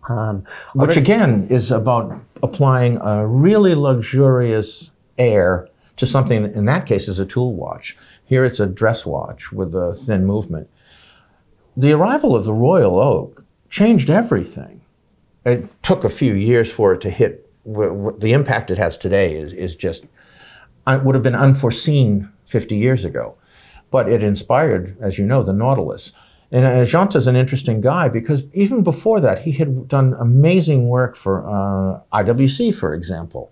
Um, 0.09 0.45
Which 0.75 0.97
again 0.97 1.47
is 1.49 1.71
about 1.71 2.21
applying 2.43 2.99
a 2.99 3.27
really 3.27 3.75
luxurious 3.75 4.91
air 5.19 5.69
to 5.97 6.07
something 6.07 6.53
in 6.53 6.65
that 6.65 6.87
case 6.87 7.09
is 7.09 7.19
a 7.19 7.27
tool 7.27 7.55
watch. 7.55 7.97
Here 8.25 8.45
it's 8.45 8.61
a 8.61 8.67
dress 8.67 9.07
watch 9.07 9.53
with 9.53 9.75
a 9.75 9.95
thin 9.95 10.27
movement. 10.27 10.69
The 11.77 11.93
arrival 11.93 12.37
of 12.37 12.45
the 12.45 12.53
Royal 12.53 13.01
Oak 13.01 13.44
changed 13.75 14.09
everything. 14.09 14.81
It 15.45 15.69
took 15.83 16.05
a 16.05 16.09
few 16.09 16.35
years 16.35 16.73
for 16.73 16.95
it 16.95 17.01
to 17.01 17.11
hit. 17.11 17.51
The 17.65 18.33
impact 18.33 18.71
it 18.71 18.79
has 18.79 18.97
today 18.97 19.35
is, 19.35 19.53
is 19.53 19.75
just, 19.75 20.05
it 20.87 21.03
would 21.03 21.17
have 21.17 21.25
been 21.25 21.35
unforeseen 21.35 22.31
50 22.45 22.77
years 22.77 23.05
ago. 23.05 23.37
But 23.91 24.09
it 24.09 24.23
inspired, 24.23 24.97
as 25.01 25.19
you 25.19 25.27
know, 25.27 25.43
the 25.43 25.53
Nautilus. 25.53 26.13
And 26.53 26.65
uh, 26.65 26.85
Genta's 26.85 27.27
an 27.27 27.35
interesting 27.35 27.81
guy 27.81 28.09
because 28.09 28.45
even 28.53 28.85
before 28.85 29.21
that, 29.21 29.41
he 29.41 29.51
had 29.51 29.89
done 29.89 30.15
amazing 30.21 30.87
work 30.87 31.17
for 31.17 31.45
uh, 31.45 32.01
IWC, 32.13 32.77
for 32.77 32.95
example. 32.95 33.51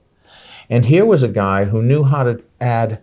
And 0.71 0.85
here 0.85 1.05
was 1.05 1.25
a 1.25 1.29
guy 1.29 1.65
who 1.65 1.83
knew 1.83 2.05
how 2.05 2.23
to 2.23 2.41
add 2.61 3.01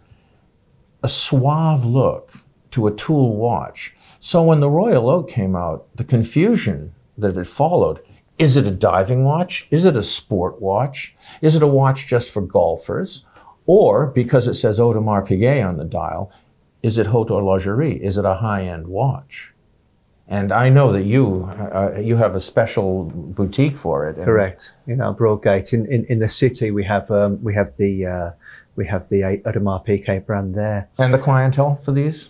a 1.04 1.10
suave 1.10 1.84
look 1.84 2.32
to 2.72 2.88
a 2.88 2.96
tool 2.96 3.36
watch. 3.36 3.94
So 4.22 4.42
when 4.42 4.62
the 4.62 4.70
Royal 4.70 5.10
Oak 5.10 5.30
came 5.30 5.54
out, 5.54 5.86
the 5.98 6.06
confusion 6.06 6.94
that 7.20 7.38
it 7.38 7.48
followed 7.48 8.02
is 8.40 8.56
it 8.56 8.66
a 8.66 8.72
diving 8.72 9.26
watch? 9.26 9.68
Is 9.70 9.86
it 9.86 9.98
a 9.98 10.02
sport 10.02 10.62
watch? 10.62 11.14
Is 11.42 11.56
it 11.58 11.62
a 11.62 11.68
watch 11.68 12.08
just 12.08 12.32
for 12.32 12.42
golfers? 12.42 13.26
Or 13.66 14.08
because 14.08 14.48
it 14.48 14.54
says 14.54 14.80
Audemars 14.80 15.28
Piguet 15.28 15.68
on 15.68 15.78
the 15.78 15.84
dial, 15.84 16.32
is 16.82 16.98
it 16.98 17.08
haute 17.08 17.28
horlogerie? 17.28 18.00
Is 18.00 18.18
it 18.18 18.24
a 18.24 18.36
high 18.36 18.64
end 18.64 18.88
watch? 18.88 19.54
And 20.28 20.52
I 20.54 20.70
know 20.70 20.92
that 20.94 21.04
you 21.04 21.50
uh, 21.52 22.00
you 22.00 22.16
have 22.16 22.34
a 22.34 22.40
special 22.40 23.04
boutique 23.04 23.76
for 23.76 24.08
it. 24.08 24.16
Correct. 24.24 24.74
In 24.88 25.02
our 25.02 25.14
Broadgate 25.14 25.74
in, 25.74 25.86
in, 25.88 26.06
in 26.06 26.20
the 26.20 26.30
city 26.30 26.72
we 26.72 26.86
have 26.86 27.12
um, 27.12 27.44
we 27.44 27.54
have 27.56 27.76
the 27.78 28.06
uh, 28.06 28.32
we 28.76 28.88
have 28.88 29.10
the 29.10 29.22
Audemars 29.46 29.86
Piguet 29.86 30.26
brand 30.26 30.56
there. 30.56 30.88
And 30.98 31.14
the 31.14 31.18
clientele 31.18 31.76
for 31.76 31.92
these? 31.92 32.30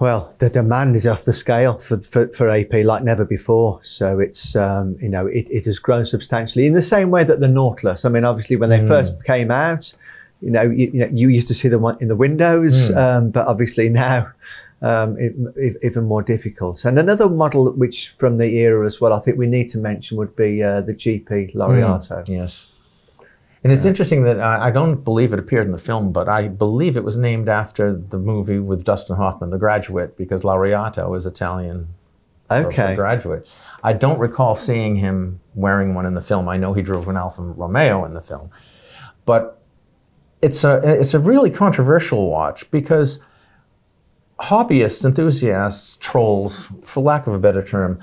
Well, 0.00 0.32
the 0.38 0.48
demand 0.48 0.94
is 0.94 1.06
off 1.06 1.24
the 1.24 1.34
scale 1.34 1.78
for, 1.78 2.00
for, 2.00 2.28
for 2.28 2.48
AP 2.48 2.72
like 2.84 3.02
never 3.02 3.24
before. 3.24 3.80
So 3.82 4.20
it's, 4.20 4.54
um, 4.54 4.96
you 5.00 5.08
know, 5.08 5.26
it, 5.26 5.48
it 5.50 5.64
has 5.64 5.80
grown 5.80 6.04
substantially 6.04 6.66
in 6.66 6.74
the 6.74 6.82
same 6.82 7.10
way 7.10 7.24
that 7.24 7.40
the 7.40 7.48
Nautilus. 7.48 8.04
I 8.04 8.08
mean, 8.08 8.24
obviously, 8.24 8.56
when 8.56 8.70
they 8.70 8.86
first 8.86 9.24
came 9.24 9.50
out, 9.50 9.92
you 10.40 10.52
know, 10.52 10.62
you, 10.62 10.90
you 10.92 11.00
know, 11.00 11.10
you 11.12 11.28
used 11.28 11.48
to 11.48 11.54
see 11.54 11.68
them 11.68 11.84
in 12.00 12.06
the 12.06 12.14
windows, 12.14 12.90
um, 12.96 13.30
but 13.30 13.48
obviously 13.48 13.88
now 13.88 14.30
um, 14.82 15.18
it, 15.18 15.34
it, 15.56 15.76
even 15.82 16.04
more 16.04 16.22
difficult. 16.22 16.84
And 16.84 16.98
another 16.98 17.28
model 17.28 17.72
which 17.72 18.10
from 18.18 18.38
the 18.38 18.54
era 18.56 18.86
as 18.86 19.00
well, 19.00 19.12
I 19.12 19.18
think 19.18 19.36
we 19.36 19.48
need 19.48 19.68
to 19.70 19.78
mention 19.78 20.16
would 20.18 20.36
be 20.36 20.62
uh, 20.62 20.82
the 20.82 20.94
GP 20.94 21.54
Laureato. 21.54 22.26
Yes. 22.28 22.66
And 23.64 23.72
it's 23.72 23.84
interesting 23.84 24.22
that 24.24 24.38
I, 24.40 24.68
I 24.68 24.70
don't 24.70 25.02
believe 25.02 25.32
it 25.32 25.38
appeared 25.38 25.66
in 25.66 25.72
the 25.72 25.78
film, 25.78 26.12
but 26.12 26.28
I 26.28 26.46
believe 26.48 26.96
it 26.96 27.02
was 27.04 27.16
named 27.16 27.48
after 27.48 27.92
the 27.92 28.18
movie 28.18 28.60
with 28.60 28.84
Dustin 28.84 29.16
Hoffman, 29.16 29.50
The 29.50 29.58
Graduate, 29.58 30.16
because 30.16 30.42
Laureato 30.42 31.16
is 31.16 31.26
Italian 31.26 31.88
for- 32.48 32.62
for 32.62 32.68
Okay. 32.68 32.94
graduate. 32.94 33.48
I 33.82 33.92
don't 33.94 34.18
recall 34.20 34.54
seeing 34.54 34.96
him 34.96 35.40
wearing 35.54 35.92
one 35.94 36.06
in 36.06 36.14
the 36.14 36.22
film. 36.22 36.48
I 36.48 36.56
know 36.56 36.72
he 36.72 36.82
drove 36.82 37.08
an 37.08 37.16
Alfa 37.16 37.42
Romeo 37.42 38.04
in 38.04 38.14
the 38.14 38.22
film, 38.22 38.48
but 39.26 39.58
it's 40.40 40.62
a 40.62 40.76
it's 41.00 41.12
a 41.12 41.18
really 41.18 41.50
controversial 41.50 42.30
watch 42.30 42.70
because 42.70 43.18
hobbyists, 44.40 45.04
enthusiasts, 45.04 45.96
trolls, 46.00 46.68
for 46.84 47.02
lack 47.02 47.26
of 47.26 47.34
a 47.34 47.38
better 47.38 47.62
term, 47.62 47.98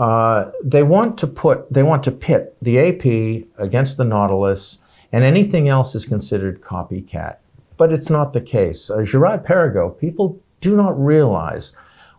uh, 0.00 0.50
they 0.64 0.82
want 0.82 1.18
to 1.18 1.26
put 1.26 1.70
they 1.70 1.82
want 1.82 2.02
to 2.02 2.10
pit 2.10 2.56
the 2.62 2.78
AP 2.78 3.48
against 3.58 3.98
the 3.98 4.04
Nautilus, 4.04 4.78
and 5.12 5.22
anything 5.22 5.68
else 5.68 5.94
is 5.94 6.06
considered 6.06 6.62
copycat. 6.62 7.36
But 7.76 7.92
it's 7.92 8.08
not 8.08 8.32
the 8.32 8.40
case. 8.40 8.88
Uh, 8.88 9.02
Girard 9.02 9.44
Perregaux, 9.44 9.98
people 9.98 10.40
do 10.62 10.74
not 10.74 10.98
realize 10.98 11.74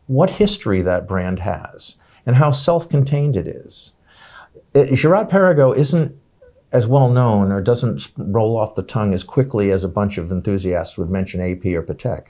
what 0.06 0.30
history 0.30 0.84
that 0.84 1.08
brand 1.08 1.40
has 1.40 1.96
and 2.28 2.36
how 2.36 2.52
self-contained 2.52 3.36
it 3.36 3.48
is. 3.48 3.94
It, 4.76 4.94
Girard 4.94 5.30
Perregaux 5.30 5.76
isn't 5.76 6.16
as 6.72 6.86
well 6.86 7.10
known 7.10 7.52
or 7.52 7.62
doesn't 7.62 8.12
roll 8.16 8.58
off 8.58 8.76
the 8.76 8.84
tongue 8.84 9.14
as 9.14 9.24
quickly 9.24 9.72
as 9.72 9.84
a 9.84 9.90
bunch 9.90 10.20
of 10.20 10.32
enthusiasts 10.32 11.00
would 11.00 11.10
mention 11.10 11.42
AP 11.42 11.66
or 11.66 11.82
Patek. 11.82 12.28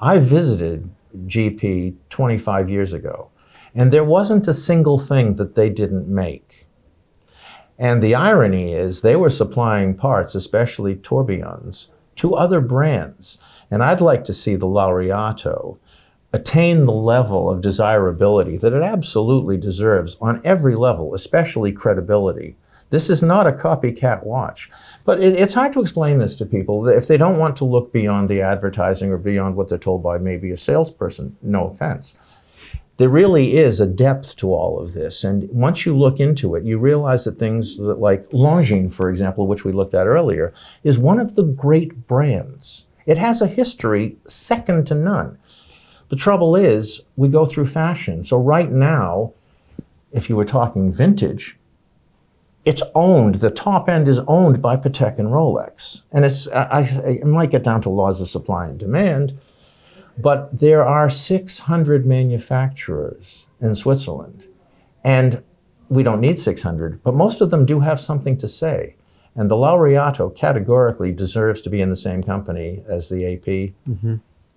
I 0.00 0.18
visited 0.18 0.90
GP 1.26 1.94
25 2.10 2.68
years 2.68 2.92
ago, 2.92 3.30
and 3.78 3.92
there 3.92 4.02
wasn't 4.02 4.48
a 4.48 4.52
single 4.52 4.98
thing 4.98 5.36
that 5.36 5.54
they 5.54 5.70
didn't 5.70 6.08
make. 6.08 6.66
And 7.78 8.02
the 8.02 8.12
irony 8.12 8.72
is 8.72 9.02
they 9.02 9.14
were 9.14 9.30
supplying 9.30 9.94
parts, 9.94 10.34
especially 10.34 10.96
tourbillons, 10.96 11.86
to 12.16 12.34
other 12.34 12.60
brands. 12.60 13.38
And 13.70 13.84
I'd 13.84 14.00
like 14.00 14.24
to 14.24 14.32
see 14.32 14.56
the 14.56 14.66
Laureato 14.66 15.78
attain 16.32 16.86
the 16.86 16.92
level 16.92 17.48
of 17.48 17.60
desirability 17.60 18.56
that 18.56 18.72
it 18.72 18.82
absolutely 18.82 19.56
deserves 19.56 20.16
on 20.20 20.40
every 20.42 20.74
level, 20.74 21.14
especially 21.14 21.70
credibility. 21.70 22.56
This 22.90 23.08
is 23.08 23.22
not 23.22 23.46
a 23.46 23.52
copycat 23.52 24.24
watch. 24.24 24.68
But 25.04 25.20
it, 25.20 25.38
it's 25.38 25.54
hard 25.54 25.72
to 25.74 25.80
explain 25.80 26.18
this 26.18 26.34
to 26.38 26.46
people 26.46 26.88
if 26.88 27.06
they 27.06 27.16
don't 27.16 27.38
want 27.38 27.56
to 27.58 27.64
look 27.64 27.92
beyond 27.92 28.28
the 28.28 28.42
advertising 28.42 29.12
or 29.12 29.18
beyond 29.18 29.54
what 29.54 29.68
they're 29.68 29.78
told 29.78 30.02
by 30.02 30.18
maybe 30.18 30.50
a 30.50 30.56
salesperson. 30.56 31.36
No 31.42 31.68
offense. 31.68 32.16
There 32.98 33.08
really 33.08 33.56
is 33.56 33.80
a 33.80 33.86
depth 33.86 34.36
to 34.36 34.52
all 34.52 34.78
of 34.78 34.92
this. 34.92 35.22
And 35.24 35.48
once 35.50 35.86
you 35.86 35.96
look 35.96 36.18
into 36.18 36.56
it, 36.56 36.64
you 36.64 36.78
realize 36.78 37.24
that 37.24 37.38
things 37.38 37.76
that, 37.78 38.00
like 38.00 38.28
Longines, 38.30 38.92
for 38.92 39.08
example, 39.08 39.46
which 39.46 39.64
we 39.64 39.72
looked 39.72 39.94
at 39.94 40.08
earlier, 40.08 40.52
is 40.82 40.98
one 40.98 41.20
of 41.20 41.36
the 41.36 41.44
great 41.44 42.08
brands. 42.08 42.86
It 43.06 43.16
has 43.16 43.40
a 43.40 43.46
history 43.46 44.16
second 44.26 44.86
to 44.88 44.94
none. 44.94 45.38
The 46.08 46.16
trouble 46.16 46.56
is, 46.56 47.00
we 47.16 47.28
go 47.28 47.46
through 47.46 47.66
fashion. 47.66 48.24
So, 48.24 48.36
right 48.36 48.70
now, 48.70 49.32
if 50.10 50.28
you 50.28 50.36
were 50.36 50.44
talking 50.44 50.92
vintage, 50.92 51.56
it's 52.64 52.82
owned, 52.94 53.36
the 53.36 53.50
top 53.50 53.88
end 53.88 54.08
is 54.08 54.18
owned 54.26 54.60
by 54.60 54.76
Patek 54.76 55.18
and 55.18 55.28
Rolex. 55.28 56.02
And 56.10 56.24
it's, 56.24 56.48
I, 56.48 56.62
I, 56.64 56.80
it 57.08 57.26
might 57.26 57.50
get 57.50 57.62
down 57.62 57.80
to 57.82 57.90
laws 57.90 58.20
of 58.20 58.28
supply 58.28 58.66
and 58.66 58.78
demand, 58.78 59.38
but 60.20 60.58
there 60.58 60.84
are 60.84 61.08
600 61.08 62.06
manufacturers 62.06 63.46
in 63.60 63.74
Switzerland. 63.74 64.46
And 65.04 65.42
we 65.88 66.02
don't 66.02 66.20
need 66.20 66.38
600, 66.38 67.02
but 67.02 67.14
most 67.14 67.40
of 67.40 67.50
them 67.50 67.64
do 67.64 67.80
have 67.80 67.98
something 68.00 68.36
to 68.38 68.48
say. 68.48 68.96
And 69.34 69.48
the 69.48 69.54
Laureato 69.54 70.34
categorically 70.34 71.12
deserves 71.12 71.60
to 71.62 71.70
be 71.70 71.80
in 71.80 71.90
the 71.90 71.96
same 71.96 72.22
company 72.22 72.82
as 72.88 73.08
the 73.08 73.24
AP, 73.34 73.72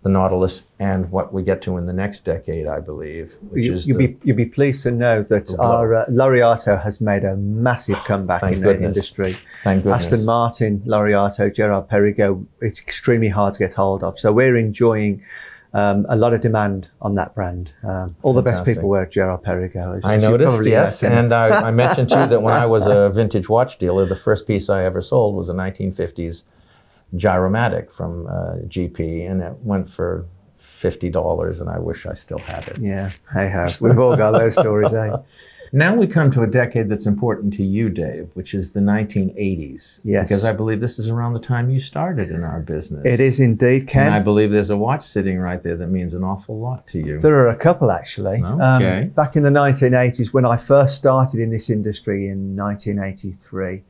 the 0.03 0.09
Nautilus, 0.09 0.63
and 0.79 1.09
what 1.11 1.31
we 1.31 1.43
get 1.43 1.61
to 1.61 1.77
in 1.77 1.85
the 1.85 1.93
next 1.93 2.25
decade, 2.25 2.65
I 2.65 2.79
believe, 2.79 3.37
which 3.51 3.67
You, 3.67 3.73
is 3.73 3.87
you'll 3.87 3.99
the, 3.99 4.07
be 4.07 4.17
you'll 4.23 4.37
be 4.37 4.47
pleased 4.47 4.81
to 4.83 4.91
know 4.91 5.21
that 5.23 5.53
our 5.59 5.93
uh, 5.93 6.05
Laureato 6.07 6.81
has 6.81 6.99
made 6.99 7.23
a 7.23 7.35
massive 7.35 7.97
comeback 8.05 8.41
in 8.41 8.61
goodness. 8.61 8.79
the 8.79 8.85
industry. 8.85 9.35
thank 9.63 9.83
goodness. 9.83 10.07
Aston 10.07 10.25
Martin, 10.25 10.79
Laureato, 10.87 11.53
Girard 11.55 11.87
Perregaux, 11.87 12.43
it's 12.59 12.79
extremely 12.79 13.29
hard 13.29 13.53
to 13.53 13.59
get 13.59 13.75
hold 13.75 14.03
of. 14.03 14.19
So 14.19 14.33
we're 14.33 14.57
enjoying 14.57 15.21
um, 15.73 16.05
a 16.09 16.15
lot 16.15 16.33
of 16.33 16.41
demand 16.41 16.89
on 17.01 17.15
that 17.15 17.33
brand. 17.33 17.71
Um, 17.83 18.15
all 18.23 18.33
the 18.33 18.41
best 18.41 18.65
people 18.65 18.89
wear 18.89 19.05
Girard 19.05 19.41
Perregaux. 19.43 19.97
as- 19.97 20.03
I 20.05 20.17
noticed, 20.17 20.65
yes. 20.65 21.01
And 21.03 21.33
I, 21.33 21.67
I 21.67 21.71
mentioned 21.83 22.09
too 22.09 22.25
that 22.27 22.41
when 22.41 22.53
I 22.53 22.65
was 22.65 22.87
a 22.87 23.09
vintage 23.09 23.47
watch 23.49 23.77
dealer, 23.77 24.05
the 24.05 24.15
first 24.15 24.45
piece 24.47 24.69
I 24.69 24.83
ever 24.83 25.01
sold 25.01 25.35
was 25.35 25.49
a 25.49 25.53
1950s 25.53 26.43
Gyromatic 27.15 27.91
from 27.91 28.27
uh, 28.27 28.55
GP, 28.67 29.29
and 29.29 29.41
it 29.41 29.53
went 29.63 29.89
for 29.89 30.25
$50, 30.61 31.59
and 31.61 31.69
I 31.69 31.77
wish 31.79 32.05
I 32.05 32.13
still 32.13 32.37
had 32.39 32.67
it. 32.69 32.77
yeah, 32.79 33.09
hey 33.33 33.49
ho, 33.49 33.67
we've 33.81 33.99
all 33.99 34.15
got 34.15 34.31
those 34.31 34.53
stories, 34.55 34.93
eh? 34.93 35.17
Now 35.73 35.95
we 35.95 36.05
come 36.05 36.31
to 36.31 36.41
a 36.41 36.47
decade 36.47 36.89
that's 36.89 37.05
important 37.05 37.53
to 37.53 37.63
you, 37.63 37.89
Dave, 37.89 38.29
which 38.33 38.53
is 38.53 38.73
the 38.73 38.81
1980s. 38.81 40.01
Yes. 40.03 40.27
Because 40.27 40.43
I 40.43 40.51
believe 40.51 40.81
this 40.81 40.99
is 40.99 41.07
around 41.07 41.33
the 41.33 41.39
time 41.39 41.69
you 41.69 41.79
started 41.79 42.29
in 42.29 42.43
our 42.43 42.59
business. 42.59 43.05
It 43.05 43.19
is 43.21 43.39
indeed, 43.39 43.87
Ken. 43.87 44.07
And 44.07 44.15
I 44.15 44.19
believe 44.19 44.51
there's 44.51 44.69
a 44.69 44.77
watch 44.77 45.03
sitting 45.03 45.39
right 45.39 45.63
there 45.63 45.77
that 45.77 45.87
means 45.87 46.13
an 46.13 46.23
awful 46.23 46.59
lot 46.59 46.87
to 46.87 46.99
you. 46.99 47.19
There 47.19 47.35
are 47.35 47.49
a 47.49 47.55
couple 47.55 47.89
actually. 47.89 48.43
Okay. 48.43 49.01
Um, 49.03 49.09
back 49.09 49.35
in 49.35 49.43
the 49.43 49.49
1980s, 49.49 50.33
when 50.33 50.45
I 50.45 50.57
first 50.57 50.95
started 50.95 51.39
in 51.39 51.51
this 51.51 51.69
industry 51.69 52.27
in 52.27 52.55
1983, 52.57 53.83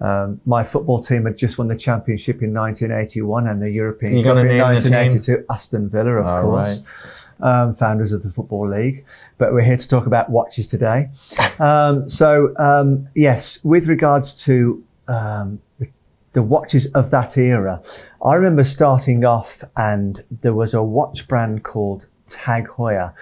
um, 0.00 0.40
my 0.44 0.62
football 0.62 1.02
team 1.02 1.24
had 1.24 1.38
just 1.38 1.56
won 1.56 1.68
the 1.68 1.76
championship 1.76 2.42
in 2.42 2.52
1981 2.52 3.46
and 3.46 3.62
the 3.62 3.70
European 3.70 4.22
Cup 4.22 4.36
in 4.36 4.46
name 4.46 4.58
the 4.58 4.80
team? 4.80 4.92
1982. 4.92 5.44
Aston 5.50 5.88
Villa, 5.88 6.16
of 6.16 6.26
All 6.26 6.42
course, 6.42 7.26
um, 7.40 7.74
founders 7.74 8.12
of 8.12 8.22
the 8.22 8.28
Football 8.28 8.68
League. 8.70 9.06
But 9.38 9.52
we're 9.52 9.64
here 9.64 9.76
to 9.76 9.88
talk 9.88 10.06
about 10.06 10.28
watches 10.28 10.66
today. 10.66 11.08
Um, 11.58 12.10
so 12.10 12.54
um, 12.58 13.08
yes, 13.14 13.58
with 13.64 13.88
regards 13.88 14.32
to 14.44 14.84
um, 15.08 15.60
the 15.78 15.88
the 16.36 16.42
watches 16.42 16.84
of 16.88 17.10
that 17.10 17.38
era. 17.38 17.82
I 18.22 18.34
remember 18.34 18.62
starting 18.62 19.24
off, 19.24 19.64
and 19.74 20.22
there 20.42 20.52
was 20.52 20.74
a 20.74 20.82
watch 20.82 21.26
brand 21.26 21.64
called 21.64 22.04
Tag 22.28 22.68
Heuer, 22.76 23.14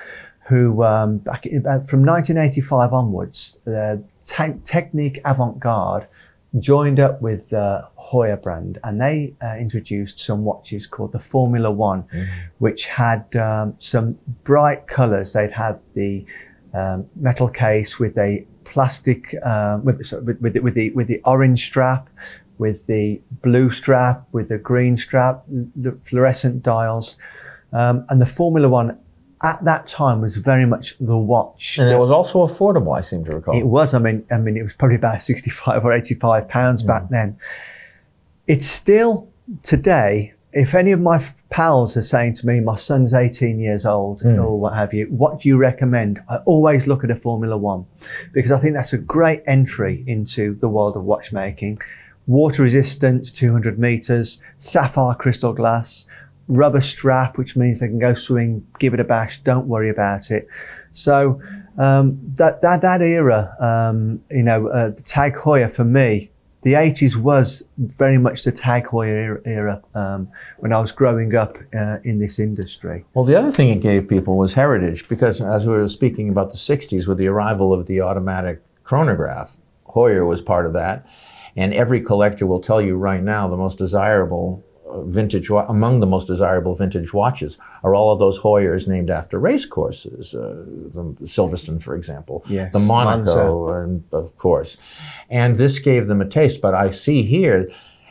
who 0.49 0.83
um, 0.83 1.19
back 1.19 1.47
in, 1.47 1.63
from 1.63 2.05
1985 2.05 2.93
onwards, 2.93 3.61
the 3.65 4.03
te- 4.27 4.59
Technique 4.65 5.21
Avant 5.25 5.61
Garde 5.61 6.09
joined 6.59 7.01
up 7.01 7.21
with 7.21 7.51
the 7.51 7.87
Heuer 7.99 8.41
brand, 8.41 8.79
and 8.85 9.01
they 9.01 9.35
uh, 9.43 9.57
introduced 9.57 10.19
some 10.19 10.45
watches 10.45 10.87
called 10.87 11.13
the 11.13 11.19
Formula 11.19 11.71
One, 11.71 12.05
which 12.59 12.87
had 12.87 13.35
um, 13.37 13.75
some 13.79 14.19
bright 14.45 14.87
colours. 14.87 15.33
They'd 15.33 15.53
have 15.53 15.81
the 15.95 16.25
um, 16.73 17.07
metal 17.17 17.49
case 17.49 17.99
with 17.99 18.17
a 18.19 18.47
plastic 18.65 19.35
uh, 19.45 19.79
with, 19.83 20.05
sorry, 20.05 20.23
with, 20.23 20.41
with, 20.41 20.53
the, 20.55 20.61
with 20.61 20.75
the 20.75 20.91
with 20.91 21.07
the 21.07 21.21
orange 21.25 21.65
strap, 21.65 22.09
with 22.59 22.87
the 22.87 23.21
blue 23.43 23.71
strap, 23.71 24.27
with 24.33 24.49
the 24.49 24.59
green 24.59 24.97
strap, 24.97 25.45
the 25.49 25.99
fluorescent 26.05 26.63
dials, 26.63 27.17
um, 27.73 28.05
and 28.09 28.21
the 28.21 28.27
Formula 28.27 28.69
One 28.69 28.99
at 29.45 29.63
that 29.67 29.87
time 29.87 30.23
was 30.23 30.37
very 30.37 30.65
much 30.65 30.97
the 30.99 31.19
watch. 31.19 31.79
And 31.79 31.91
it 31.91 31.99
was 31.99 32.11
also 32.11 32.47
affordable, 32.47 32.97
I 32.97 33.03
seem 33.03 33.25
to 33.27 33.37
recall. 33.37 33.55
It 33.55 33.67
was. 33.67 33.93
I 33.93 33.99
mean, 33.99 34.27
I 34.31 34.39
mean, 34.39 34.57
it 34.57 34.63
was 34.63 34.73
probably 34.73 34.97
about 34.97 35.23
sixty-five 35.23 35.85
or 35.85 35.93
eighty-five 35.93 36.49
pounds 36.49 36.81
hmm. 36.81 36.89
back 36.89 37.11
then. 37.11 37.37
It's 38.47 38.67
still 38.67 39.29
today. 39.63 40.33
If 40.57 40.73
any 40.75 40.93
of 40.93 41.01
my 41.01 41.17
f- 41.17 41.35
pals 41.51 41.97
are 41.97 42.03
saying 42.03 42.35
to 42.37 42.47
me, 42.47 42.61
"My 42.61 42.77
son's 42.77 43.13
eighteen 43.13 43.59
years 43.59 43.85
old," 43.85 44.23
hmm. 44.23 44.39
or 44.39 44.59
what 44.59 44.73
have 44.73 44.95
you, 44.95 45.07
what 45.07 45.41
do 45.41 45.49
you 45.49 45.59
recommend? 45.59 46.21
I 46.29 46.37
always 46.47 46.87
look 46.87 47.05
at 47.05 47.11
a 47.11 47.17
Formula 47.17 47.57
One 47.57 47.85
because 48.33 48.51
I 48.51 48.59
think 48.59 48.75
that's 48.75 48.95
a 48.95 48.99
great 48.99 49.43
entry 49.47 50.05
into 50.07 50.55
the 50.55 50.69
world 50.69 50.97
of 50.97 51.05
watchmaking. 51.05 51.81
Water 52.27 52.63
resistant, 52.63 53.35
two 53.35 53.53
hundred 53.53 53.79
meters, 53.79 54.41
sapphire 54.59 55.15
crystal 55.15 55.53
glass, 55.53 56.07
rubber 56.49 56.81
strap, 56.81 57.39
which 57.39 57.57
means 57.57 57.81
they 57.81 57.89
can 57.89 57.99
go 57.99 58.15
swimming, 58.15 58.67
give 58.79 58.95
it 58.95 59.01
a 59.01 59.05
bash, 59.05 59.39
don't 59.39 59.67
worry 59.67 59.91
about 59.91 60.31
it. 60.31 60.47
So 60.93 61.41
um, 61.79 62.21
that 62.37 62.61
that 62.63 62.83
that 62.83 63.03
era, 63.03 63.57
um, 63.61 64.23
you 64.31 64.43
know, 64.43 64.69
uh, 64.69 64.91
the 64.91 65.03
Tag 65.03 65.35
Heuer 65.35 65.71
for 65.71 65.85
me, 65.85 66.31
the 66.63 66.75
80s 66.75 67.17
was 67.17 67.63
very 67.77 68.17
much 68.17 68.45
the 68.45 68.53
Tag 68.53 68.87
Heuer 68.87 69.07
era, 69.07 69.41
era 69.45 69.83
um, 69.95 70.29
when 70.59 70.73
I 70.73 70.81
was 70.81 70.93
growing 70.93 71.35
up 71.35 71.59
uh, 71.77 71.99
in 72.05 72.21
this 72.21 72.39
industry. 72.39 73.05
Well, 73.13 73.25
the 73.25 73.37
other 73.37 73.51
thing 73.51 73.69
it 73.69 73.81
gave 73.81 74.09
people 74.09 74.39
was 74.39 74.55
heritage, 74.55 75.09
because 75.09 75.41
as 75.41 75.67
we 75.67 75.73
were 75.73 75.89
speaking 75.89 76.29
about 76.29 76.53
the 76.53 76.57
60s 76.57 77.07
with 77.07 77.19
the 77.19 77.27
arrival 77.27 77.75
of 77.75 77.87
the 77.87 78.01
automatic 78.01 78.63
chronograph, 78.83 79.59
Heuer 79.89 80.27
was 80.27 80.41
part 80.41 80.65
of 80.65 80.73
that. 80.73 81.07
And 81.57 81.75
every 81.75 82.01
collector 82.01 82.47
will 82.47 82.61
tell 82.61 82.81
you 82.81 82.97
right 82.97 83.23
now 83.23 83.47
the 83.47 83.57
most 83.57 83.79
desirable 83.79 84.65
vintage, 85.03 85.51
among 85.51 86.01
the 86.01 86.07
most 86.07 86.27
desirable 86.27 86.75
vintage 86.75 87.13
watches 87.13 87.59
are 87.83 87.95
all 87.95 88.13
of 88.13 88.19
those 88.19 88.39
Heuers 88.39 88.87
named 88.87 89.11
after 89.11 89.39
race 89.39 89.65
courses. 89.65 90.35
Uh, 90.35 90.65
the 90.93 91.17
Silverstone, 91.23 91.83
for 91.83 91.95
example, 91.95 92.45
Yes, 92.49 92.73
the 92.73 92.79
Monaco, 92.79 93.73
and 93.73 94.05
of 94.13 94.37
course. 94.37 94.77
And 95.29 95.57
this 95.57 95.79
gave 95.79 96.07
them 96.07 96.21
a 96.21 96.29
taste. 96.29 96.61
But 96.61 96.75
I 96.75 96.91
see 96.91 97.23
here, 97.23 97.69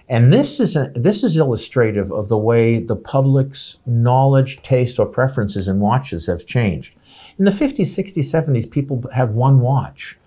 and 0.10 0.34
this 0.34 0.60
is 0.60 0.76
a, 0.76 0.92
this 0.94 1.24
is 1.24 1.38
illustrative 1.38 2.12
of 2.12 2.30
the 2.30 2.38
way 2.38 2.80
the 2.80 2.96
public's 2.96 3.78
knowledge, 3.86 4.62
taste, 4.62 5.00
or 5.00 5.06
preferences 5.06 5.68
in 5.68 5.80
watches 5.80 6.28
have 6.28 6.46
changed. 6.46 6.94
In 7.38 7.46
the 7.46 7.52
50s, 7.52 7.98
60s, 7.98 8.18
70s, 8.18 8.70
people 8.70 9.04
had 9.14 9.34
one 9.34 9.60
watch. 9.60 10.18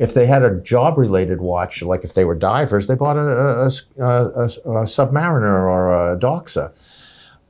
If 0.00 0.14
they 0.14 0.24
had 0.26 0.42
a 0.42 0.58
job-related 0.60 1.40
watch, 1.42 1.82
like 1.82 2.04
if 2.04 2.14
they 2.14 2.24
were 2.24 2.34
divers, 2.34 2.86
they 2.86 2.94
bought 2.94 3.18
a, 3.18 3.20
a- 3.20 3.66
a- 3.66 4.30
a- 4.44 4.44
a 4.44 4.84
Submariner 4.96 5.44
or 5.68 5.92
a 6.12 6.16
Doxa. 6.18 6.72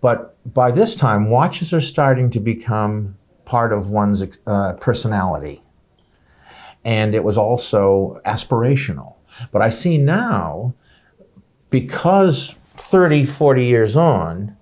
But 0.01 0.35
by 0.53 0.71
this 0.73 0.95
time, 0.97 1.31
watches 1.31 1.73
are 1.73 1.81
starting 1.81 2.29
to 2.31 2.41
become 2.41 3.17
part 3.45 3.73
of 3.73 3.91
one's 3.91 4.25
uh, 4.47 4.73
personality. 4.75 5.63
And 6.85 7.15
it 7.15 7.23
was 7.23 7.39
also 7.39 8.21
aspirational. 8.25 9.15
But 9.53 9.63
I 9.63 9.69
see 9.69 9.97
now, 9.97 10.75
because 11.71 12.57
30, 12.75 13.27
40 13.27 13.65
years 13.65 13.97
on, 13.97 14.57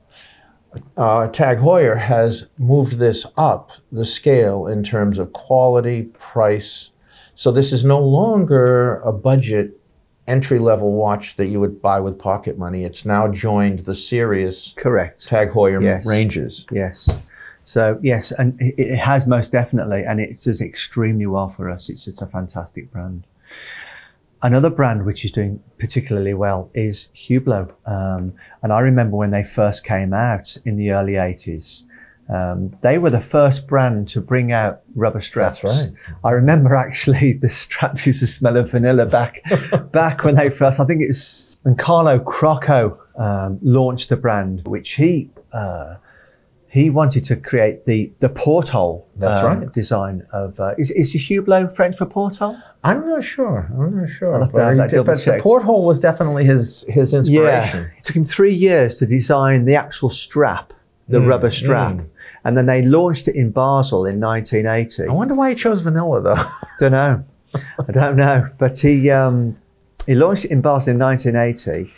uh, 0.97 1.29
Tag 1.29 1.59
Heuer 1.59 1.99
has 1.99 2.47
moved 2.59 2.99
this 2.99 3.25
up 3.39 3.71
the 3.91 4.05
scale 4.05 4.67
in 4.67 4.83
terms 4.83 5.19
of 5.19 5.33
quality, 5.33 6.03
price. 6.19 6.91
So 7.39 7.53
this 7.53 7.71
is 7.73 7.85
no 7.85 8.01
longer 8.01 8.97
a 9.03 9.13
budget 9.13 9.79
entry 10.27 10.59
level 10.59 10.91
watch 10.95 11.37
that 11.37 11.47
you 11.47 11.61
would 11.61 11.81
buy 11.81 12.01
with 12.01 12.19
pocket 12.19 12.59
money. 12.59 12.83
It's 12.83 13.05
now 13.05 13.29
joined 13.29 13.79
the 13.81 13.95
serious 13.95 14.75
Correct. 14.77 15.25
Tag 15.25 15.51
Heuer 15.51 15.81
Yes. 15.81 16.05
ranges. 16.05 16.67
Yes. 16.73 17.09
So 17.63 18.01
yes, 18.03 18.33
and 18.33 18.57
it, 18.61 18.97
has 18.97 19.25
most 19.25 19.53
definitely, 19.53 20.03
and 20.03 20.19
it 20.19 20.41
does 20.43 20.61
extremely 20.61 21.27
well 21.27 21.49
for 21.49 21.71
us. 21.71 21.89
It's 21.89 22.09
it's 22.09 22.21
a 22.21 22.27
fantastic 22.27 22.91
brand. 22.91 23.25
Another 24.43 24.71
brand 24.71 25.07
which 25.07 25.25
is 25.25 25.31
doing 25.31 25.63
particularly 25.79 26.35
well 26.35 26.71
is 26.75 27.09
Hublot, 27.15 27.71
um, 27.87 28.33
and 28.65 28.73
I 28.73 28.81
remember 28.81 29.17
when 29.17 29.31
they 29.31 29.45
first 29.45 29.85
came 29.85 30.13
out 30.13 30.57
in 30.65 30.77
the 30.77 30.91
early 30.91 31.13
'80s. 31.13 31.85
Um, 32.29 32.77
they 32.83 32.99
were 32.99 33.09
the 33.11 33.21
first 33.23 33.67
brand 33.67 34.09
to 34.09 34.21
bring 34.21 34.53
out 34.53 34.83
rubber 34.95 35.21
straps. 35.23 35.63
That's 35.63 35.89
right. 35.89 35.93
I 36.25 36.33
remember 36.33 36.75
actually 36.77 37.33
the 37.41 37.49
straps 37.49 38.07
used 38.07 38.21
to 38.21 38.27
smell 38.27 38.57
of 38.57 38.71
vanilla 38.71 39.07
back 39.07 39.43
back 39.93 40.25
when 40.25 40.35
they 40.35 40.51
first. 40.51 40.79
I 40.79 40.85
think 40.85 41.01
it 41.03 41.09
was 41.09 41.57
and 41.65 41.79
Carlo 41.79 42.19
Crocco 42.19 42.99
um, 43.19 43.59
launched 43.63 44.11
the 44.11 44.17
brand, 44.17 44.67
which 44.69 44.93
he 44.93 45.31
uh, 45.53 45.95
he 46.71 46.91
wanted 46.91 47.25
to 47.25 47.37
create 47.37 47.87
the 47.87 48.13
the 48.21 48.29
porthole 48.29 49.09
That's 49.17 49.43
um, 49.43 49.61
right. 49.61 49.73
design 49.73 50.27
of 50.33 50.61
is 50.77 50.91
is 50.91 51.13
the 51.15 51.19
Hublot 51.19 51.75
French 51.75 51.97
for 51.97 52.05
porthole? 52.05 52.59
I'm 52.85 53.09
not 53.09 53.25
sure. 53.25 53.69
I'm 53.73 53.99
not 54.01 54.09
sure. 54.11 54.35
I'll 54.35 54.43
have 54.43 54.51
to 54.53 54.57
But, 54.59 54.77
that 54.77 54.91
did- 54.91 55.05
but 55.07 55.25
the 55.25 55.39
porthole 55.41 55.85
was 55.87 55.99
definitely 55.99 56.45
his 56.45 56.85
his 56.89 57.15
inspiration. 57.15 57.85
Yeah. 57.85 57.99
It 57.99 58.05
took 58.05 58.17
him 58.17 58.25
three 58.25 58.55
years 58.55 58.97
to 58.99 59.07
design 59.07 59.65
the 59.65 59.77
actual 59.77 60.11
strap, 60.11 60.75
the 61.09 61.19
Mm, 61.19 61.27
rubber 61.29 61.51
strap, 61.51 61.99
and 62.45 62.57
then 62.57 62.67
they 62.67 62.83
launched 62.83 63.29
it 63.29 63.35
in 63.35 63.51
Basel 63.51 64.05
in 64.05 64.21
1980. 64.21 65.09
I 65.09 65.13
wonder 65.13 65.35
why 65.35 65.51
he 65.51 65.55
chose 65.55 65.81
vanilla 65.81 66.21
though. 66.21 66.45
don't 66.79 66.93
know. 66.93 67.25
I 67.55 67.93
don't 67.93 68.17
know. 68.17 68.51
But 68.59 68.79
he 68.79 69.11
um, 69.11 69.57
he 70.07 70.15
launched 70.15 70.45
it 70.45 70.51
in 70.51 70.61
Basel 70.61 70.93
in 70.93 70.99
1980. 70.99 71.91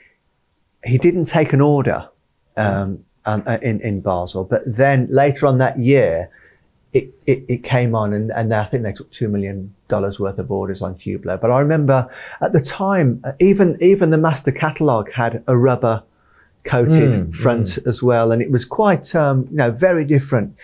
He 0.84 0.98
didn't 0.98 1.24
take 1.26 1.52
an 1.52 1.60
order 1.60 2.08
um, 2.56 3.04
uh, 3.24 3.58
in 3.62 3.80
in 3.80 4.00
Basel, 4.00 4.44
but 4.44 4.62
then 4.64 5.08
later 5.10 5.46
on 5.46 5.58
that 5.58 5.78
year, 5.78 6.30
it, 6.92 7.12
it, 7.26 7.44
it 7.48 7.64
came 7.64 7.94
on, 7.94 8.12
and, 8.12 8.30
and 8.32 8.52
I 8.52 8.64
think 8.64 8.82
they 8.82 8.92
took 8.92 9.10
two 9.10 9.28
million 9.28 9.74
dollars 9.88 10.18
worth 10.18 10.38
of 10.38 10.50
orders 10.50 10.82
on 10.82 10.94
Hublot. 10.96 11.40
But 11.40 11.50
I 11.50 11.60
remember 11.60 12.08
at 12.40 12.52
the 12.52 12.60
time, 12.60 13.20
uh, 13.24 13.32
even 13.40 13.76
even 13.80 14.10
the 14.10 14.18
master 14.18 14.52
catalogue 14.52 15.12
had 15.12 15.42
a 15.46 15.56
rubber 15.56 16.02
coated 16.64 17.10
Mm, 17.12 17.34
front 17.34 17.78
as 17.86 18.02
well, 18.02 18.32
and 18.32 18.40
it 18.42 18.50
was 18.50 18.64
quite 18.64 19.14
um, 19.14 19.46
you 19.50 19.56
know 19.56 19.70
very 19.70 20.04
different 20.04 20.54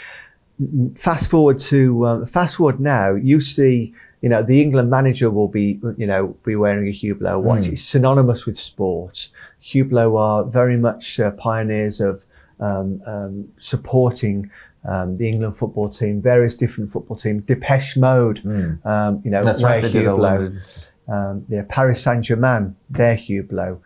fast 0.97 1.29
forward 1.31 1.59
to 1.59 2.07
um, 2.07 2.27
fast 2.27 2.57
forward 2.57 2.81
now, 2.81 3.15
you 3.15 3.41
see, 3.41 3.93
you 4.23 4.29
know, 4.29 4.43
the 4.43 4.63
England 4.63 4.89
manager 4.91 5.31
will 5.31 5.49
be, 5.49 5.79
you 5.97 6.07
know, 6.07 6.29
be 6.45 6.57
wearing 6.57 6.89
a 6.89 6.93
Hublot 6.93 7.43
watch. 7.43 7.67
It's 7.69 7.83
synonymous 7.83 8.47
with 8.47 8.57
sport. 8.57 9.29
Hublot 9.63 10.19
are 10.19 10.45
very 10.45 10.77
much 10.77 11.21
uh, 11.21 11.31
pioneers 11.33 12.01
of 12.01 12.25
um, 12.61 13.03
um, 13.07 13.49
supporting. 13.59 14.51
Um, 14.89 15.17
the 15.19 15.29
England 15.29 15.57
football 15.57 15.89
team, 15.89 16.23
various 16.23 16.55
different 16.55 16.93
football 16.93 17.17
teams, 17.17 17.43
Depeche 17.45 17.97
Mode, 17.97 18.39
um, 18.47 19.21
you 19.25 19.33
know, 19.33 19.43
That's 19.43 19.61
right. 19.63 19.83
They 19.83 19.91
did 19.91 20.07
a 20.07 20.11
Hublot. 20.11 20.89
Um, 21.09 21.45
yeah, 21.49 21.65
Paris 21.69 22.03
Saint 22.03 22.25
Germain, 22.25 22.77
their 22.89 23.17
Hublot. 23.17 23.81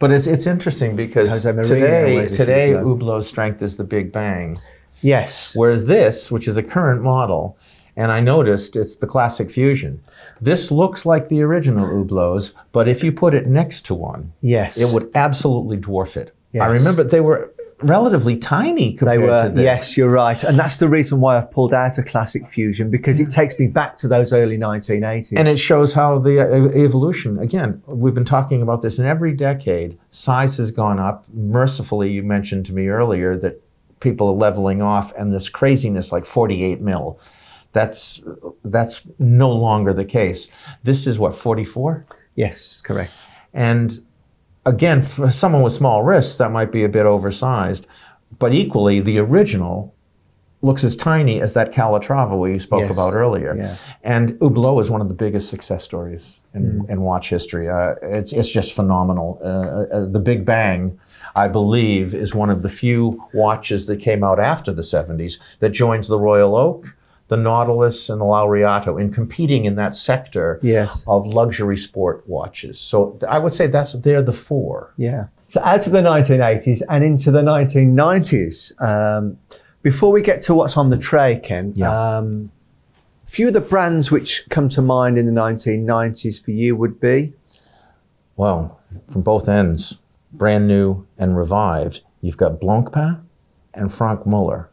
But 0.00 0.10
it's 0.10 0.26
it's 0.26 0.46
interesting 0.46 0.96
because 0.96 1.42
today 1.42 2.26
today 2.28 2.72
Hublot. 2.72 3.00
Hublot's 3.00 3.28
strength 3.28 3.62
is 3.62 3.76
the 3.76 3.84
Big 3.84 4.10
Bang, 4.10 4.58
yes, 5.02 5.54
whereas 5.54 5.86
this, 5.86 6.30
which 6.30 6.48
is 6.48 6.56
a 6.56 6.62
current 6.62 7.02
model, 7.02 7.56
and 7.96 8.10
I 8.10 8.20
noticed 8.20 8.76
it's 8.76 8.96
the 8.96 9.06
Classic 9.06 9.50
Fusion. 9.50 10.02
This 10.40 10.70
looks 10.70 11.04
like 11.04 11.28
the 11.28 11.42
original 11.42 11.86
Hublots, 11.86 12.52
but 12.72 12.88
if 12.88 13.04
you 13.04 13.12
put 13.12 13.34
it 13.34 13.46
next 13.46 13.84
to 13.86 13.94
one, 13.94 14.32
yes, 14.40 14.78
it 14.80 14.92
would 14.94 15.10
absolutely 15.14 15.76
dwarf 15.76 16.16
it. 16.16 16.34
I 16.58 16.66
remember 16.66 17.04
they 17.04 17.20
were 17.20 17.52
relatively 17.82 18.36
tiny 18.36 18.90
They 18.90 18.96
compared 18.96 19.20
were, 19.22 19.42
to 19.44 19.48
this. 19.50 19.62
yes, 19.62 19.96
you're 19.96 20.10
right. 20.10 20.42
And 20.44 20.58
that's 20.58 20.78
the 20.78 20.88
reason 20.88 21.20
why 21.20 21.36
I've 21.38 21.50
pulled 21.50 21.72
out 21.72 21.98
a 21.98 22.02
classic 22.02 22.48
fusion 22.48 22.90
because 22.90 23.20
it 23.20 23.30
takes 23.30 23.58
me 23.58 23.66
back 23.66 23.96
to 23.98 24.08
those 24.08 24.32
early 24.32 24.58
1980s. 24.58 25.32
And 25.36 25.48
it 25.48 25.58
shows 25.58 25.94
how 25.94 26.18
the 26.18 26.40
uh, 26.40 26.68
evolution, 26.78 27.38
again, 27.38 27.82
we've 27.86 28.14
been 28.14 28.24
talking 28.24 28.62
about 28.62 28.82
this 28.82 28.98
in 28.98 29.06
every 29.06 29.32
decade, 29.32 29.98
size 30.10 30.56
has 30.58 30.70
gone 30.70 30.98
up. 30.98 31.26
Mercifully, 31.32 32.10
you 32.10 32.22
mentioned 32.22 32.66
to 32.66 32.72
me 32.72 32.88
earlier 32.88 33.36
that 33.36 33.62
people 34.00 34.28
are 34.28 34.34
leveling 34.34 34.80
off 34.82 35.12
and 35.14 35.32
this 35.32 35.48
craziness 35.48 36.12
like 36.12 36.24
48 36.24 36.80
mil. 36.80 37.18
That's 37.72 38.20
that's 38.64 39.02
no 39.18 39.50
longer 39.50 39.92
the 39.92 40.04
case. 40.04 40.48
This 40.82 41.06
is 41.06 41.18
what 41.18 41.36
44, 41.36 42.04
yes, 42.34 42.82
correct. 42.82 43.12
and 43.54 44.02
again, 44.66 45.02
for 45.02 45.30
someone 45.30 45.62
with 45.62 45.72
small 45.72 46.02
wrists, 46.02 46.38
that 46.38 46.50
might 46.50 46.72
be 46.72 46.84
a 46.84 46.88
bit 46.88 47.06
oversized. 47.06 47.86
But 48.38 48.52
equally, 48.54 49.00
the 49.00 49.18
original 49.18 49.94
looks 50.62 50.84
as 50.84 50.94
tiny 50.94 51.40
as 51.40 51.54
that 51.54 51.72
Calatrava 51.72 52.38
we 52.38 52.58
spoke 52.58 52.82
Yes. 52.82 52.92
about 52.94 53.14
earlier. 53.14 53.56
Yeah. 53.56 53.74
And 54.02 54.32
Hublot 54.40 54.78
is 54.82 54.90
one 54.90 55.00
of 55.00 55.08
the 55.08 55.14
biggest 55.14 55.48
success 55.48 55.82
stories 55.82 56.40
in, 56.54 56.62
Mm-hmm. 56.64 56.92
in 56.92 57.00
watch 57.00 57.30
history. 57.30 57.68
Uh, 57.68 57.94
it's, 58.02 58.32
it's 58.32 58.48
just 58.48 58.74
phenomenal. 58.74 59.40
Uh, 59.42 59.46
uh, 59.94 60.04
the 60.06 60.18
Big 60.20 60.44
Bang, 60.44 60.98
I 61.34 61.48
believe, 61.48 62.14
is 62.14 62.34
one 62.34 62.50
of 62.50 62.62
the 62.62 62.68
few 62.68 63.22
watches 63.32 63.86
that 63.86 64.00
came 64.00 64.22
out 64.22 64.38
after 64.38 64.70
the 64.70 64.82
70s 64.82 65.38
that 65.60 65.70
joins 65.70 66.08
the 66.08 66.18
Royal 66.18 66.54
Oak, 66.54 66.94
the 67.30 67.36
Nautilus, 67.38 68.10
and 68.10 68.20
the 68.20 68.24
Laureato 68.26 69.00
in 69.00 69.10
competing 69.12 69.64
in 69.64 69.76
that 69.76 69.94
sector 69.94 70.58
Yes. 70.62 71.04
of 71.06 71.26
luxury 71.26 71.76
sport 71.78 72.22
watches. 72.28 72.78
So 72.78 73.18
I 73.28 73.38
would 73.38 73.54
say 73.54 73.66
that's 73.68 73.92
they're 73.94 74.20
the 74.22 74.32
four. 74.34 74.92
Yeah. 74.98 75.26
So 75.48 75.60
out 75.62 75.86
of 75.86 75.92
the 75.92 76.02
1980s 76.02 76.82
and 76.88 77.02
into 77.02 77.30
the 77.30 77.42
1990s, 77.42 78.72
um, 78.80 79.38
before 79.82 80.12
we 80.12 80.22
get 80.22 80.42
to 80.42 80.54
what's 80.54 80.76
on 80.76 80.90
the 80.90 80.96
tray, 80.98 81.40
Ken, 81.42 81.72
Yeah. 81.74 81.90
um, 82.18 82.50
few 83.26 83.46
of 83.48 83.54
the 83.54 83.60
brands 83.60 84.10
which 84.10 84.44
come 84.50 84.68
to 84.68 84.82
mind 84.82 85.16
in 85.16 85.26
the 85.26 85.32
1990s 85.32 86.38
for 86.44 86.50
you 86.50 86.76
would 86.76 87.00
be 87.00 87.32
Well, 88.36 88.78
from 89.08 89.22
both 89.22 89.48
ends, 89.48 89.98
brand 90.32 90.66
new 90.66 91.06
and 91.18 91.36
revived, 91.36 92.00
you've 92.20 92.36
got 92.36 92.60
Blancpain 92.60 93.20
and 93.74 93.92
Franck 93.92 94.26
Muller, 94.26 94.70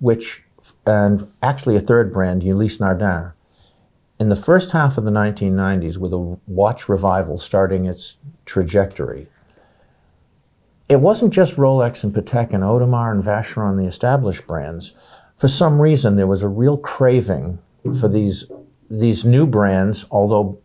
which, 0.00 0.44
and 0.86 1.32
actually 1.42 1.76
a 1.76 1.80
third 1.80 2.12
brand, 2.12 2.42
Ulysse 2.42 2.78
Nardin. 2.78 3.32
In 4.20 4.28
the 4.28 4.36
first 4.36 4.72
half 4.72 4.98
of 4.98 5.04
the 5.04 5.10
1990s, 5.10 5.96
with 5.96 6.12
a 6.12 6.38
watch 6.46 6.88
revival 6.88 7.38
starting 7.38 7.86
its 7.86 8.16
trajectory, 8.46 9.28
it 10.88 11.00
wasn't 11.00 11.32
just 11.32 11.56
Rolex 11.56 12.02
and 12.02 12.14
Patek 12.14 12.52
and 12.52 12.64
Audemars 12.64 13.12
and 13.12 13.22
Vacheron, 13.22 13.76
the 13.76 13.86
established 13.86 14.46
brands. 14.46 14.94
For 15.36 15.46
some 15.46 15.80
reason, 15.80 16.16
there 16.16 16.26
was 16.26 16.42
a 16.42 16.48
real 16.48 16.76
craving 16.76 17.58
for 18.00 18.08
these 18.08 18.46
these 18.90 19.24
new 19.24 19.46
brands. 19.46 20.06
Although, 20.10 20.58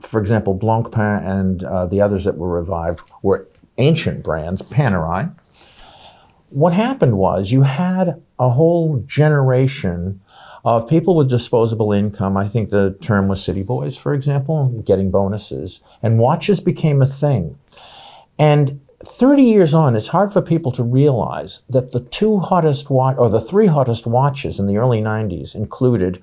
for 0.00 0.20
example, 0.20 0.58
Blancpain 0.58 1.24
and 1.24 1.64
uh, 1.64 1.86
the 1.86 2.00
others 2.00 2.24
that 2.24 2.36
were 2.36 2.50
revived 2.50 3.02
were 3.22 3.48
ancient 3.78 4.22
brands, 4.22 4.62
Panerai. 4.62 5.32
What 6.50 6.72
happened 6.72 7.16
was 7.16 7.52
you 7.52 7.62
had 7.62 8.20
a 8.38 8.50
whole 8.50 8.98
generation 8.98 10.20
of 10.64 10.88
people 10.88 11.16
with 11.16 11.28
disposable 11.28 11.92
income. 11.92 12.36
I 12.36 12.48
think 12.48 12.70
the 12.70 12.96
term 13.00 13.28
was 13.28 13.42
city 13.42 13.62
boys, 13.62 13.96
for 13.96 14.12
example, 14.12 14.68
getting 14.84 15.10
bonuses, 15.10 15.80
and 16.02 16.18
watches 16.18 16.60
became 16.60 17.00
a 17.00 17.06
thing. 17.06 17.58
And 18.38 18.80
30 19.04 19.42
years 19.42 19.74
on, 19.74 19.94
it's 19.94 20.08
hard 20.08 20.32
for 20.32 20.42
people 20.42 20.72
to 20.72 20.82
realize 20.82 21.60
that 21.68 21.92
the 21.92 22.00
two 22.00 22.40
hottest 22.40 22.90
watch, 22.90 23.16
or 23.16 23.28
the 23.28 23.40
three 23.40 23.66
hottest 23.66 24.06
watches 24.06 24.58
in 24.58 24.66
the 24.66 24.76
early 24.76 25.00
90s 25.00 25.54
included 25.54 26.22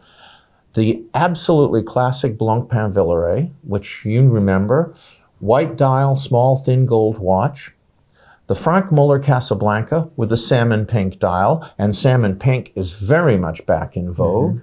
the 0.73 1.01
absolutely 1.13 1.81
classic 1.81 2.37
Blancpain 2.37 2.93
Villeret, 2.93 3.51
which 3.63 4.03
you 4.03 4.27
remember, 4.27 4.93
white 5.39 5.77
dial, 5.77 6.17
small, 6.17 6.57
thin 6.57 6.85
gold 6.85 7.17
watch. 7.17 7.71
The 8.47 8.55
Franck 8.55 8.91
Muller 8.91 9.17
Casablanca 9.17 10.09
with 10.15 10.29
the 10.29 10.37
salmon 10.37 10.85
pink 10.85 11.17
dial, 11.17 11.67
and 11.79 11.95
salmon 11.95 12.37
pink 12.37 12.71
is 12.75 12.93
very 12.93 13.37
much 13.37 13.65
back 13.65 13.97
in 13.97 14.05
mm-hmm. 14.05 14.13
vogue. 14.13 14.61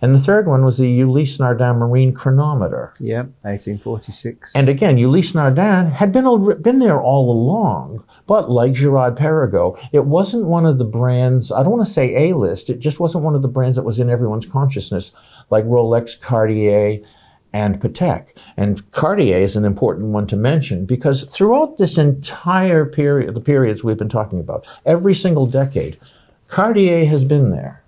And 0.00 0.14
the 0.14 0.20
third 0.20 0.46
one 0.46 0.64
was 0.64 0.78
the 0.78 0.88
Ulysse 0.88 1.38
Nardin 1.38 1.78
Marine 1.78 2.12
Chronometer. 2.12 2.92
Yep, 3.00 3.26
1846 3.42 4.52
And 4.54 4.68
again, 4.68 4.98
Ulysse 4.98 5.32
Nardin 5.32 5.90
had 5.92 6.12
been, 6.12 6.26
al- 6.26 6.54
been 6.54 6.78
there 6.78 7.00
all 7.00 7.30
along, 7.30 8.04
but 8.26 8.50
like 8.50 8.72
Girard 8.72 9.16
Perregaux, 9.16 9.78
it 9.92 10.04
wasn't 10.04 10.46
one 10.46 10.66
of 10.66 10.78
the 10.78 10.84
brands, 10.84 11.50
I 11.50 11.62
don't 11.62 11.72
want 11.72 11.84
to 11.84 11.90
say 11.90 12.28
A-list, 12.28 12.70
it 12.70 12.78
just 12.78 13.00
wasn't 13.00 13.24
one 13.24 13.34
of 13.34 13.42
the 13.42 13.48
brands 13.48 13.76
that 13.76 13.84
was 13.84 13.98
in 13.98 14.10
everyone's 14.10 14.46
consciousness, 14.46 15.10
like 15.50 15.64
Rolex, 15.64 16.18
Cartier, 16.18 17.00
and 17.54 17.80
Patek. 17.80 18.36
And 18.56 18.90
Cartier 18.90 19.38
is 19.38 19.56
an 19.56 19.64
important 19.64 20.12
one 20.12 20.26
to 20.26 20.36
mention 20.36 20.84
because 20.84 21.22
throughout 21.22 21.78
this 21.78 21.96
entire 21.96 22.84
period, 22.84 23.32
the 23.34 23.40
periods 23.40 23.84
we've 23.84 23.96
been 23.96 24.08
talking 24.08 24.40
about, 24.40 24.66
every 24.84 25.14
single 25.14 25.46
decade, 25.46 25.98
Cartier 26.48 27.06
has 27.06 27.24
been 27.24 27.50
there. 27.50 27.84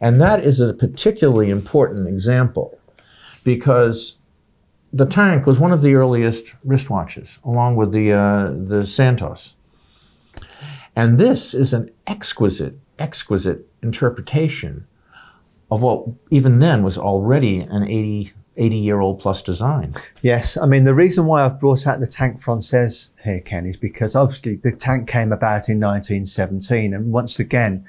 And 0.00 0.16
that 0.16 0.44
is 0.44 0.60
a 0.60 0.74
particularly 0.74 1.50
important 1.50 2.08
example 2.08 2.78
because 3.44 4.16
the 4.92 5.06
tank 5.06 5.46
was 5.46 5.60
one 5.60 5.72
of 5.72 5.82
the 5.82 5.94
earliest 5.94 6.46
wristwatches, 6.66 7.38
along 7.44 7.76
with 7.76 7.92
the 7.92 8.12
uh, 8.12 8.50
the 8.50 8.84
Santos. 8.84 9.54
And 10.96 11.16
this 11.16 11.54
is 11.54 11.72
an 11.72 11.90
exquisite, 12.08 12.76
exquisite 12.98 13.66
interpretation 13.82 14.86
of 15.70 15.80
what 15.80 16.06
even 16.30 16.58
then 16.58 16.82
was 16.82 16.98
already 16.98 17.60
an 17.60 17.84
80, 17.84 18.32
80 18.60 18.76
year 18.76 19.00
old 19.00 19.18
plus 19.18 19.42
design. 19.42 19.96
Yes, 20.22 20.56
I 20.56 20.66
mean 20.66 20.84
the 20.84 20.94
reason 20.94 21.26
why 21.26 21.44
I've 21.44 21.58
brought 21.58 21.86
out 21.86 21.98
the 21.98 22.06
Tank 22.06 22.40
Française 22.40 23.10
here, 23.24 23.40
Ken, 23.40 23.66
is 23.66 23.76
because 23.76 24.14
obviously 24.14 24.56
the 24.56 24.72
tank 24.72 25.08
came 25.08 25.32
about 25.32 25.68
in 25.68 25.80
1917, 25.80 26.94
and 26.94 27.12
once 27.12 27.38
again, 27.38 27.86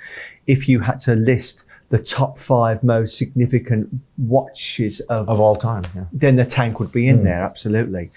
if 0.48 0.68
you 0.68 0.80
had 0.80 1.00
to 1.02 1.16
list 1.16 1.64
the 1.90 2.00
top 2.00 2.40
five 2.40 2.84
most 2.84 3.18
significant 3.18 3.90
watches 4.18 5.02
of, 5.02 5.28
Of 5.28 5.40
all 5.40 5.58
time, 5.58 5.84
yeah. 5.94 6.06
then 6.14 6.38
the 6.38 6.46
tank 6.46 6.80
would 6.80 6.92
be 6.92 7.08
in 7.08 7.20
hmm. 7.20 7.26
there 7.26 7.42
absolutely. 7.42 8.12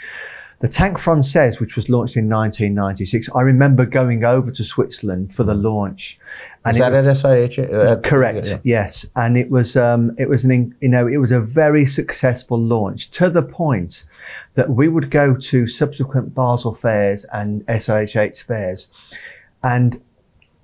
The 0.61 0.69
Tank 0.69 0.97
Française, 0.99 1.61
which 1.61 1.77
was 1.77 1.91
launched 1.91 2.17
in 2.17 2.29
1996, 2.29 3.29
I 3.35 3.43
remember 3.43 3.85
going 3.85 4.25
over 4.25 4.51
to 4.53 4.65
Switzerland 4.65 5.35
for 5.35 5.45
the 5.45 5.55
hmm. 5.55 5.63
launch. 5.63 6.19
Is 6.67 6.77
it 6.77 6.81
that 6.81 6.93
was- 6.93 7.25
at 7.25 7.31
SIH? 7.31 7.59
Uh, 7.73 7.93
at- 7.93 8.03
Correct. 8.03 8.47
yeah. 8.47 8.59
Yes, 8.63 9.05
and 9.17 9.37
it 9.37 9.51
was 9.51 9.77
um, 9.77 10.15
it 10.19 10.29
was 10.29 10.45
an 10.45 10.75
you 10.81 10.89
know 10.89 11.07
it 11.07 11.19
was 11.19 11.31
a 11.33 11.41
very 11.41 11.85
successful 11.87 12.59
launch 12.59 13.11
to 13.13 13.29
the 13.29 13.43
point 13.43 14.05
that 14.55 14.71
we 14.71 14.89
would 14.89 15.11
go 15.11 15.35
to 15.37 15.67
subsequent 15.67 16.35
Basel 16.35 16.73
fairs 16.75 17.25
and 17.33 17.65
SIH 17.69 18.43
fairs, 18.45 18.89
and 19.63 20.01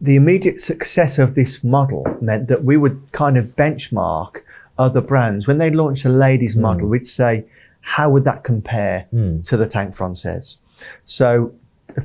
the 0.00 0.16
immediate 0.16 0.60
success 0.62 1.18
of 1.18 1.34
this 1.34 1.62
model 1.62 2.06
meant 2.22 2.48
that 2.48 2.64
we 2.64 2.76
would 2.78 2.98
kind 3.12 3.36
of 3.36 3.54
benchmark 3.56 4.36
other 4.78 5.02
brands 5.02 5.46
when 5.46 5.58
they 5.58 5.68
launched 5.70 6.06
a 6.06 6.08
ladies 6.08 6.56
model. 6.56 6.88
We'd 6.88 7.06
say, 7.06 7.44
how 7.82 8.08
would 8.08 8.24
that 8.24 8.42
compare 8.42 9.06
to 9.44 9.56
the 9.56 9.66
Tank 9.66 9.94
Française? 9.94 10.56
So. 11.04 11.52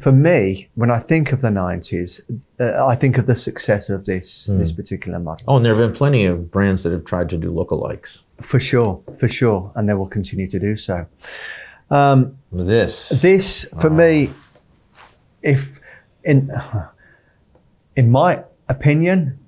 For 0.01 0.11
me, 0.11 0.67
when 0.73 0.89
I 0.89 0.97
think 0.97 1.31
of 1.31 1.41
the 1.41 1.49
90s, 1.49 2.19
uh, 2.59 2.85
I 2.85 2.95
think 2.95 3.17
of 3.17 3.25
the 3.25 3.35
success 3.35 3.89
of 3.89 4.05
this 4.05 4.45
this 4.45 4.71
particular 4.71 5.19
model. 5.19 5.45
Oh, 5.47 5.57
and 5.57 5.65
there 5.65 5.75
have 5.75 5.89
been 5.89 5.97
plenty 5.97 6.25
of 6.25 6.51
brands 6.51 6.83
that 6.83 6.91
have 6.91 7.05
tried 7.05 7.29
to 7.29 7.37
do 7.37 7.51
lookalikes. 7.51 8.21
For 8.41 8.59
sure, 8.59 9.01
for 9.17 9.27
sure, 9.27 9.71
and 9.75 9.87
they 9.87 9.93
will 9.93 10.07
continue 10.07 10.47
to 10.49 10.59
do 10.59 10.75
so. 10.75 11.05
Um, 11.89 12.37
This. 12.51 13.09
this, 13.21 13.65
for 13.79 13.89
me, 13.89 14.31
if 15.41 15.79
in 16.23 16.51
in 17.95 18.11
my 18.11 18.43
opinion, 18.67 19.39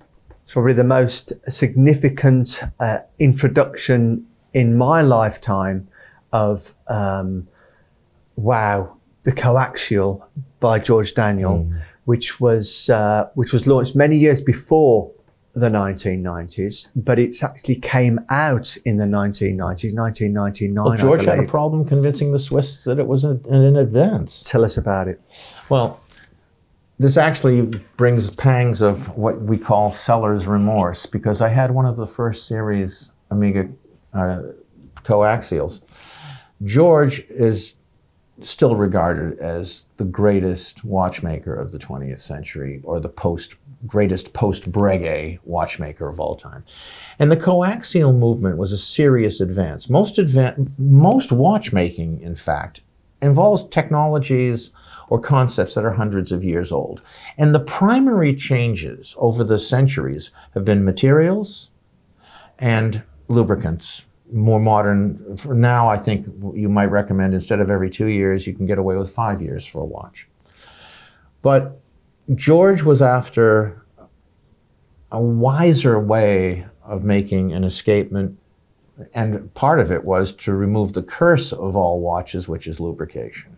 it's 0.43 0.53
probably 0.53 0.73
the 0.73 0.83
most 0.83 1.33
significant 1.49 2.61
uh, 2.79 2.99
introduction 3.19 4.25
in 4.53 4.77
my 4.77 5.01
lifetime 5.01 5.87
of 6.31 6.73
um, 6.87 7.47
wow, 8.35 8.95
the 9.23 9.31
coaxial 9.31 10.23
by 10.59 10.79
George 10.79 11.13
Daniel, 11.13 11.69
which 12.07 12.39
was 12.39 12.89
uh, 12.89 13.27
which 13.33 13.51
was 13.51 13.67
launched 13.67 13.93
many 13.93 14.15
years 14.15 14.39
before 14.39 15.11
the 15.53 15.67
1990s, 15.67 16.87
but 16.95 17.19
it's 17.19 17.43
actually 17.43 17.75
came 17.75 18.17
out 18.29 18.77
in 18.85 18.95
the 18.95 19.03
1990s, 19.03 19.93
1999. 19.93 20.85
well, 20.85 20.95
George 20.95 21.25
had 21.25 21.39
a 21.39 21.43
problem 21.43 21.83
convincing 21.83 22.31
the 22.31 22.39
Swiss 22.39 22.85
that 22.85 22.97
it 22.97 23.07
was 23.07 23.25
in, 23.25 23.43
in 23.45 23.75
advance. 23.75 24.41
Tell 24.43 24.63
us 24.63 24.77
about 24.77 25.09
it. 25.09 25.19
Well, 25.67 25.99
this 26.97 27.17
actually 27.17 27.63
brings 27.97 28.29
pangs 28.29 28.81
of 28.81 29.09
what 29.17 29.41
we 29.41 29.57
call 29.57 29.91
seller's 29.91 30.47
remorse 30.47 31.05
because 31.05 31.41
I 31.41 31.49
had 31.49 31.71
one 31.71 31.85
of 31.85 31.97
the 31.97 32.07
first 32.07 32.47
series 32.47 33.11
Omega 33.33 33.67
uh, 34.13 34.43
coaxials. 35.03 35.81
George 36.63 37.19
is 37.27 37.73
still 38.41 38.75
regarded 38.75 39.39
as 39.39 39.85
the 39.97 40.03
greatest 40.03 40.83
watchmaker 40.83 41.55
of 41.55 41.71
the 41.71 41.79
20th 41.79 42.19
century 42.19 42.81
or 42.83 42.99
the 42.99 43.09
post 43.09 43.55
greatest 43.85 44.33
post 44.33 44.71
Breguet 44.71 45.39
watchmaker 45.43 46.07
of 46.09 46.19
all 46.19 46.35
time. 46.35 46.65
And 47.19 47.29
the 47.29 47.37
coaxial 47.37 48.17
movement 48.17 48.57
was 48.57 48.71
a 48.71 48.77
serious 48.77 49.39
advance. 49.39 49.89
Most 49.89 50.15
advan- 50.15 50.71
most 50.79 51.31
watchmaking 51.31 52.21
in 52.21 52.35
fact 52.35 52.81
involves 53.21 53.67
technologies 53.69 54.71
or 55.09 55.19
concepts 55.19 55.75
that 55.75 55.85
are 55.85 55.93
hundreds 55.93 56.31
of 56.31 56.43
years 56.43 56.71
old. 56.71 57.01
And 57.37 57.53
the 57.53 57.59
primary 57.59 58.35
changes 58.35 59.15
over 59.17 59.43
the 59.43 59.59
centuries 59.59 60.31
have 60.53 60.65
been 60.65 60.83
materials 60.83 61.69
and 62.59 63.03
lubricants. 63.27 64.03
More 64.31 64.59
modern, 64.59 65.37
for 65.37 65.53
now, 65.53 65.87
I 65.87 65.97
think 65.97 66.27
you 66.53 66.67
might 66.69 66.91
recommend 66.91 67.33
instead 67.33 67.59
of 67.59 67.71
every 67.71 67.89
two 67.89 68.07
years, 68.07 68.45
you 68.45 68.53
can 68.53 68.65
get 68.65 68.77
away 68.77 68.97
with 68.97 69.09
five 69.09 69.41
years 69.41 69.65
for 69.65 69.81
a 69.81 69.85
watch. 69.85 70.27
But 71.41 71.79
George 72.35 72.83
was 72.83 73.01
after 73.01 73.85
a 75.11 75.21
wiser 75.21 75.97
way 75.99 76.65
of 76.83 77.03
making 77.03 77.53
an 77.53 77.63
escapement. 77.63 78.37
And 79.13 79.53
part 79.53 79.79
of 79.79 79.91
it 79.91 80.03
was 80.03 80.31
to 80.33 80.53
remove 80.53 80.93
the 80.93 81.03
curse 81.03 81.53
of 81.53 81.75
all 81.75 82.01
watches, 82.01 82.47
which 82.47 82.67
is 82.67 82.79
lubrication. 82.79 83.57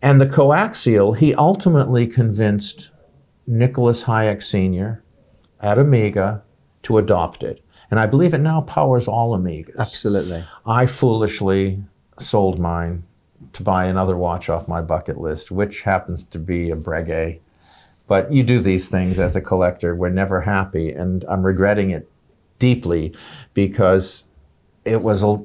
And 0.00 0.20
the 0.20 0.26
coaxial, 0.26 1.16
he 1.16 1.34
ultimately 1.34 2.06
convinced 2.06 2.90
Nicolas 3.46 4.04
Hayek 4.04 4.42
Sr. 4.42 5.02
at 5.60 5.78
Omega 5.78 6.42
to 6.84 6.96
adopt 6.96 7.42
it. 7.42 7.62
And 7.90 7.98
I 7.98 8.06
believe 8.06 8.34
it 8.34 8.38
now 8.38 8.60
powers 8.62 9.08
all 9.08 9.36
Omegas. 9.36 9.76
Absolutely. 9.78 10.44
I 10.64 10.86
foolishly 10.86 11.82
sold 12.18 12.58
mine 12.58 13.02
to 13.52 13.62
buy 13.62 13.86
another 13.86 14.16
watch 14.16 14.48
off 14.48 14.68
my 14.68 14.80
bucket 14.80 15.18
list, 15.18 15.50
which 15.50 15.82
happens 15.82 16.22
to 16.24 16.38
be 16.38 16.70
a 16.70 16.76
Breguet. 16.76 17.40
But 18.06 18.32
you 18.32 18.42
do 18.42 18.60
these 18.60 18.90
things 18.90 19.18
as 19.18 19.36
a 19.36 19.40
collector. 19.40 19.94
We're 19.94 20.10
never 20.10 20.40
happy, 20.40 20.92
and 20.92 21.24
I'm 21.28 21.44
regretting 21.44 21.90
it 21.90 22.10
deeply 22.58 23.14
because 23.54 24.24
it 24.84 25.02
was 25.02 25.22
a 25.22 25.42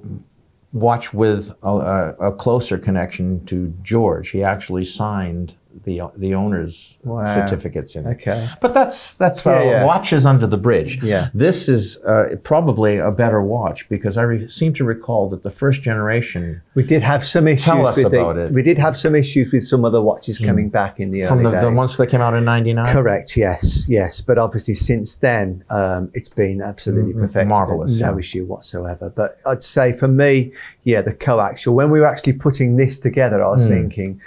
watch 0.73 1.13
with 1.13 1.51
a, 1.63 2.15
a, 2.19 2.31
closer 2.33 2.77
connection 2.77 3.45
to 3.45 3.73
George. 3.81 4.29
He 4.29 4.43
actually 4.43 4.83
signed 4.83 5.55
the 5.83 6.01
the 6.17 6.33
owner's 6.33 6.97
Wow. 7.03 7.25
certificates 7.33 7.95
in 7.95 8.05
it. 8.07 8.11
Okay. 8.15 8.47
But 8.61 8.73
that's 8.73 9.15
that's 9.15 9.45
Yeah, 9.45 9.63
yeah. 9.63 9.85
watches 9.85 10.25
under 10.25 10.47
the 10.47 10.57
bridge. 10.57 11.03
Yeah. 11.03 11.29
This 11.33 11.67
is 11.67 11.97
uh, 11.97 12.35
probably 12.43 12.97
a 12.97 13.11
better 13.11 13.41
watch 13.41 13.89
because 13.89 14.15
I 14.17 14.21
re- 14.23 14.47
seem 14.47 14.73
to 14.75 14.83
recall 14.85 15.27
that 15.29 15.43
the 15.43 15.49
first 15.51 15.81
generation 15.81 16.61
We 16.75 16.83
did 16.83 17.01
have 17.03 17.25
some 17.25 17.47
issues. 17.47 17.65
Tell 17.65 17.85
us 17.85 17.97
with 17.97 18.11
the- 18.11 18.21
about 18.21 18.37
it. 18.37 18.51
We 18.53 18.63
did 18.63 18.77
have 18.77 18.97
some 18.97 19.15
issues 19.15 19.51
with 19.51 19.65
some 19.65 19.83
other 19.83 20.01
watches 20.01 20.39
coming 20.39 20.69
back 20.69 20.99
in 20.99 21.11
the 21.11 21.23
from 21.23 21.39
early 21.39 21.55
the, 21.55 21.61
the 21.69 21.71
ones 21.71 21.97
that 21.97 22.07
came 22.07 22.21
out 22.21 22.33
in 22.33 22.45
'99. 22.45 22.93
Correct. 22.93 23.35
Yes. 23.35 23.85
Yes. 23.89 24.21
But 24.21 24.37
obviously, 24.37 24.75
since 24.75 25.17
then, 25.17 25.63
um, 25.69 26.09
it's 26.13 26.29
been 26.29 26.61
absolutely 26.61 27.13
Mm, 27.13 27.21
perfect. 27.21 27.49
marvellous, 27.49 27.99
No 27.99 28.13
yeah. 28.13 28.19
issue 28.19 28.45
whatsoever. 28.45 29.11
But 29.13 29.37
I'd 29.45 29.63
say 29.63 29.91
for 29.93 30.07
me, 30.07 30.53
yeah, 30.83 31.01
the 31.01 31.11
coaxial. 31.13 31.73
When 31.73 31.91
we 31.91 31.99
were 31.99 32.07
actually 32.07 32.33
putting 32.33 32.77
this 32.77 32.97
together, 32.97 33.43
I 33.43 33.49
was 33.49 33.65
Mm. 33.65 33.69
thinking, 33.69 34.21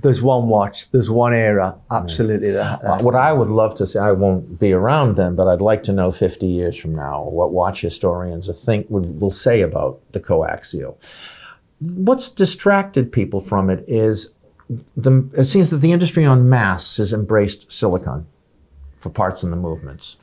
there's 0.00 0.22
one 0.22 0.48
watch, 0.48 0.90
there's 0.90 1.10
one 1.10 1.34
era. 1.34 1.76
Absolutely. 1.90 2.52
That, 2.52 2.84
Uh, 2.84 2.98
what 3.00 3.14
I 3.14 3.32
would 3.32 3.48
love 3.48 3.74
to 3.76 3.86
say, 3.86 3.98
I 3.98 4.12
won't 4.12 4.58
be 4.58 4.72
around 4.72 5.16
then, 5.16 5.34
but 5.34 5.48
I'd 5.48 5.60
like 5.60 5.82
to 5.84 5.92
know 5.92 6.12
50 6.12 6.46
years 6.46 6.76
from 6.76 6.94
now 6.94 7.24
what 7.24 7.52
watch 7.52 7.80
historians 7.80 8.48
think 8.64 8.86
would, 8.90 9.20
will 9.20 9.30
say 9.30 9.60
about 9.60 10.00
the 10.12 10.20
coaxial. 10.20 10.96
What's 11.80 12.28
distracted 12.28 13.10
people 13.12 13.40
from 13.40 13.70
it 13.70 13.84
is 13.86 14.32
the, 14.96 15.28
it 15.36 15.44
seems 15.44 15.70
that 15.70 15.78
the 15.78 15.92
industry 15.92 16.24
en 16.24 16.48
masse 16.48 16.98
has 16.98 17.12
embraced 17.12 17.70
silicon 17.72 18.26
for 18.96 19.10
parts 19.10 19.42
in 19.42 19.50
the 19.50 19.56
movements. 19.56 20.16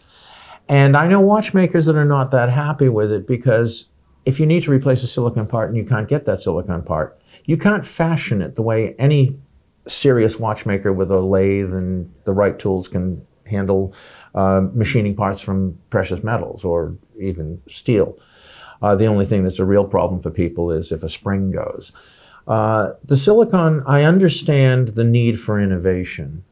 And 0.68 0.98
I 0.98 1.08
know 1.08 1.22
watchmakers 1.22 1.86
that 1.86 1.96
are 1.96 2.06
not 2.06 2.32
that 2.32 2.50
happy 2.50 2.90
with 2.90 3.12
it 3.12 3.28
because 3.28 3.86
if 4.26 4.40
you 4.40 4.46
need 4.46 4.64
to 4.64 4.72
replace 4.72 5.04
a 5.04 5.08
silicon 5.08 5.46
part 5.46 5.70
and 5.70 5.78
you 5.78 5.86
can't 5.86 6.08
get 6.08 6.26
that 6.26 6.42
silicon 6.42 6.82
part, 6.82 7.20
you 7.46 7.58
can't 7.58 7.86
fashion 7.86 8.42
it 8.42 8.56
the 8.56 8.64
way 8.64 8.96
any 8.98 9.38
serious 9.88 10.40
watchmaker 10.40 10.92
with 10.92 11.12
a 11.12 11.20
lathe 11.20 11.74
and 11.74 12.14
the 12.24 12.34
right 12.34 12.58
tools 12.58 12.88
can 12.88 13.26
handle 13.46 13.94
uh, 14.34 14.62
machining 14.74 15.16
parts 15.16 15.42
from 15.42 15.78
precious 15.90 16.24
metals 16.24 16.64
or 16.64 16.96
even 17.20 17.62
steel. 17.68 18.18
Uh, 18.82 18.96
the 18.96 19.06
only 19.06 19.26
thing 19.26 19.44
that's 19.44 19.60
a 19.60 19.66
real 19.66 19.86
problem 19.86 20.20
for 20.20 20.32
people 20.32 20.72
is 20.72 20.92
if 20.92 21.04
a 21.04 21.10
spring 21.10 21.52
goes. 21.52 21.92
Uh, 22.48 22.92
the 23.04 23.18
silicon, 23.18 23.82
I 23.88 24.04
understand 24.04 24.90
the 24.90 25.04
need 25.04 25.40
for 25.40 25.60
innovation, 25.60 26.44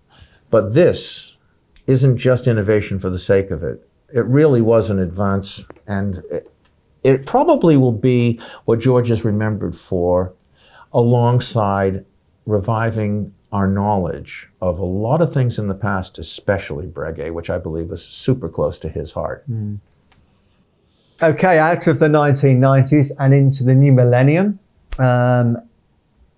but 0.49 0.73
this 0.73 1.37
isn't 1.85 2.17
just 2.17 2.47
innovation 2.47 2.97
for 2.97 3.09
the 3.09 3.19
sake 3.19 3.51
of 3.51 3.61
it. 3.63 3.87
It 4.13 4.25
really 4.25 4.61
was 4.61 4.89
an 4.89 4.99
advance, 4.99 5.65
and 5.85 6.23
it, 6.31 6.51
it 7.03 7.25
probably 7.25 7.77
will 7.77 7.91
be 7.91 8.39
what 8.65 8.79
George 8.79 9.11
is 9.11 9.25
remembered 9.25 9.75
for, 9.75 10.33
alongside 10.93 12.05
reviving 12.45 13.33
our 13.51 13.67
knowledge 13.67 14.49
of 14.61 14.79
a 14.79 14.85
lot 14.85 15.21
of 15.21 15.31
things 15.31 15.59
in 15.59 15.67
the 15.67 15.75
past, 15.75 16.17
especially 16.17 16.87
Breguet, 16.87 17.33
which 17.33 17.49
I 17.49 17.57
believe 17.57 17.91
was 17.91 18.03
super 18.03 18.49
close 18.49 18.79
to 18.79 18.89
his 18.89 19.11
heart. 19.11 19.45
Okay, 21.21 21.59
out 21.59 21.87
of 21.87 21.99
the 21.99 22.07
1990s 22.07 23.11
and 23.19 23.33
into 23.33 23.63
the 23.63 23.75
new 23.75 23.91
millennium. 23.91 24.59
Um, 24.97 25.57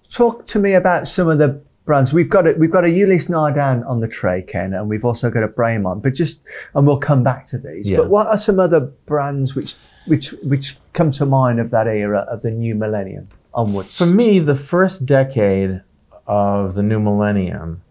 talk 0.10 0.46
to 0.48 0.60
me 0.60 0.74
about 0.74 1.08
some 1.08 1.30
of 1.30 1.38
the 1.38 1.62
brands. 1.86 2.14
We've 2.14 2.30
got 2.30 2.48
a, 2.48 2.54
we've 2.54 2.72
got 2.72 2.84
a 2.84 2.90
Ulysse 2.90 3.28
Nardin 3.28 3.88
on 3.88 4.02
the 4.02 4.08
tray, 4.08 4.42
Ken, 4.42 4.74
and 4.74 4.90
we've 4.90 5.06
also 5.06 5.30
got 5.30 5.44
a 5.44 5.48
Bremont. 5.48 6.02
But 6.02 6.14
just 6.14 6.42
and 6.74 6.86
we'll 6.86 7.00
come 7.00 7.24
back 7.24 7.48
to 7.48 7.58
these. 7.58 7.90
Yeah. 7.90 7.98
But 7.98 8.10
what 8.10 8.28
are 8.28 8.38
some 8.38 8.60
other 8.60 8.80
brands 8.80 9.56
which 9.56 9.76
which 10.06 10.32
which 10.44 10.78
come 10.94 11.12
to 11.14 11.26
mind 11.26 11.60
of 11.60 11.72
that 11.72 11.88
era 11.88 12.20
of 12.30 12.42
the 12.42 12.52
new 12.52 12.76
millennium 12.76 13.30
onwards? 13.54 13.98
For 13.98 14.06
me, 14.06 14.40
the 14.40 14.56
first 14.56 15.06
decade 15.06 15.82
of 16.28 16.74
the 16.74 16.84
new 16.84 17.00
millennium 17.00 17.82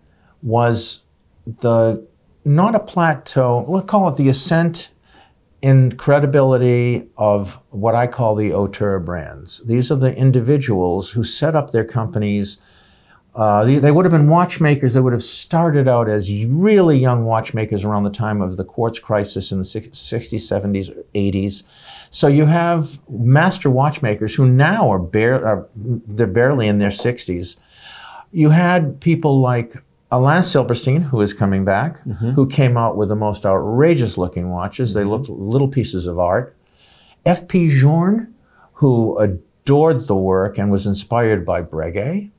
was 0.43 1.01
the 1.47 2.07
not 2.45 2.75
a 2.75 2.81
plateau, 2.81 3.65
let's 3.69 3.87
call 3.87 4.09
it 4.09 4.17
the 4.17 4.29
ascent 4.29 4.91
in 5.63 5.93
credibility 5.97 7.09
of 7.17 7.59
what 7.71 7.95
I 7.95 8.07
call 8.07 8.35
the 8.35 8.53
auteur 8.53 8.99
brands. 8.99 9.63
These 9.65 9.91
are 9.91 9.97
the 9.97 10.15
individuals 10.15 11.13
who 11.13 11.25
set 11.25 11.57
up 11.57 11.71
their 11.71 11.87
companies. 11.87 12.59
Uh, 13.35 13.65
they, 13.65 13.79
they 13.79 13.91
would 13.91 14.05
have 14.05 14.13
been 14.13 14.29
watchmakers 14.29 14.93
that 14.93 15.03
would 15.03 15.15
have 15.15 15.25
started 15.25 15.89
out 15.89 16.07
as 16.07 16.31
really 16.31 16.99
young 16.99 17.25
watchmakers 17.25 17.83
around 17.83 18.05
the 18.05 18.11
time 18.11 18.43
of 18.43 18.59
the 18.59 18.65
quartz 18.65 18.99
crisis 18.99 19.51
in 19.53 19.59
the 19.59 19.65
60s, 19.65 19.91
70s, 19.95 21.05
80s. 21.15 21.63
So 22.11 22.27
you 22.29 22.45
have 22.45 23.01
master 23.09 23.71
watchmakers 23.71 24.35
who 24.35 24.47
now 24.47 24.91
are, 24.91 24.99
bare, 24.99 25.47
are 25.47 25.67
they're 25.75 26.27
barely 26.27 26.69
in 26.69 26.77
their 26.77 26.91
60s. 26.91 27.57
You 28.35 28.51
had 28.51 29.01
people 29.01 29.41
like 29.41 29.77
Alain 30.11 30.43
Silberstein, 30.43 31.03
who 31.03 31.21
is 31.21 31.33
coming 31.33 31.65
back, 31.65 32.01
who 32.35 32.49
came 32.49 32.77
out 32.77 32.97
with 32.97 33.09
the 33.09 33.15
most 33.15 33.47
outrageous 33.47 34.19
looking 34.19 34.51
watches. 34.51 34.93
They 34.93 35.05
looked 35.05 35.29
little 35.29 35.69
pieces 35.69 36.09
of 36.09 36.19
art. 36.19 36.57
F.P. 37.25 37.69
Journe, 37.69 38.35
who 38.75 39.17
adored 39.19 40.01
the 40.09 40.17
work 40.17 40.59
and 40.59 40.73
was 40.73 40.85
inspired 40.85 41.47
by 41.47 41.63
Breguet. 41.63 42.33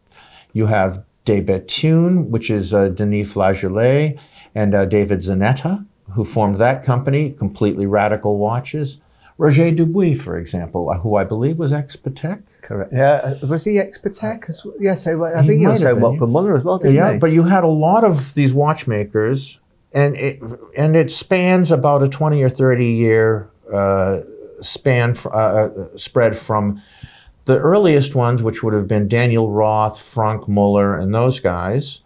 You 0.52 0.66
have 0.66 1.02
De 1.24 1.40
Bethune, 1.40 2.30
which 2.30 2.50
is 2.50 2.74
uh, 2.74 2.90
Denis 2.90 3.34
Flageollet, 3.34 4.20
and 4.54 4.76
uh, 4.76 4.84
David 4.84 5.20
Zanetta, 5.20 5.86
who 6.12 6.26
formed 6.26 6.58
that 6.58 6.84
company, 6.84 7.32
completely 7.32 7.86
radical 7.86 8.38
watches. 8.38 9.00
Roger 9.38 9.70
Dubuis, 9.72 10.18
for 10.22 10.38
example, 10.38 10.90
uh, 10.90 10.98
who 11.00 11.16
I 11.16 11.26
believe 11.26 11.58
was 11.58 11.74
ex-Patek. 11.74 12.44
Correct. 12.62 12.94
Yeah, 12.94 13.36
uh, 13.44 13.48
was 13.48 13.66
he 13.66 13.74
Expatec? 13.74 14.50
as 14.50 14.64
well? 14.64 14.76
Yes, 14.80 15.06
I, 15.08 15.12
I 15.12 15.42
He 15.42 15.48
think 15.50 15.60
he 15.60 15.66
also 15.66 15.94
worked 15.96 16.20
for 16.20 16.28
Muller 16.28 16.56
as 16.58 16.64
well, 16.64 16.78
didn't 16.78 16.96
Yeah, 16.96 17.14
he? 17.14 17.18
but 17.20 17.32
you 17.32 17.44
had 17.44 17.64
a 17.66 17.68
lot 17.68 18.04
of 18.06 18.34
these 18.34 18.54
watchmakers, 18.54 19.60
and 19.94 20.16
it 20.16 20.42
and 20.78 20.96
it 20.96 21.12
spans 21.12 21.72
about 21.72 22.02
a 22.02 22.08
twenty 22.08 22.42
or 22.44 22.50
thirty 22.50 22.86
year 22.88 23.50
uh, 23.74 24.22
span 24.62 25.16
uh, 25.26 25.30
uh, 25.30 25.70
spread 25.98 26.36
from 26.38 26.82
the 27.44 27.58
earliest 27.58 28.16
ones, 28.16 28.42
which 28.42 28.64
would 28.64 28.74
have 28.74 28.88
been 28.88 29.08
Daniel 29.10 29.52
Roth, 29.52 30.00
Franck 30.00 30.48
Muller, 30.48 30.98
and 30.98 31.14
those 31.14 31.40
guys. 31.42 32.02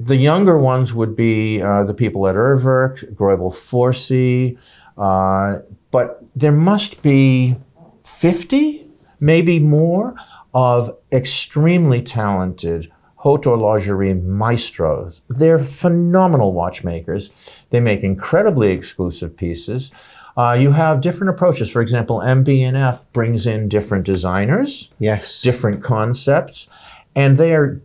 The 0.00 0.16
younger 0.16 0.56
ones 0.56 0.94
would 0.94 1.16
be 1.16 1.60
uh, 1.60 1.82
the 1.82 1.94
people 1.94 2.28
at 2.28 2.36
Urwerk, 2.36 3.12
Greubel 3.14 3.52
Forsey, 3.52 4.56
uh, 4.96 5.58
but 5.90 6.22
there 6.34 6.52
must 6.52 7.02
be 7.02 7.56
50, 8.04 8.88
maybe 9.20 9.60
more, 9.60 10.14
of 10.54 10.96
extremely 11.12 12.02
talented 12.02 12.90
haute 13.16 13.42
horlogerie 13.44 14.22
maestros. 14.22 15.22
They're 15.28 15.58
phenomenal 15.58 16.52
watchmakers. 16.52 17.30
They 17.70 17.80
make 17.80 18.02
incredibly 18.02 18.70
exclusive 18.70 19.36
pieces. 19.36 19.90
Uh, 20.36 20.52
you 20.52 20.70
have 20.70 21.00
different 21.00 21.30
approaches. 21.30 21.68
For 21.68 21.82
example, 21.82 22.20
MB&F 22.20 23.12
brings 23.12 23.46
in 23.46 23.68
different 23.68 24.04
designers 24.04 24.90
yes. 25.00 25.42
different 25.42 25.82
concepts, 25.82 26.68
and 27.16 27.38
they 27.38 27.56
are 27.56 27.82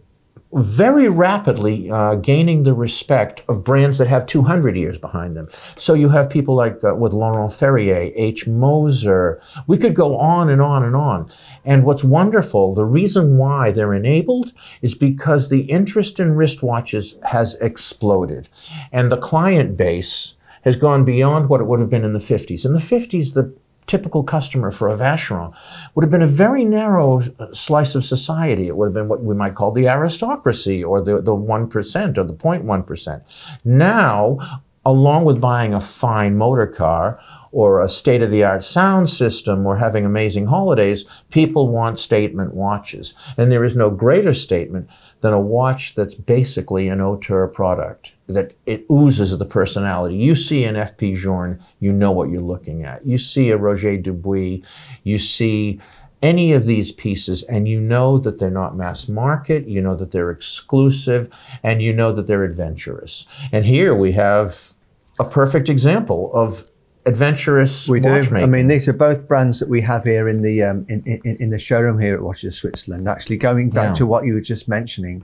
very 0.54 1.10
rapidly 1.10 1.90
uh, 1.90 2.16
gaining 2.16 2.64
the 2.64 2.74
respect 2.74 3.42
of 3.48 3.64
brands 3.64 3.98
that 3.98 4.08
have 4.08 4.26
200 4.26 4.76
years 4.78 4.98
behind 4.98 5.36
them. 5.36 5.50
So 5.78 5.94
you 5.94 6.10
have 6.10 6.30
people 6.30 6.56
like 6.56 6.84
uh, 6.84 6.96
with 6.96 7.14
Laurent 7.14 7.52
Ferrier, 7.52 8.12
H. 8.16 8.48
Moser. 8.48 9.42
We 9.68 9.78
could 9.78 9.96
go 9.96 10.18
on 10.18 10.50
and 10.50 10.62
on 10.62 10.84
and 10.84 10.96
on. 10.96 11.32
And 11.66 11.84
what's 11.84 12.04
wonderful, 12.04 12.76
the 12.76 12.86
reason 12.86 13.38
why 13.38 13.72
they're 13.72 13.94
enabled 13.94 14.54
is 14.82 14.96
because 14.96 15.50
the 15.50 15.62
interest 15.62 16.20
in 16.20 16.36
wristwatches 16.36 17.22
has 17.24 17.56
exploded, 17.56 18.50
and 18.92 19.12
the 19.12 19.18
client 19.18 19.76
base 19.78 20.36
has 20.64 20.76
gone 20.76 21.04
beyond 21.04 21.50
what 21.50 21.62
it 21.62 21.66
would 21.66 21.80
have 21.80 21.90
been 21.90 22.06
in 22.06 22.14
the 22.14 22.20
50s. 22.20 22.66
In 22.66 22.74
the 22.74 22.80
50s, 22.80 23.34
the 23.34 23.54
typical 23.94 24.24
customer 24.24 24.72
for 24.72 24.90
a 24.90 24.98
Vacheron 24.98 25.54
would 25.94 26.04
have 26.04 26.10
been 26.10 26.24
a 26.24 26.28
very 26.46 26.66
narrow 26.66 27.22
uh, 27.38 27.54
slice 27.54 27.94
of 27.94 28.04
society. 28.04 28.68
It 28.68 28.76
would 28.76 28.88
have 28.88 28.94
been 28.96 29.08
what 29.08 29.24
we 29.24 29.36
might 29.36 29.54
call 29.54 29.72
the 29.72 29.88
aristocracy 29.88 30.84
or 30.84 31.00
the, 31.00 31.22
the 31.22 31.32
1% 31.32 32.18
or 32.18 32.24
the 32.24 32.34
0.1%. 32.34 33.22
Now, 33.64 34.64
along 34.84 35.26
with 35.26 35.40
buying 35.40 35.76
a 35.76 35.80
fine 35.80 36.36
motor 36.36 36.66
car 36.66 37.22
or 37.52 37.82
a 37.82 37.88
state 37.88 38.24
of 38.24 38.32
the 38.32 38.44
art 38.44 38.64
sound 38.64 39.12
system 39.12 39.68
or 39.68 39.78
having 39.78 40.06
amazing 40.06 40.48
holidays, 40.48 41.06
people 41.30 41.70
want 41.70 42.00
statement 42.00 42.56
watches. 42.56 43.14
And 43.38 43.52
there 43.52 43.64
is 43.64 43.76
no 43.76 43.92
greater 43.92 44.34
statement 44.34 44.90
than 45.22 45.34
a 45.34 45.40
watch 45.40 45.94
that's 45.94 46.16
basically 46.16 46.88
an 46.88 47.00
auteur 47.00 47.48
product, 47.48 48.13
that 48.28 48.54
it 48.66 48.86
oozes 48.92 49.38
the 49.38 49.46
personality. 49.46 50.16
You 50.16 50.36
see 50.36 50.64
an 50.64 50.76
FP 50.76 51.16
Journe, 51.16 51.62
you 51.80 51.92
know 51.92 52.12
what 52.12 52.30
you're 52.30 52.42
looking 52.42 52.84
at. 52.84 53.06
You 53.06 53.18
see 53.18 53.50
a 53.50 53.58
Roger 53.58 53.98
Dubuis, 53.98 54.64
you 55.04 55.18
see 55.18 55.80
any 56.22 56.54
of 56.54 56.64
these 56.64 56.94
pieces 56.94 57.44
and 57.44 57.68
you 57.68 57.82
know 57.82 58.18
that 58.18 58.40
they're 58.40 58.50
not 58.50 58.78
mass 58.78 59.10
market, 59.10 59.68
you 59.68 59.82
know 59.82 59.96
that 59.96 60.12
they're 60.12 60.32
exclusive, 60.32 61.30
and 61.64 61.82
you 61.82 61.92
know 61.94 62.14
that 62.14 62.28
they're 62.28 62.44
adventurous. 62.44 63.26
And 63.52 63.66
here 63.66 63.94
we 63.94 64.14
have 64.14 64.74
a 65.20 65.26
perfect 65.26 65.68
example 65.68 66.32
of 66.34 66.72
adventurous 67.06 67.90
We 67.90 68.00
do. 68.00 68.10
I 68.10 68.46
mean, 68.46 68.68
these 68.68 68.88
are 68.88 68.94
both 68.94 69.28
brands 69.28 69.60
that 69.60 69.68
we 69.68 69.82
have 69.82 70.06
here 70.06 70.30
in 70.30 70.42
the 70.42 70.64
um, 70.64 70.86
in, 70.88 71.04
in, 71.04 71.36
in 71.42 71.50
the 71.50 71.60
showroom 71.60 72.00
here 72.00 72.16
at 72.16 72.22
Watches 72.22 72.56
Switzerland. 72.56 73.08
Actually, 73.10 73.38
going 73.38 73.70
back 73.70 73.90
Yeah. 73.90 73.94
to 73.96 74.06
what 74.06 74.26
you 74.26 74.34
were 74.34 74.42
just 74.42 74.70
mentioning, 74.70 75.24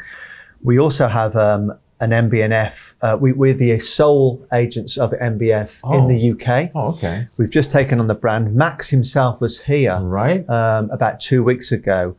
we 0.62 0.78
also 0.78 1.08
have 1.08 1.38
um, 1.38 1.72
an 2.02 2.12
MB&F. 2.12 2.96
Uh, 3.02 3.18
we, 3.20 3.34
we're 3.34 3.54
the 3.54 3.78
sole 3.80 4.46
agents 4.54 4.98
of 4.98 5.12
MBF 5.12 5.82
in 5.84 6.02
Oh. 6.06 6.08
the 6.08 6.32
UK. 6.32 6.72
oh, 6.76 6.90
okay. 6.96 7.28
We've 7.38 7.50
just 7.50 7.72
taken 7.72 8.00
on 8.00 8.08
the 8.08 8.16
brand. 8.16 8.56
Max 8.56 8.90
himself 8.90 9.42
was 9.42 9.62
here 9.62 10.00
Right? 10.00 10.48
um, 10.50 10.90
about 10.92 11.20
two 11.20 11.44
weeks 11.44 11.72
ago, 11.72 12.16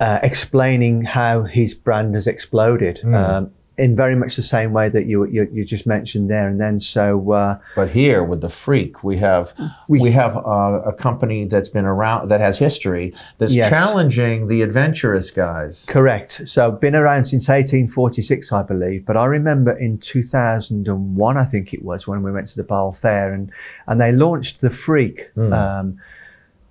uh, 0.00 0.18
explaining 0.22 1.02
how 1.02 1.44
his 1.44 1.74
brand 1.74 2.14
has 2.14 2.26
exploded. 2.26 3.00
Um, 3.04 3.52
in 3.78 3.94
very 3.96 4.14
much 4.16 4.34
the 4.36 4.42
same 4.42 4.72
way 4.72 4.88
that 4.88 5.06
you 5.06 5.24
you, 5.26 5.48
you 5.52 5.64
just 5.64 5.86
mentioned 5.86 6.28
there, 6.28 6.48
and 6.48 6.60
then 6.60 6.80
so 6.80 7.30
uh, 7.32 7.58
But 7.76 7.90
here 7.90 8.22
with 8.24 8.40
the 8.40 8.48
freak, 8.48 9.02
we 9.04 9.16
have 9.18 9.54
we, 9.88 10.00
We- 10.00 10.10
have 10.12 10.36
uh, 10.36 10.82
a 10.84 10.92
company 10.92 11.44
that's 11.46 11.68
been 11.68 11.84
around 11.84 12.28
that 12.30 12.40
has 12.40 12.58
history 12.58 13.14
that's 13.38 13.52
Yes. 13.52 13.70
challenging 13.70 14.48
the 14.48 14.62
adventurous 14.62 15.30
guys. 15.30 15.86
Correct. 15.88 16.42
So 16.46 16.70
been 16.72 16.94
around 16.96 17.26
since 17.26 17.48
1846, 17.48 18.52
I 18.52 18.62
believe. 18.62 19.06
But 19.06 19.16
I 19.16 19.24
remember 19.26 19.72
in 19.78 19.98
2001, 19.98 21.36
I 21.36 21.44
think 21.44 21.72
it 21.72 21.82
was, 21.84 22.06
when 22.06 22.22
we 22.22 22.32
went 22.32 22.48
to 22.48 22.56
the 22.56 22.64
Basel 22.64 22.92
Fair, 22.92 23.32
and 23.32 23.50
and 23.86 24.00
they 24.00 24.12
launched 24.12 24.60
the 24.60 24.70
Freak, 24.70 25.30
Hmm. 25.34 25.52
um, 25.52 25.98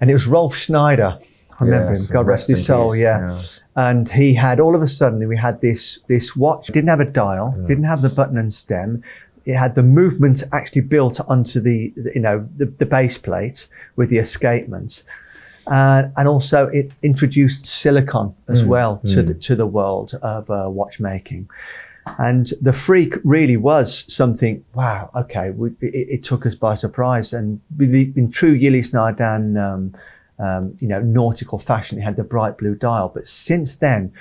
and 0.01 0.10
it 0.10 0.14
was 0.14 0.28
Rolf 0.28 0.55
Schnyder. 0.55 1.20
I 1.60 1.64
remember 1.64 1.93
Yes, 1.93 2.08
him. 2.08 2.14
God 2.14 2.28
rest 2.28 2.47
his 2.47 2.66
soul. 2.66 2.91
peace, 2.91 3.01
Yeah. 3.01 3.41
And 3.76 4.10
he 4.10 4.34
had 4.34 4.60
all 4.60 4.76
of 4.76 4.82
a 4.82 4.88
sudden 4.88 5.28
we 5.28 5.38
had 5.38 5.62
this 5.62 5.99
this 6.08 6.36
watch. 6.36 6.68
Didn't 6.68 6.89
have 6.89 6.99
a 6.99 7.05
dial. 7.05 7.55
Didn't 7.68 7.86
have 7.86 8.01
the 8.01 8.10
button 8.10 8.38
and 8.38 8.53
stem. 8.53 9.03
It 9.45 9.55
had 9.55 9.76
the 9.76 9.84
movement 9.84 10.43
actually 10.51 10.82
built 10.82 11.22
onto 11.28 11.60
the, 11.62 11.93
the, 11.95 12.12
you 12.16 12.22
know 12.22 12.47
the, 12.58 12.66
the 12.66 12.86
base 12.86 13.18
plate 13.18 13.68
with 13.95 14.10
the 14.10 14.18
escapement. 14.18 15.03
Uh, 15.68 16.10
and 16.16 16.28
also 16.30 16.68
it 16.68 16.93
introduced 17.03 17.66
silicon 17.68 18.34
as 18.47 18.64
well 18.64 19.01
to 19.05 19.22
the, 19.22 19.34
to 19.34 19.53
the 19.53 19.66
world 19.68 20.14
of 20.22 20.49
uh, 20.49 20.66
watchmaking. 20.70 21.49
And 22.18 22.53
the 22.62 22.72
freak 22.72 23.16
really 23.26 23.58
was 23.58 24.05
something. 24.08 24.64
Wow. 24.74 25.10
Okay, 25.14 25.49
we, 25.51 25.72
it, 25.82 26.08
it 26.10 26.24
took 26.24 26.45
us 26.45 26.55
by 26.55 26.76
surprise. 26.76 27.34
And 27.34 27.60
in 27.80 28.32
true 28.32 28.53
Ulysse 28.53 28.91
Nardin, 28.91 29.58
um, 29.58 29.93
um, 30.39 30.77
you 30.79 30.88
know, 30.88 31.01
nautical 31.01 31.59
fashion, 31.59 31.97
it 31.97 32.01
had 32.01 32.15
the 32.15 32.23
bright 32.23 32.57
blue 32.57 32.75
dial. 32.75 33.11
But 33.13 33.27
since 33.27 33.75
then, 33.75 34.11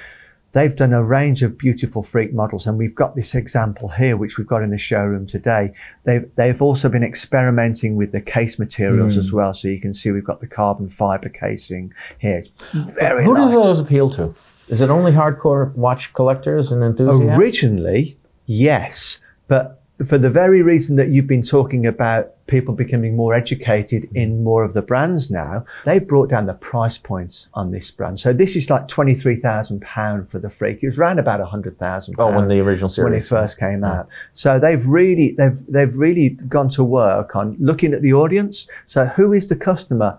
they've 0.52 0.74
done 0.74 0.94
a 0.94 1.02
range 1.02 1.42
of 1.42 1.58
beautiful 1.58 2.02
freak 2.02 2.32
models, 2.32 2.66
and 2.66 2.78
we've 2.78 2.94
got 2.94 3.14
this 3.14 3.34
example 3.34 3.90
here, 3.90 4.16
which 4.16 4.38
we've 4.38 4.46
got 4.46 4.62
in 4.62 4.70
the 4.70 4.78
showroom 4.78 5.26
today. 5.26 5.72
They've 6.04 6.28
they've 6.36 6.62
also 6.62 6.88
been 6.88 7.04
experimenting 7.04 7.96
with 7.96 8.12
the 8.12 8.20
case 8.20 8.58
materials 8.58 9.16
as 9.18 9.32
well. 9.32 9.52
So 9.52 9.68
you 9.68 9.80
can 9.80 9.92
see 9.92 10.10
we've 10.10 10.24
got 10.24 10.40
the 10.40 10.46
carbon 10.46 10.88
fiber 10.88 11.28
casing 11.28 11.92
here. 12.18 12.44
Very 12.72 13.24
Who 13.24 13.36
do 13.36 13.44
light. 13.44 13.52
those 13.52 13.80
appeal 13.80 14.10
to? 14.10 14.34
Is 14.68 14.80
it 14.80 14.90
only 14.90 15.12
hardcore 15.12 15.72
watch 15.74 16.12
collectors 16.12 16.72
and 16.72 16.82
enthusiasts? 16.82 17.38
Originally, 17.38 18.18
yes, 18.46 19.20
but 19.46 19.82
for 20.05 20.18
the 20.18 20.28
very 20.28 20.61
reason 20.61 20.97
that 20.97 21.09
you've 21.09 21.26
been 21.26 21.42
talking 21.42 21.86
about 21.86 22.34
people 22.47 22.74
becoming 22.74 23.16
more 23.16 23.34
educated 23.34 24.09
in 24.14 24.44
more 24.44 24.62
of 24.62 24.74
the 24.74 24.82
brands 24.82 25.30
now, 25.30 25.64
they 25.84 25.99
brought 25.99 26.28
down 26.28 26.47
the 26.47 26.55
price 26.55 26.99
points 26.99 27.49
on 27.55 27.70
this 27.70 27.90
brand. 27.90 28.20
So 28.20 28.32
this 28.32 28.57
is 28.57 28.68
like 28.68 28.88
twenty 28.88 29.14
three 29.14 29.40
thousand 29.40 29.80
pound 29.80 30.28
for 30.28 30.38
the 30.38 30.51
freak. 30.51 30.82
It 30.82 30.86
was 30.86 30.99
around 30.99 31.18
about 31.18 31.40
a 31.40 31.47
hundred 31.47 31.78
thousand. 31.78 32.16
Oh, 32.18 32.30
when 32.30 32.49
the 32.49 32.61
original 32.61 32.90
series. 32.90 33.05
when 33.05 33.14
it 33.18 33.24
first 33.24 33.59
came 33.59 33.84
out. 33.84 34.09
So 34.34 34.59
they've 34.59 34.86
really 34.86 35.32
they've 35.32 35.59
they've 35.66 35.97
really 35.97 36.30
gone 36.30 36.68
to 36.70 36.84
work 36.84 37.34
on 37.34 37.57
looking 37.59 37.94
at 37.94 38.03
the 38.03 38.12
audience. 38.12 38.68
So 38.86 39.07
who 39.07 39.32
is 39.32 39.49
the 39.49 39.57
customer? 39.57 40.18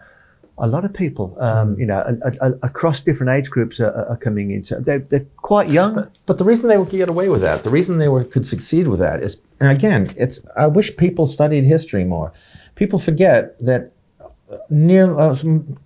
A 0.60 0.68
lot 0.68 0.84
of 0.86 0.92
people, 0.94 1.38
um, 1.40 1.80
you 1.80 1.86
know, 1.86 2.00
a, 2.24 2.32
a, 2.48 2.52
across 2.64 3.00
different 3.02 3.32
age 3.32 3.50
groups 3.52 3.80
are, 3.80 3.94
are 4.10 4.18
coming 4.18 4.50
into. 4.50 4.80
They're, 4.80 5.00
they're 5.00 5.26
quite 5.38 5.70
young. 5.70 6.10
But 6.26 6.40
the 6.40 6.46
reason 6.46 6.68
they 6.68 6.78
would 6.78 6.90
get 6.90 7.10
away 7.10 7.30
with 7.30 7.42
that, 7.42 7.64
the 7.64 7.70
reason 7.70 8.00
they 8.00 8.08
were, 8.08 8.24
could 8.24 8.48
succeed 8.48 8.88
with 8.88 9.00
that 9.00 9.22
is, 9.22 9.38
and 9.60 9.70
again, 9.70 10.12
it's. 10.18 10.40
I 10.56 10.66
wish 10.66 10.98
people 10.98 11.28
studied 11.28 11.64
history 11.64 12.04
more. 12.04 12.34
People 12.74 12.98
forget 12.98 13.56
that 13.64 13.92
near 14.70 15.16
uh, 15.18 15.36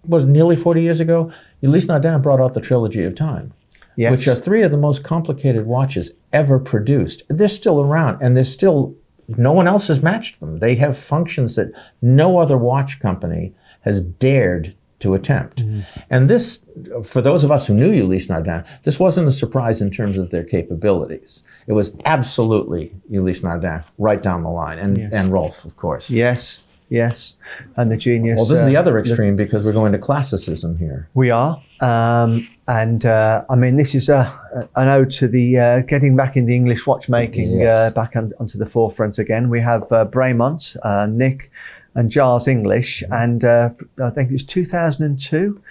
was 0.06 0.24
nearly 0.26 0.56
forty 0.56 0.82
years 0.82 1.00
ago, 1.00 1.32
Ulysse 1.62 1.88
Nardin 1.88 2.22
brought 2.22 2.40
out 2.40 2.54
the 2.54 2.62
trilogy 2.62 3.04
of 3.04 3.16
time, 3.16 3.54
Yes. 3.98 4.12
which 4.12 4.28
are 4.28 4.36
three 4.36 4.62
of 4.64 4.72
the 4.72 4.78
most 4.78 5.04
complicated 5.04 5.66
watches 5.66 6.14
ever 6.32 6.60
produced. 6.60 7.24
They're 7.28 7.50
still 7.50 7.82
around, 7.82 8.22
and 8.22 8.38
they're 8.38 8.46
still. 8.46 8.96
No 9.28 9.54
one 9.54 9.68
else 9.68 9.88
has 9.88 10.02
matched 10.04 10.40
them. 10.42 10.60
They 10.60 10.76
have 10.76 10.98
functions 10.98 11.56
that 11.56 11.72
no 12.02 12.38
other 12.38 12.58
watch 12.58 13.00
company 13.00 13.54
has 13.82 14.02
dared 14.02 14.76
to 15.00 15.16
attempt. 15.16 15.64
And 16.12 16.30
this, 16.30 16.64
for 17.04 17.22
those 17.22 17.44
of 17.44 17.50
us 17.52 17.66
who 17.66 17.74
knew 17.74 17.92
Ulysse 17.92 18.28
Nardin, 18.28 18.64
this 18.84 19.00
wasn't 19.00 19.28
a 19.28 19.32
surprise 19.32 19.82
in 19.82 19.90
terms 19.90 20.20
of 20.20 20.30
their 20.30 20.44
capabilities. 20.44 21.44
It 21.66 21.74
was 21.74 21.96
absolutely 22.06 22.94
Ulysse 23.10 23.42
Nardin 23.42 23.84
right 23.98 24.22
down 24.22 24.44
the 24.44 24.50
line, 24.50 24.78
and, 24.78 24.98
and 25.12 25.32
Rolf, 25.32 25.66
of 25.66 25.76
course. 25.76 26.12
Yes, 26.12 26.62
yes, 26.90 27.36
and 27.78 27.90
the 27.90 27.98
genius. 27.98 28.38
Well, 28.38 28.46
this 28.46 28.60
is 28.60 28.68
the 28.68 28.78
uh, 28.78 28.82
other 28.82 29.00
extreme 29.00 29.36
because 29.36 29.64
we're 29.66 29.74
going 29.74 29.92
to 29.94 29.98
classicism 29.98 30.78
here. 30.78 31.10
We 31.16 31.32
are, 31.32 31.60
um, 31.80 32.48
and 32.68 33.04
uh, 33.04 33.44
I 33.50 33.56
mean, 33.56 33.78
this 33.78 33.96
is 33.96 34.08
a, 34.08 34.70
an 34.76 34.88
ode 34.88 35.10
to 35.14 35.28
the 35.28 35.58
uh, 35.58 35.80
getting 35.80 36.16
back 36.16 36.38
in 36.38 36.46
the 36.46 36.56
English 36.56 36.86
watchmaking 36.86 37.60
Yes. 37.60 37.74
uh, 37.92 37.94
back 37.96 38.16
on, 38.16 38.34
onto 38.40 38.60
the 38.60 38.68
forefront 38.68 39.18
again. 39.18 39.50
We 39.50 39.62
have 39.62 39.84
uh, 39.92 40.06
Bremont, 40.06 40.78
uh, 40.84 41.08
Nick, 41.08 41.50
and 41.96 42.10
Giles 42.10 42.48
English, 42.48 43.04
and 43.12 43.44
uh, 43.44 43.70
I 44.04 44.10
think 44.12 44.30
it 44.30 44.34
was 44.34 44.44
2002. 44.46 45.62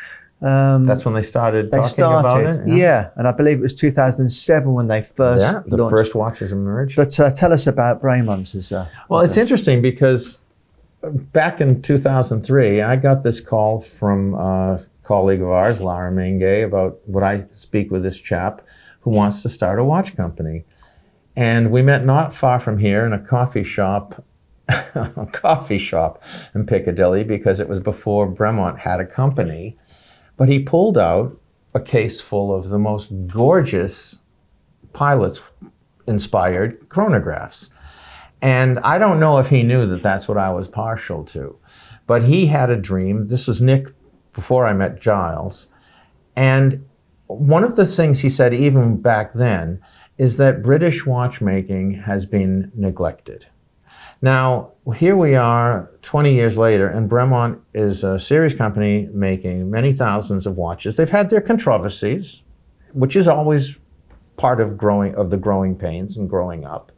Um, 0.43 0.85
That's 0.85 1.05
when 1.05 1.13
they 1.15 1.23
started 1.23 1.71
they 1.71 1.77
talking 1.77 1.91
started, 1.91 2.47
about 2.61 2.67
it. 2.69 2.75
yeah. 2.77 3.11
and 3.17 3.29
I 3.29 3.33
believe 3.33 3.59
it 3.59 3.63
was 3.63 3.75
2007 3.75 4.73
when 4.73 4.87
they 4.89 5.03
first 5.03 5.41
Yeah, 5.43 5.63
the 5.67 5.77
launched. 5.77 5.91
first 5.91 6.15
watches 6.15 6.51
emerged. 6.51 6.97
But 6.97 7.19
uh, 7.21 7.31
tell 7.31 7.53
us 7.53 7.67
about 7.67 8.01
Bremont. 8.01 8.55
As, 8.55 8.73
uh, 8.73 8.87
Well, 9.11 9.21
it's 9.21 9.37
interesting 9.37 9.83
because 9.83 10.41
back 11.03 11.61
in 11.61 11.83
2003, 11.83 12.81
I 12.81 12.97
got 12.97 13.23
this 13.23 13.39
call 13.41 13.81
from 13.83 14.33
a 14.35 14.81
colleague 15.03 15.43
of 15.43 15.49
ours, 15.49 15.81
Lara 15.83 16.11
Menge, 16.11 16.65
about 16.65 16.99
would 17.07 17.23
I 17.23 17.45
speak 17.53 17.91
with 17.91 18.03
this 18.03 18.19
chap 18.19 18.63
who 19.01 19.11
wants 19.11 19.43
to 19.43 19.49
start 19.51 19.79
a 19.79 19.85
watch 19.85 20.17
company. 20.17 20.65
And 21.37 21.71
we 21.71 21.83
met 21.83 22.05
not 22.05 22.35
far 22.35 22.61
from 22.61 22.79
here 22.79 23.05
in 23.05 23.13
a 23.13 23.19
coffee 23.19 23.63
shop, 23.65 24.25
coffee 25.33 25.79
shop 25.79 26.23
in 26.55 26.67
Piccadilly, 26.67 27.25
because 27.25 27.61
it 27.61 27.69
was 27.69 27.81
before 27.81 28.31
Bremont 28.31 28.79
had 28.79 29.01
a 29.01 29.07
company. 29.07 29.79
But 30.37 30.49
he 30.49 30.59
pulled 30.61 30.97
out 30.97 31.39
a 31.75 31.81
case 31.81 32.21
full 32.21 32.55
of 32.55 32.69
the 32.69 32.79
most 32.79 33.11
gorgeous 33.27 34.21
pilots 34.93 35.43
inspired 36.07 36.89
chronographs. 36.89 37.71
And 38.43 38.79
I 38.81 38.99
don't 38.99 39.21
know 39.21 39.39
if 39.39 39.51
he 39.51 39.63
knew 39.63 39.87
that 39.87 40.03
that's 40.03 40.27
what 40.27 40.39
I 40.39 40.51
was 40.51 40.67
partial 40.67 41.25
to. 41.27 41.59
But 42.07 42.25
he 42.25 42.47
had 42.47 42.71
a 42.71 42.77
dream. 42.77 43.29
This 43.29 43.47
was 43.47 43.61
Nick 43.61 43.89
before 44.33 44.67
I 44.67 44.73
met 44.73 45.01
Giles. 45.01 45.69
And 46.35 46.87
one 47.27 47.65
of 47.65 47.77
the 47.77 47.87
things 47.87 48.21
he 48.21 48.31
said, 48.31 48.55
even 48.55 49.01
back 49.01 49.33
then, 49.35 49.81
is 50.19 50.37
that 50.39 50.63
British 50.63 51.07
watchmaking 51.07 51.93
has 51.93 52.27
been 52.27 52.73
neglected. 52.75 53.47
Now, 54.23 54.73
here 54.97 55.17
we 55.17 55.35
are 55.35 55.91
20 56.03 56.35
years 56.35 56.59
later, 56.59 56.87
and 56.87 57.09
Bremont 57.09 57.61
is 57.73 58.05
a 58.05 58.19
serious 58.19 58.53
company 58.53 59.09
making 59.13 59.71
many 59.71 59.95
thousands 59.95 60.47
of 60.47 60.59
watches. 60.59 60.97
They've 60.97 61.09
had 61.09 61.31
their 61.31 61.41
controversies, 61.41 62.43
which 62.93 63.17
is 63.17 63.27
always 63.27 63.79
part 64.37 64.61
of 64.61 64.77
growing 64.77 65.15
of 65.15 65.31
the 65.31 65.39
growing 65.39 65.77
pains 65.77 66.17
and 66.17 66.29
growing 66.29 66.65
up. 66.65 66.93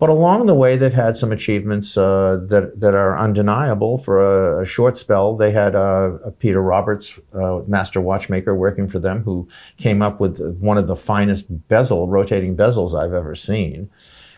But 0.00 0.10
along 0.10 0.46
the 0.46 0.54
way, 0.54 0.76
they've 0.76 0.92
had 0.92 1.16
some 1.16 1.30
achievements 1.30 1.96
uh, 1.96 2.40
that 2.48 2.80
that 2.80 2.94
are 2.94 3.16
undeniable. 3.16 3.96
For 3.96 4.20
a, 4.20 4.62
a 4.62 4.66
short 4.66 4.98
spell, 4.98 5.36
they 5.36 5.52
had 5.52 5.76
uh, 5.76 6.18
a 6.24 6.32
Peter 6.32 6.60
Roberts, 6.60 7.18
uh, 7.32 7.60
master 7.68 8.00
watchmaker, 8.00 8.56
working 8.56 8.88
for 8.88 8.98
them, 8.98 9.22
who 9.22 9.48
came 9.76 10.02
up 10.02 10.18
with 10.18 10.58
one 10.58 10.78
of 10.78 10.88
the 10.88 10.96
finest 10.96 11.68
bezel 11.68 12.08
rotating 12.08 12.56
bezels 12.56 12.92
I've 12.92 13.12
ever 13.12 13.36
seen. 13.36 13.88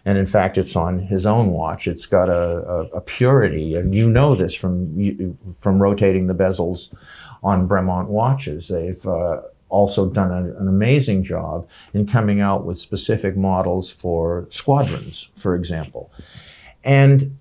And 0.06 0.16
in 0.16 0.24
fact, 0.24 0.56
it's 0.56 0.76
on 0.76 1.00
his 1.00 1.26
own 1.26 1.50
watch. 1.50 1.86
It's 1.86 2.06
got 2.06 2.30
a, 2.30 2.62
a, 2.68 2.80
a 2.96 3.00
purity, 3.00 3.74
and 3.74 3.94
you 3.94 4.08
know 4.08 4.34
this 4.34 4.54
from 4.54 5.36
from 5.52 5.82
rotating 5.82 6.28
the 6.28 6.34
bezels 6.34 6.94
on 7.42 7.68
Bremont 7.68 8.06
watches. 8.06 8.68
They've 8.68 9.04
uh, 9.06 9.42
also 9.68 10.08
done 10.08 10.30
a, 10.30 10.56
an 10.60 10.68
amazing 10.68 11.24
job 11.24 11.68
in 11.92 12.06
coming 12.06 12.40
out 12.40 12.64
with 12.64 12.78
specific 12.78 13.36
models 13.36 13.90
for 13.90 14.46
squadrons, 14.48 15.28
for 15.34 15.56
example. 15.56 16.12
And 16.84 17.36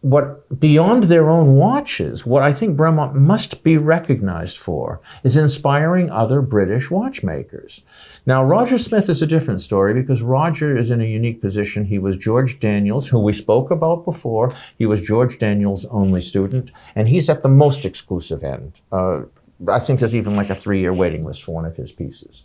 what 0.00 0.58
beyond 0.58 1.04
their 1.04 1.28
own 1.28 1.56
watches, 1.56 2.24
what 2.24 2.42
I 2.42 2.52
think 2.52 2.76
Bremont 2.76 3.14
must 3.14 3.62
be 3.62 3.76
recognized 3.76 4.56
for 4.56 5.00
is 5.22 5.36
inspiring 5.36 6.10
other 6.10 6.40
British 6.40 6.90
watchmakers. 6.90 7.82
Now, 8.26 8.44
Roger 8.44 8.78
Smith 8.78 9.08
is 9.08 9.22
a 9.22 9.26
different 9.26 9.60
story 9.60 9.94
because 9.94 10.22
Roger 10.22 10.76
is 10.76 10.90
in 10.90 11.00
a 11.00 11.04
unique 11.04 11.40
position. 11.40 11.86
He 11.86 11.98
was 11.98 12.16
George 12.16 12.60
Daniels, 12.60 13.08
who 13.08 13.18
we 13.18 13.32
spoke 13.32 13.70
about 13.70 14.04
before. 14.04 14.52
He 14.78 14.86
was 14.86 15.00
George 15.00 15.38
Daniels' 15.38 15.86
only 15.86 16.20
student, 16.20 16.70
and 16.94 17.08
he's 17.08 17.30
at 17.30 17.42
the 17.42 17.48
most 17.48 17.84
exclusive 17.84 18.42
end. 18.42 18.80
Uh, 18.92 19.22
I 19.68 19.78
think 19.78 20.00
there's 20.00 20.16
even 20.16 20.36
like 20.36 20.50
a 20.50 20.54
three 20.54 20.80
year 20.80 20.92
waiting 20.92 21.24
list 21.24 21.42
for 21.42 21.54
one 21.54 21.64
of 21.64 21.76
his 21.76 21.92
pieces. 21.92 22.44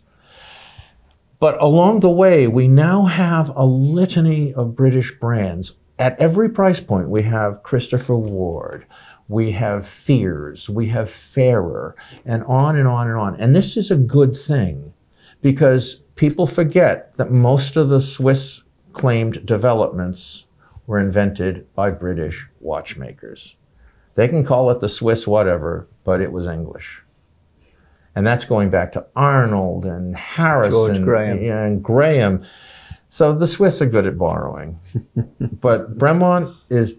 But 1.38 1.60
along 1.62 2.00
the 2.00 2.10
way, 2.10 2.46
we 2.46 2.66
now 2.66 3.04
have 3.04 3.54
a 3.54 3.64
litany 3.64 4.54
of 4.54 4.74
British 4.74 5.18
brands 5.18 5.74
at 5.98 6.18
every 6.20 6.50
price 6.50 6.80
point, 6.80 7.08
we 7.08 7.22
have 7.22 7.62
Christopher 7.62 8.16
Ward, 8.16 8.86
we 9.28 9.52
have 9.52 9.86
Fears, 9.86 10.68
we 10.68 10.88
have 10.88 11.10
Farer, 11.10 11.96
and 12.24 12.44
on 12.44 12.76
and 12.76 12.86
on 12.86 13.08
and 13.08 13.16
on. 13.16 13.34
And 13.36 13.56
this 13.56 13.76
is 13.76 13.90
a 13.90 13.96
good 13.96 14.36
thing 14.36 14.92
because 15.40 16.02
people 16.16 16.46
forget 16.46 17.14
that 17.16 17.30
most 17.30 17.76
of 17.76 17.88
the 17.88 18.00
Swiss 18.00 18.62
claimed 18.92 19.44
developments 19.46 20.46
were 20.86 20.98
invented 20.98 21.72
by 21.74 21.90
British 21.90 22.46
watchmakers. 22.60 23.56
They 24.14 24.28
can 24.28 24.44
call 24.44 24.70
it 24.70 24.80
the 24.80 24.88
Swiss 24.88 25.26
whatever, 25.26 25.88
but 26.04 26.20
it 26.20 26.32
was 26.32 26.46
English. 26.46 27.02
And 28.14 28.26
that's 28.26 28.46
going 28.46 28.70
back 28.70 28.92
to 28.92 29.06
Arnold 29.14 29.84
and 29.84 30.16
Harrison 30.16 31.04
Graham. 31.04 31.38
and 31.38 31.82
Graham. 31.84 32.44
So 33.10 33.34
the 33.34 33.46
Swiss 33.46 33.82
are 33.82 33.86
good 33.86 34.06
at 34.06 34.16
borrowing, 34.16 34.80
but 35.60 35.94
Bremont 35.94 36.56
is 36.70 36.94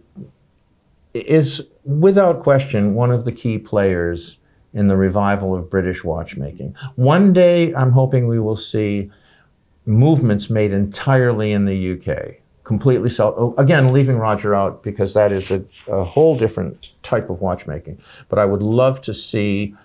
is 1.14 1.66
without 1.84 2.42
question 2.42 2.94
one 2.94 3.10
of 3.12 3.26
the 3.26 3.32
key 3.32 3.58
players 3.58 4.37
in 4.74 4.88
the 4.88 4.98
revival 4.98 5.56
of 5.56 5.70
British 5.70 6.04
watchmaking. 6.04 6.76
One 6.96 7.34
day, 7.34 7.74
I'm 7.74 7.92
hoping 7.92 8.28
we 8.28 8.40
will 8.40 8.56
see 8.56 9.12
movements 9.86 10.50
made 10.50 10.74
entirely 10.74 11.52
in 11.52 11.66
the 11.66 11.94
UK, 11.94 12.36
completely 12.64 13.10
self. 13.10 13.36
Oh, 13.38 13.56
again, 13.58 13.88
leaving 13.88 14.18
Roger 14.18 14.54
out 14.54 14.84
because 14.84 15.14
that 15.14 15.32
is 15.32 15.50
a, 15.50 15.64
a 15.88 16.04
whole 16.04 16.38
different 16.38 16.92
type 17.02 17.30
of 17.30 17.42
watchmaking. 17.42 18.00
But 18.30 18.40
I 18.40 18.46
would 18.46 18.62
love 18.62 19.02
to 19.02 19.14
see 19.14 19.76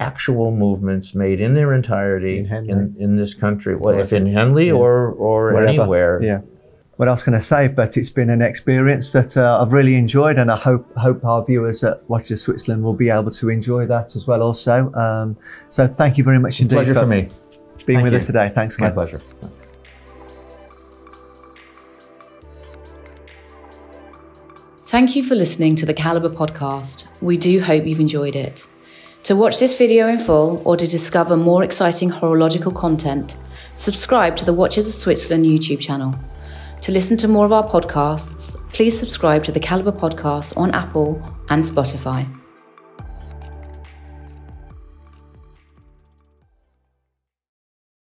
actual 0.00 0.54
movements 0.54 1.14
made 1.14 1.40
in 1.40 1.54
their 1.54 1.74
entirety 1.74 2.38
in, 2.38 2.70
in, 2.70 2.96
in 2.98 3.16
this 3.16 3.34
country, 3.34 3.74
well, 3.74 3.98
if 3.98 4.12
in 4.12 4.26
Henley 4.26 4.68
yeah. 4.68 4.74
or, 4.74 5.10
or 5.10 5.66
anywhere. 5.66 6.22
Yeah. 6.22 6.40
What 6.98 7.06
else 7.06 7.22
can 7.22 7.32
I 7.34 7.38
say? 7.38 7.68
But 7.68 7.96
it's 7.96 8.10
been 8.10 8.28
an 8.28 8.42
experience 8.42 9.12
that 9.12 9.36
uh, 9.36 9.62
I've 9.62 9.72
really 9.72 9.94
enjoyed, 9.94 10.36
and 10.36 10.50
I 10.50 10.56
hope 10.56 10.92
hope 10.96 11.24
our 11.24 11.44
viewers 11.44 11.84
at 11.84 12.02
Watch 12.10 12.32
of 12.32 12.40
Switzerland 12.40 12.82
will 12.82 12.92
be 12.92 13.08
able 13.08 13.30
to 13.30 13.50
enjoy 13.50 13.86
that 13.86 14.16
as 14.16 14.26
well. 14.26 14.42
Also, 14.42 14.92
um, 14.94 15.36
so 15.70 15.86
thank 15.86 16.18
you 16.18 16.24
very 16.24 16.40
much 16.40 16.60
indeed. 16.60 16.74
Pleasure 16.74 16.94
for, 16.94 17.02
for 17.02 17.06
me. 17.06 17.28
Being 17.86 17.98
thank 17.98 18.02
with 18.02 18.14
you. 18.14 18.18
us 18.18 18.26
today. 18.26 18.50
Thanks, 18.52 18.80
My 18.80 18.90
pleasure. 18.90 19.20
Thanks. 19.20 19.68
Thank 24.86 25.14
you 25.14 25.22
for 25.22 25.36
listening 25.36 25.76
to 25.76 25.86
the 25.86 25.94
Calibre 25.94 26.30
podcast. 26.30 27.04
We 27.22 27.36
do 27.36 27.60
hope 27.60 27.86
you've 27.86 28.00
enjoyed 28.00 28.34
it. 28.34 28.66
To 29.22 29.36
watch 29.36 29.60
this 29.60 29.78
video 29.78 30.08
in 30.08 30.18
full 30.18 30.60
or 30.64 30.76
to 30.76 30.86
discover 30.88 31.36
more 31.36 31.62
exciting 31.62 32.10
horological 32.10 32.72
content, 32.72 33.36
subscribe 33.76 34.34
to 34.34 34.44
the 34.44 34.52
Watches 34.52 34.88
of 34.88 34.94
Switzerland 34.94 35.44
YouTube 35.44 35.78
channel. 35.78 36.18
To 36.82 36.92
listen 36.92 37.16
to 37.18 37.28
more 37.28 37.44
of 37.44 37.52
our 37.52 37.68
podcasts, 37.68 38.56
please 38.72 38.98
subscribe 38.98 39.44
to 39.44 39.52
the 39.52 39.60
Calibre 39.60 39.92
podcast 39.92 40.56
on 40.56 40.70
Apple 40.70 41.22
and 41.50 41.62
Spotify. 41.62 42.37